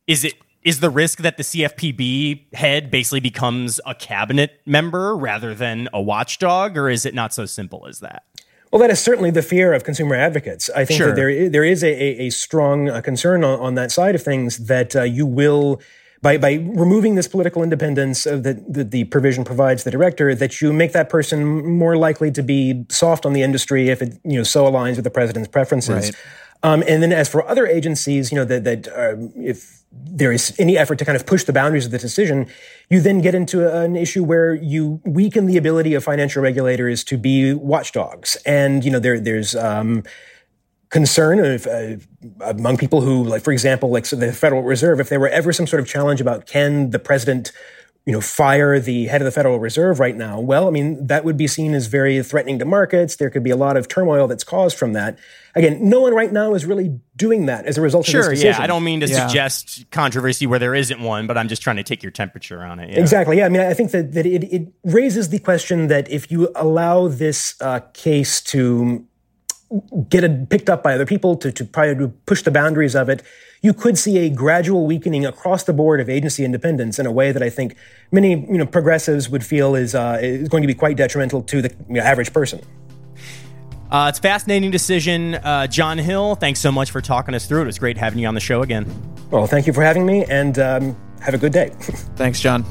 is 0.07 0.23
it 0.23 0.33
is 0.63 0.79
the 0.79 0.89
risk 0.89 1.19
that 1.19 1.37
the 1.37 1.43
CFPB 1.43 2.53
head 2.53 2.91
basically 2.91 3.21
becomes 3.21 3.79
a 3.85 3.95
cabinet 3.95 4.59
member 4.65 5.15
rather 5.15 5.55
than 5.55 5.87
a 5.93 6.01
watchdog, 6.01 6.77
or 6.77 6.89
is 6.89 7.05
it 7.05 7.13
not 7.13 7.33
so 7.33 7.45
simple 7.45 7.87
as 7.87 7.99
that? 7.99 8.23
Well, 8.71 8.81
that 8.81 8.91
is 8.91 8.99
certainly 8.99 9.31
the 9.31 9.41
fear 9.41 9.73
of 9.73 9.83
consumer 9.83 10.15
advocates. 10.15 10.69
I 10.75 10.85
think 10.85 10.97
sure. 10.97 11.07
that 11.07 11.15
there 11.15 11.49
there 11.49 11.63
is 11.63 11.83
a, 11.83 11.91
a 11.93 12.29
strong 12.29 12.89
uh, 12.89 13.01
concern 13.01 13.43
on, 13.43 13.59
on, 13.59 13.75
that 13.75 13.91
side 13.91 14.13
of 14.13 14.21
things 14.21 14.67
that 14.67 14.95
uh, 14.95 15.01
you 15.01 15.25
will 15.25 15.81
by 16.21 16.37
by 16.37 16.53
removing 16.53 17.15
this 17.15 17.27
political 17.27 17.63
independence 17.63 18.25
that 18.25 18.63
the, 18.67 18.83
the 18.83 19.05
provision 19.05 19.43
provides 19.43 19.85
the 19.85 19.91
director, 19.91 20.35
that 20.35 20.61
you 20.61 20.71
make 20.71 20.91
that 20.91 21.09
person 21.09 21.65
more 21.65 21.97
likely 21.97 22.29
to 22.31 22.43
be 22.43 22.85
soft 22.89 23.25
on 23.25 23.33
the 23.33 23.41
industry 23.41 23.89
if 23.89 24.03
it 24.03 24.19
you 24.23 24.37
know 24.37 24.43
so 24.43 24.65
aligns 24.65 24.95
with 24.95 25.03
the 25.03 25.11
president's 25.11 25.49
preferences. 25.49 26.11
Right. 26.11 26.15
Um, 26.61 26.83
and 26.87 27.01
then 27.01 27.13
as 27.13 27.29
for 27.29 27.47
other 27.47 27.65
agencies, 27.65 28.31
you 28.31 28.35
know 28.35 28.45
that 28.45 28.65
that 28.65 28.87
uh, 28.89 29.15
if 29.35 29.78
there 29.91 30.31
is 30.31 30.55
any 30.59 30.77
effort 30.77 30.99
to 30.99 31.05
kind 31.05 31.15
of 31.15 31.25
push 31.25 31.43
the 31.43 31.53
boundaries 31.53 31.85
of 31.85 31.91
the 31.91 31.97
decision, 31.97 32.47
you 32.89 33.01
then 33.01 33.21
get 33.21 33.33
into 33.33 33.67
an 33.75 33.95
issue 33.95 34.23
where 34.23 34.53
you 34.53 35.01
weaken 35.03 35.45
the 35.45 35.57
ability 35.57 35.93
of 35.93 36.03
financial 36.03 36.41
regulators 36.41 37.03
to 37.05 37.17
be 37.17 37.53
watchdogs. 37.53 38.35
And 38.45 38.85
you 38.85 38.91
know 38.91 38.99
there 38.99 39.19
there's 39.19 39.55
um, 39.55 40.03
concern 40.89 41.39
of, 41.39 41.67
uh, 41.67 41.97
among 42.41 42.77
people 42.77 43.01
who, 43.01 43.23
like, 43.23 43.43
for 43.43 43.51
example, 43.51 43.89
like 43.91 44.05
so 44.05 44.15
the 44.15 44.33
Federal 44.33 44.63
Reserve, 44.63 44.99
if 44.99 45.09
there 45.09 45.19
were 45.19 45.29
ever 45.29 45.53
some 45.53 45.67
sort 45.67 45.79
of 45.79 45.87
challenge 45.87 46.19
about 46.19 46.45
can 46.45 46.89
the 46.89 46.99
president, 46.99 47.51
you 48.05 48.13
know, 48.13 48.21
fire 48.21 48.79
the 48.79 49.05
head 49.05 49.21
of 49.21 49.25
the 49.25 49.31
Federal 49.31 49.59
Reserve 49.59 49.99
right 49.99 50.15
now, 50.15 50.39
well, 50.39 50.67
I 50.67 50.71
mean, 50.71 51.05
that 51.07 51.23
would 51.23 51.37
be 51.37 51.45
seen 51.45 51.75
as 51.75 51.85
very 51.87 52.23
threatening 52.23 52.57
to 52.59 52.65
markets. 52.65 53.17
There 53.17 53.29
could 53.29 53.43
be 53.43 53.51
a 53.51 53.55
lot 53.55 53.77
of 53.77 53.87
turmoil 53.87 54.27
that's 54.27 54.43
caused 54.43 54.77
from 54.77 54.93
that. 54.93 55.19
Again, 55.53 55.89
no 55.89 56.01
one 56.01 56.13
right 56.15 56.31
now 56.31 56.53
is 56.55 56.65
really 56.65 56.99
doing 57.15 57.45
that 57.47 57.65
as 57.65 57.77
a 57.77 57.81
result 57.81 58.05
Sure, 58.05 58.21
of 58.21 58.25
this 58.29 58.39
decision. 58.39 58.55
yeah. 58.59 58.63
I 58.63 58.67
don't 58.67 58.83
mean 58.83 59.01
to 59.01 59.07
Yeah. 59.07 59.27
suggest 59.27 59.85
controversy 59.91 60.47
where 60.47 60.57
there 60.59 60.73
isn't 60.73 60.99
one, 61.01 61.27
but 61.27 61.37
I'm 61.37 61.49
just 61.49 61.61
trying 61.61 61.75
to 61.75 61.83
take 61.83 62.01
your 62.01 62.11
temperature 62.11 62.63
on 62.63 62.79
it. 62.79 62.89
yeah. 62.91 62.99
Exactly. 62.99 63.37
Yeah. 63.37 63.45
I 63.45 63.49
mean, 63.49 63.61
I 63.61 63.73
think 63.75 63.91
that, 63.91 64.13
that 64.13 64.25
it, 64.25 64.43
it 64.45 64.67
raises 64.85 65.29
the 65.29 65.39
question 65.39 65.87
that 65.87 66.09
if 66.09 66.31
you 66.31 66.49
allow 66.55 67.07
this 67.09 67.55
uh, 67.61 67.81
case 67.93 68.41
to 68.41 69.05
get 70.09 70.23
it 70.23 70.49
picked 70.49 70.69
up 70.69 70.81
by 70.83 70.95
other 70.95 71.05
people 71.05 71.35
to, 71.37 71.51
to 71.51 71.65
try 71.65 71.93
to 71.93 72.07
push 72.25 72.41
the 72.41 72.51
boundaries 72.51 72.95
of 72.95 73.09
it, 73.09 73.21
you 73.61 73.73
could 73.73 73.97
see 73.97 74.17
a 74.19 74.29
gradual 74.29 74.85
weakening 74.85 75.25
across 75.25 75.63
the 75.63 75.73
board 75.73 75.99
of 75.99 76.09
agency 76.09 76.45
independence 76.45 76.97
in 76.97 77.05
a 77.05 77.11
way 77.11 77.31
that 77.31 77.43
I 77.43 77.49
think 77.49 77.75
many 78.11 78.31
you 78.31 78.57
know 78.57 78.65
progressives 78.65 79.29
would 79.29 79.45
feel 79.45 79.75
is 79.75 79.93
uh, 79.95 80.19
is 80.21 80.49
going 80.49 80.63
to 80.63 80.67
be 80.67 80.73
quite 80.73 80.97
detrimental 80.97 81.41
to 81.43 81.61
the 81.61 81.69
you 81.87 81.95
know, 81.95 82.01
average 82.01 82.33
person. 82.33 82.61
Uh, 83.91 84.07
it's 84.09 84.19
a 84.19 84.21
fascinating 84.21 84.69
decision. 84.69 85.35
Uh, 85.35 85.65
John 85.65 85.97
Hill, 85.97 86.35
thanks 86.35 86.59
so 86.59 86.71
much 86.71 86.91
for 86.91 87.01
talking 87.01 87.33
us 87.33 87.47
through 87.47 87.61
it. 87.61 87.63
It 87.63 87.67
was 87.67 87.79
great 87.79 87.97
having 87.97 88.19
you 88.19 88.27
on 88.27 88.35
the 88.35 88.39
show 88.39 88.61
again. 88.61 88.85
Well, 89.31 89.47
thank 89.47 89.65
you 89.65 89.73
for 89.73 89.83
having 89.83 90.05
me, 90.05 90.25
and 90.25 90.57
um, 90.59 90.97
have 91.21 91.33
a 91.33 91.37
good 91.37 91.53
day. 91.53 91.69
Thanks, 92.15 92.39
John. 92.39 92.65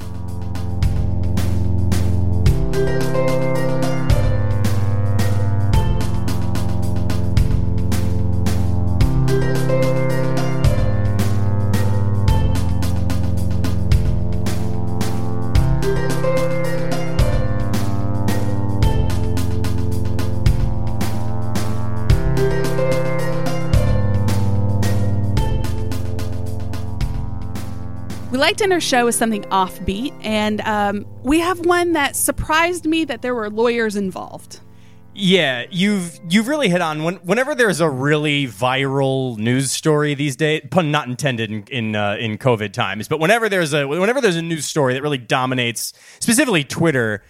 We 28.39 28.43
like 28.43 28.59
to 28.59 28.63
end 28.63 28.73
our 28.73 28.81
show 28.81 29.09
is 29.09 29.17
something 29.17 29.43
offbeat, 29.47 30.17
and 30.23 30.61
um, 30.61 31.05
we 31.25 31.41
have 31.41 31.67
one 31.67 31.95
that 31.95 32.15
surprised 32.15 32.87
me 32.87 33.05
that 33.05 33.21
there 33.21 33.35
were 33.35 33.51
lawyers 33.51 33.97
involved. 33.97 34.61
Yeah, 35.13 35.67
you've 35.73 36.21
you've 36.31 36.47
really 36.47 36.69
hit 36.69 36.81
on 36.81 37.03
when, 37.03 37.17
whenever 37.17 37.57
there's 37.57 37.81
a 37.81 37.91
really 37.91 38.47
viral 38.47 39.37
news 39.39 39.73
story 39.73 40.15
these 40.15 40.37
days. 40.37 40.63
Pun 40.71 40.93
not 40.93 41.09
intended 41.09 41.51
in 41.51 41.65
in, 41.65 41.97
uh, 41.97 42.15
in 42.21 42.39
COVID 42.39 42.73
times, 42.73 43.09
but 43.09 43.19
whenever 43.19 43.49
there's 43.49 43.75
a 43.75 43.89
whenever 43.89 44.21
there's 44.21 44.37
a 44.37 44.43
news 44.43 44.67
story 44.67 44.95
that 44.95 45.03
really 45.03 45.19
dominates, 45.19 45.93
specifically 46.21 46.63
Twitter, 46.63 47.25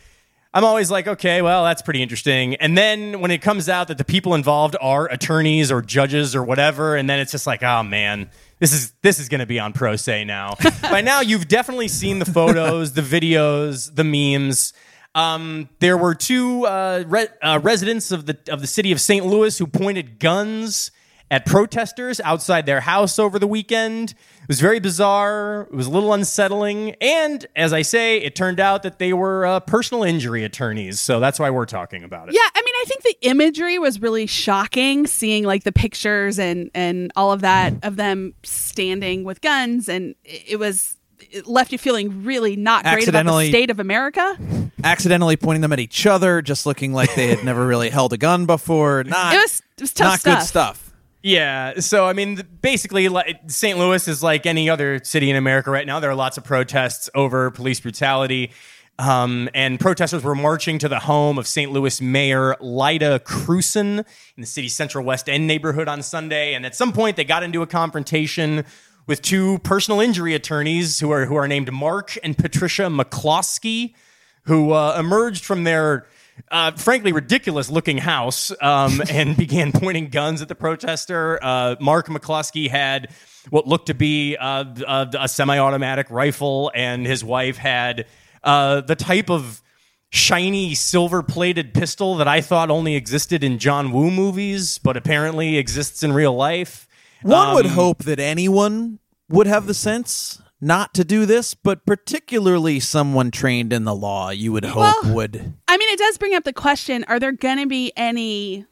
I'm 0.52 0.64
always 0.64 0.90
like, 0.90 1.08
okay, 1.08 1.40
well, 1.40 1.64
that's 1.64 1.80
pretty 1.80 2.02
interesting. 2.02 2.56
And 2.56 2.76
then 2.76 3.20
when 3.20 3.30
it 3.30 3.40
comes 3.40 3.70
out 3.70 3.88
that 3.88 3.96
the 3.96 4.04
people 4.04 4.34
involved 4.34 4.76
are 4.78 5.10
attorneys 5.10 5.72
or 5.72 5.80
judges 5.80 6.36
or 6.36 6.42
whatever, 6.42 6.96
and 6.96 7.08
then 7.08 7.18
it's 7.18 7.32
just 7.32 7.46
like, 7.46 7.62
oh 7.62 7.82
man, 7.82 8.28
this 8.58 8.72
is 8.72 8.92
this 9.02 9.18
is 9.18 9.28
going 9.28 9.40
to 9.40 9.46
be 9.46 9.58
on 9.60 9.72
Pro 9.72 9.96
Say 9.96 10.24
now. 10.24 10.56
By 10.82 11.00
now, 11.00 11.20
you've 11.20 11.48
definitely 11.48 11.88
seen 11.88 12.18
the 12.18 12.24
photos, 12.24 12.92
the 12.92 13.02
videos, 13.02 13.94
the 13.94 14.04
memes. 14.04 14.72
Um, 15.14 15.68
there 15.80 15.96
were 15.96 16.14
two 16.14 16.66
uh, 16.66 17.04
re- 17.06 17.28
uh, 17.42 17.60
residents 17.62 18.12
of 18.12 18.26
the 18.26 18.38
of 18.48 18.60
the 18.60 18.66
city 18.66 18.92
of 18.92 19.00
St. 19.00 19.24
Louis 19.24 19.56
who 19.58 19.66
pointed 19.66 20.18
guns 20.18 20.90
at 21.30 21.44
protesters 21.46 22.20
outside 22.20 22.66
their 22.66 22.80
house 22.80 23.18
over 23.18 23.38
the 23.38 23.46
weekend. 23.46 24.14
It 24.48 24.52
was 24.52 24.60
very 24.62 24.80
bizarre. 24.80 25.68
It 25.70 25.76
was 25.76 25.86
a 25.86 25.90
little 25.90 26.14
unsettling, 26.14 26.92
and 27.02 27.44
as 27.54 27.74
I 27.74 27.82
say, 27.82 28.16
it 28.16 28.34
turned 28.34 28.58
out 28.60 28.82
that 28.82 28.98
they 28.98 29.12
were 29.12 29.44
uh, 29.44 29.60
personal 29.60 30.04
injury 30.04 30.42
attorneys. 30.42 31.00
So 31.00 31.20
that's 31.20 31.38
why 31.38 31.50
we're 31.50 31.66
talking 31.66 32.02
about 32.02 32.30
it. 32.30 32.34
Yeah, 32.34 32.40
I 32.54 32.62
mean, 32.64 32.74
I 32.80 32.84
think 32.86 33.02
the 33.02 33.16
imagery 33.28 33.78
was 33.78 34.00
really 34.00 34.26
shocking, 34.26 35.06
seeing 35.06 35.44
like 35.44 35.64
the 35.64 35.72
pictures 35.72 36.38
and 36.38 36.70
and 36.74 37.12
all 37.14 37.30
of 37.30 37.42
that 37.42 37.74
of 37.82 37.96
them 37.96 38.32
standing 38.42 39.22
with 39.24 39.42
guns, 39.42 39.86
and 39.86 40.14
it 40.24 40.44
it 40.52 40.56
was 40.58 40.96
it 41.20 41.46
left 41.46 41.70
you 41.70 41.76
feeling 41.76 42.24
really 42.24 42.56
not 42.56 42.84
great 42.84 43.06
about 43.06 43.12
the 43.12 43.18
Accidentally- 43.18 43.48
state 43.50 43.68
of 43.70 43.78
America. 43.80 44.38
Accidentally 44.82 45.36
pointing 45.36 45.60
them 45.60 45.74
at 45.74 45.80
each 45.80 46.06
other, 46.06 46.40
just 46.40 46.64
looking 46.64 46.94
like 46.94 47.14
they 47.16 47.26
had 47.26 47.44
never 47.44 47.66
really 47.66 47.90
held 47.90 48.14
a 48.14 48.16
gun 48.16 48.46
before. 48.46 49.04
Not, 49.04 49.34
It 49.34 49.38
was 49.38 49.62
it 49.76 49.80
was 49.82 49.92
tough 49.92 50.06
not 50.12 50.20
stuff. 50.20 50.38
good 50.38 50.46
stuff. 50.46 50.87
Yeah. 51.22 51.80
So, 51.80 52.06
I 52.06 52.12
mean, 52.12 52.42
basically, 52.60 53.08
St. 53.48 53.78
Louis 53.78 54.06
is 54.06 54.22
like 54.22 54.46
any 54.46 54.70
other 54.70 55.00
city 55.02 55.30
in 55.30 55.36
America 55.36 55.70
right 55.70 55.86
now. 55.86 55.98
There 55.98 56.10
are 56.10 56.14
lots 56.14 56.38
of 56.38 56.44
protests 56.44 57.10
over 57.14 57.50
police 57.50 57.80
brutality. 57.80 58.52
Um, 59.00 59.48
and 59.54 59.78
protesters 59.78 60.24
were 60.24 60.34
marching 60.34 60.78
to 60.80 60.88
the 60.88 60.98
home 60.98 61.38
of 61.38 61.46
St. 61.46 61.70
Louis 61.70 62.00
Mayor 62.00 62.56
Lyda 62.60 63.20
Krewson 63.20 63.98
in 63.98 64.40
the 64.40 64.46
city's 64.46 64.74
Central 64.74 65.04
West 65.04 65.28
End 65.28 65.46
neighborhood 65.46 65.86
on 65.86 66.02
Sunday. 66.02 66.54
And 66.54 66.66
at 66.66 66.74
some 66.74 66.92
point, 66.92 67.16
they 67.16 67.24
got 67.24 67.44
into 67.44 67.62
a 67.62 67.66
confrontation 67.66 68.64
with 69.06 69.22
two 69.22 69.58
personal 69.60 70.00
injury 70.00 70.34
attorneys 70.34 70.98
who 71.00 71.10
are 71.12 71.26
who 71.26 71.36
are 71.36 71.48
named 71.48 71.72
Mark 71.72 72.18
and 72.24 72.36
Patricia 72.36 72.82
McCloskey, 72.82 73.94
who 74.42 74.72
uh, 74.72 74.96
emerged 74.98 75.44
from 75.44 75.64
their 75.64 76.06
uh, 76.50 76.72
frankly 76.72 77.12
ridiculous 77.12 77.70
looking 77.70 77.98
house 77.98 78.52
um, 78.60 79.02
and 79.10 79.36
began 79.36 79.72
pointing 79.72 80.08
guns 80.08 80.42
at 80.42 80.48
the 80.48 80.54
protester. 80.54 81.38
Uh, 81.42 81.76
Mark 81.80 82.08
McCloskey 82.08 82.68
had 82.68 83.12
what 83.50 83.66
looked 83.66 83.86
to 83.86 83.94
be 83.94 84.36
uh, 84.36 84.64
a, 84.86 85.08
a 85.20 85.28
semi-automatic 85.28 86.10
rifle, 86.10 86.70
and 86.74 87.06
his 87.06 87.24
wife 87.24 87.56
had 87.56 88.06
uh, 88.44 88.80
the 88.82 88.96
type 88.96 89.30
of 89.30 89.62
shiny 90.10 90.74
silver-plated 90.74 91.74
pistol 91.74 92.16
that 92.16 92.28
I 92.28 92.40
thought 92.40 92.70
only 92.70 92.96
existed 92.96 93.44
in 93.44 93.58
John 93.58 93.92
Woo 93.92 94.10
movies, 94.10 94.78
but 94.78 94.96
apparently 94.96 95.58
exists 95.58 96.02
in 96.02 96.12
real 96.12 96.34
life. 96.34 96.86
One 97.22 97.54
would 97.54 97.66
Um, 97.66 97.72
hope 97.72 98.04
that 98.04 98.20
anyone 98.20 99.00
would 99.28 99.46
have 99.46 99.66
the 99.66 99.74
sense 99.74 100.40
not 100.60 100.94
to 100.94 101.04
do 101.04 101.26
this, 101.26 101.54
but 101.54 101.86
particularly 101.86 102.80
someone 102.80 103.30
trained 103.30 103.72
in 103.72 103.84
the 103.84 103.94
law, 103.94 104.30
you 104.30 104.52
would 104.52 104.64
hope 104.64 105.04
Well- 105.04 105.14
would. 105.14 105.54
I 105.68 105.76
mean, 105.76 105.88
it 105.90 105.98
does 105.98 106.18
bring 106.18 106.34
up 106.34 106.44
the 106.44 106.52
question: 106.52 107.04
Are 107.04 107.20
there 107.20 107.32
going 107.32 107.58
to 107.58 107.66
be 107.66 107.92
any? 107.96 108.66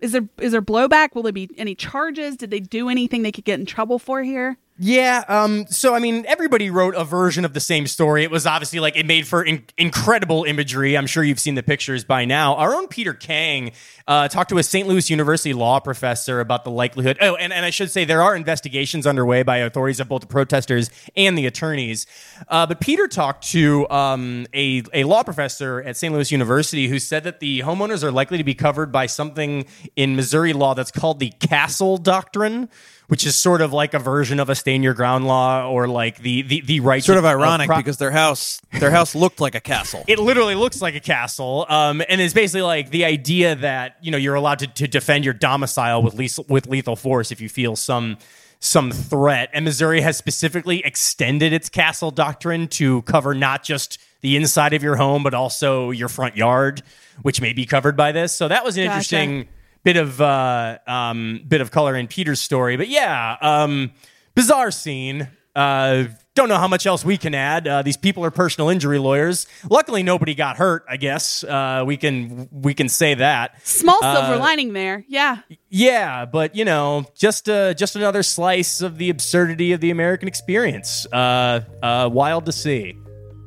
Is 0.00 0.12
there 0.12 0.28
is 0.38 0.52
there 0.52 0.62
blowback? 0.62 1.14
Will 1.14 1.22
there 1.22 1.32
be 1.32 1.50
any 1.58 1.74
charges? 1.74 2.36
Did 2.36 2.50
they 2.50 2.60
do 2.60 2.88
anything 2.88 3.22
they 3.22 3.32
could 3.32 3.44
get 3.44 3.60
in 3.60 3.66
trouble 3.66 3.98
for 3.98 4.22
here? 4.22 4.58
Yeah. 4.82 5.24
Um. 5.28 5.66
So 5.66 5.94
I 5.94 5.98
mean, 5.98 6.24
everybody 6.26 6.70
wrote 6.70 6.94
a 6.94 7.04
version 7.04 7.44
of 7.44 7.52
the 7.52 7.60
same 7.60 7.86
story. 7.86 8.24
It 8.24 8.30
was 8.30 8.46
obviously 8.46 8.80
like 8.80 8.96
it 8.96 9.04
made 9.04 9.28
for 9.28 9.44
in- 9.44 9.62
incredible 9.76 10.44
imagery. 10.44 10.96
I'm 10.96 11.06
sure 11.06 11.22
you've 11.22 11.38
seen 11.38 11.54
the 11.54 11.62
pictures 11.62 12.02
by 12.02 12.24
now. 12.24 12.54
Our 12.54 12.74
own 12.74 12.88
Peter 12.88 13.12
Kang 13.12 13.72
uh, 14.08 14.28
talked 14.28 14.48
to 14.48 14.56
a 14.56 14.62
St. 14.62 14.88
Louis 14.88 15.10
University 15.10 15.52
law 15.52 15.80
professor 15.80 16.40
about 16.40 16.64
the 16.64 16.70
likelihood. 16.70 17.18
Oh, 17.20 17.36
and, 17.36 17.52
and 17.52 17.66
I 17.66 17.68
should 17.68 17.90
say 17.90 18.06
there 18.06 18.22
are 18.22 18.34
investigations 18.34 19.06
underway 19.06 19.42
by 19.42 19.58
authorities 19.58 20.00
of 20.00 20.08
both 20.08 20.22
the 20.22 20.28
protesters 20.28 20.88
and 21.14 21.36
the 21.36 21.44
attorneys. 21.44 22.06
Uh, 22.48 22.64
but 22.64 22.80
Peter 22.80 23.06
talked 23.06 23.48
to 23.48 23.86
um, 23.90 24.46
a 24.54 24.82
a 24.94 25.04
law 25.04 25.22
professor 25.22 25.82
at 25.82 25.98
St. 25.98 26.14
Louis 26.14 26.32
University 26.32 26.88
who 26.88 26.98
said 26.98 27.24
that 27.24 27.40
the 27.40 27.60
homeowners 27.60 28.02
are 28.02 28.10
likely 28.10 28.38
to 28.38 28.44
be 28.44 28.54
covered 28.54 28.90
by 28.90 29.04
something 29.04 29.66
in 29.94 30.16
Missouri 30.16 30.54
law 30.54 30.72
that's 30.72 30.90
called 30.90 31.20
the 31.20 31.28
Castle 31.38 31.98
Doctrine 31.98 32.70
which 33.10 33.26
is 33.26 33.34
sort 33.34 33.60
of 33.60 33.72
like 33.72 33.92
a 33.92 33.98
version 33.98 34.38
of 34.38 34.48
a 34.48 34.54
stand 34.54 34.84
your 34.84 34.94
ground 34.94 35.26
law 35.26 35.68
or 35.68 35.88
like 35.88 36.18
the 36.18 36.42
the, 36.42 36.60
the 36.60 36.78
right 36.80 37.02
Sort 37.02 37.18
of 37.18 37.24
to- 37.24 37.28
ironic 37.28 37.66
pro- 37.66 37.76
because 37.78 37.96
their 37.96 38.12
house 38.12 38.60
their 38.78 38.90
house 38.92 39.14
looked 39.16 39.40
like 39.40 39.56
a 39.56 39.60
castle. 39.60 40.04
it 40.06 40.18
literally 40.20 40.54
looks 40.54 40.80
like 40.80 40.94
a 40.94 41.00
castle 41.00 41.66
um, 41.68 42.02
and 42.08 42.20
it's 42.20 42.32
basically 42.34 42.62
like 42.62 42.90
the 42.90 43.04
idea 43.04 43.56
that 43.56 43.96
you 44.00 44.10
know 44.12 44.16
you're 44.18 44.36
allowed 44.36 44.60
to, 44.60 44.66
to 44.68 44.86
defend 44.86 45.24
your 45.24 45.34
domicile 45.34 46.02
with 46.02 46.14
lethal, 46.14 46.44
with 46.48 46.68
lethal 46.68 46.94
force 46.96 47.32
if 47.32 47.40
you 47.40 47.48
feel 47.48 47.74
some 47.74 48.16
some 48.60 48.90
threat 48.92 49.48
and 49.54 49.64
missouri 49.64 50.00
has 50.02 50.16
specifically 50.16 50.84
extended 50.84 51.52
its 51.52 51.68
castle 51.68 52.10
doctrine 52.12 52.68
to 52.68 53.02
cover 53.02 53.34
not 53.34 53.64
just 53.64 53.98
the 54.20 54.36
inside 54.36 54.72
of 54.74 54.82
your 54.82 54.96
home 54.96 55.22
but 55.22 55.34
also 55.34 55.90
your 55.90 56.08
front 56.08 56.36
yard 56.36 56.82
which 57.22 57.40
may 57.40 57.52
be 57.52 57.64
covered 57.66 57.96
by 57.96 58.12
this 58.12 58.32
so 58.32 58.46
that 58.48 58.62
was 58.64 58.76
an 58.76 58.84
Gotcha. 58.84 58.94
interesting 58.94 59.48
bit 59.82 59.96
of 59.96 60.20
uh, 60.20 60.78
um, 60.86 61.42
bit 61.46 61.60
of 61.60 61.70
color 61.70 61.96
in 61.96 62.06
Peter's 62.08 62.40
story. 62.40 62.76
But 62.76 62.88
yeah, 62.88 63.36
um, 63.40 63.92
bizarre 64.34 64.70
scene. 64.70 65.28
Uh, 65.56 66.04
don't 66.36 66.48
know 66.48 66.58
how 66.58 66.68
much 66.68 66.86
else 66.86 67.04
we 67.04 67.18
can 67.18 67.34
add. 67.34 67.66
Uh, 67.66 67.82
these 67.82 67.96
people 67.96 68.24
are 68.24 68.30
personal 68.30 68.68
injury 68.70 68.98
lawyers. 68.98 69.46
Luckily, 69.68 70.02
nobody 70.02 70.34
got 70.34 70.56
hurt. 70.56 70.84
I 70.88 70.96
guess 70.96 71.42
uh, 71.42 71.82
we 71.84 71.96
can 71.96 72.48
we 72.52 72.72
can 72.72 72.88
say 72.88 73.14
that. 73.14 73.60
Small 73.66 74.00
silver 74.00 74.36
lining 74.36 74.72
there. 74.72 75.04
Yeah. 75.08 75.38
Yeah, 75.68 76.24
but 76.24 76.54
you 76.54 76.64
know, 76.64 77.04
just 77.16 77.48
uh, 77.48 77.74
just 77.74 77.96
another 77.96 78.22
slice 78.22 78.80
of 78.80 78.96
the 78.96 79.10
absurdity 79.10 79.72
of 79.72 79.80
the 79.80 79.90
American 79.90 80.28
experience. 80.28 81.04
Uh, 81.12 81.60
uh, 81.82 82.08
wild 82.10 82.46
to 82.46 82.52
see. 82.52 82.96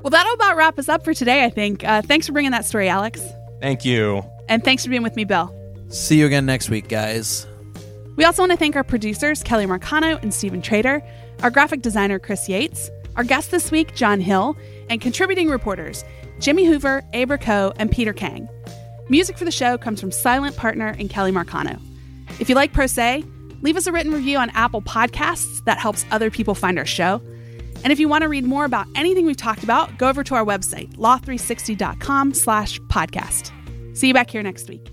Well, 0.02 0.12
that'll 0.12 0.34
about 0.34 0.58
wrap 0.58 0.78
us 0.78 0.90
up 0.90 1.06
for 1.06 1.14
today. 1.14 1.46
I 1.46 1.50
think. 1.50 1.84
Uh, 1.86 2.02
thanks 2.02 2.28
for 2.28 2.34
bringing 2.34 2.52
that 2.52 2.66
story, 2.66 2.90
Alex, 2.90 3.22
Thank 3.62 3.86
you. 3.86 4.22
and 4.50 4.62
thanks 4.64 4.84
for 4.84 4.90
being 4.90 5.04
with 5.04 5.16
me, 5.16 5.24
Bill. 5.24 5.58
See 5.90 6.20
you 6.20 6.26
again 6.26 6.46
next 6.46 6.70
week, 6.70 6.88
guys. 6.88 7.48
We 8.16 8.26
also 8.26 8.42
want 8.44 8.52
to 8.52 8.58
thank 8.58 8.76
our 8.76 8.84
producers, 8.84 9.42
Kelly 9.44 9.66
Marcano 9.66 10.22
and 10.22 10.34
Stephen 10.34 10.62
Trader, 10.62 11.02
our 11.42 11.50
graphic 11.50 11.82
designer, 11.82 12.20
Chris 12.20 12.48
Yates, 12.48 12.90
our 13.16 13.24
guest 13.24 13.52
this 13.52 13.72
week, 13.72 13.96
John 13.96 14.20
Hill, 14.20 14.56
and 14.90 15.02
contributing 15.02 15.50
reporters, 15.50 16.04
Jimmy 16.40 16.66
Hoover, 16.66 17.04
Aebra 17.14 17.40
Coe, 17.42 17.74
and 17.78 17.92
Peter 17.92 18.14
Kang. 18.14 18.48
Music 19.10 19.38
for 19.38 19.46
the 19.46 19.52
show 19.52 19.78
comes 19.78 20.00
from 20.00 20.12
Silent 20.12 20.56
Partner 20.56 20.96
and 20.98 21.10
Kelly 21.10 21.32
Marcano. 21.32 21.80
If 22.40 22.50
you 22.50 22.56
like 22.56 22.74
Pro 22.74 22.88
Say, 22.88 23.24
leave 23.62 23.78
us 23.78 23.88
a 23.88 23.92
written 23.92 24.12
review 24.12 24.38
on 24.38 24.50
Apple 24.52 24.82
Podcasts. 24.82 25.64
That 25.66 25.78
helps 25.78 26.06
other 26.12 26.30
people 26.32 26.56
find 26.56 26.78
our 26.80 26.86
show. 26.86 27.22
And 27.84 27.92
if 27.92 28.00
you 28.00 28.08
want 28.08 28.22
to 28.22 28.30
read 28.30 28.46
more 28.46 28.66
about 28.66 28.88
anything 28.96 29.26
we've 29.26 29.38
talked 29.38 29.64
about, 29.64 29.98
go 29.98 30.08
over 30.08 30.24
to 30.24 30.36
our 30.36 30.46
website, 30.46 30.96
law360.com 30.96 32.34
slash 32.34 32.80
podcast. 32.82 33.52
See 33.98 34.08
you 34.08 34.14
back 34.14 34.30
here 34.30 34.42
next 34.42 34.70
week. 34.70 34.90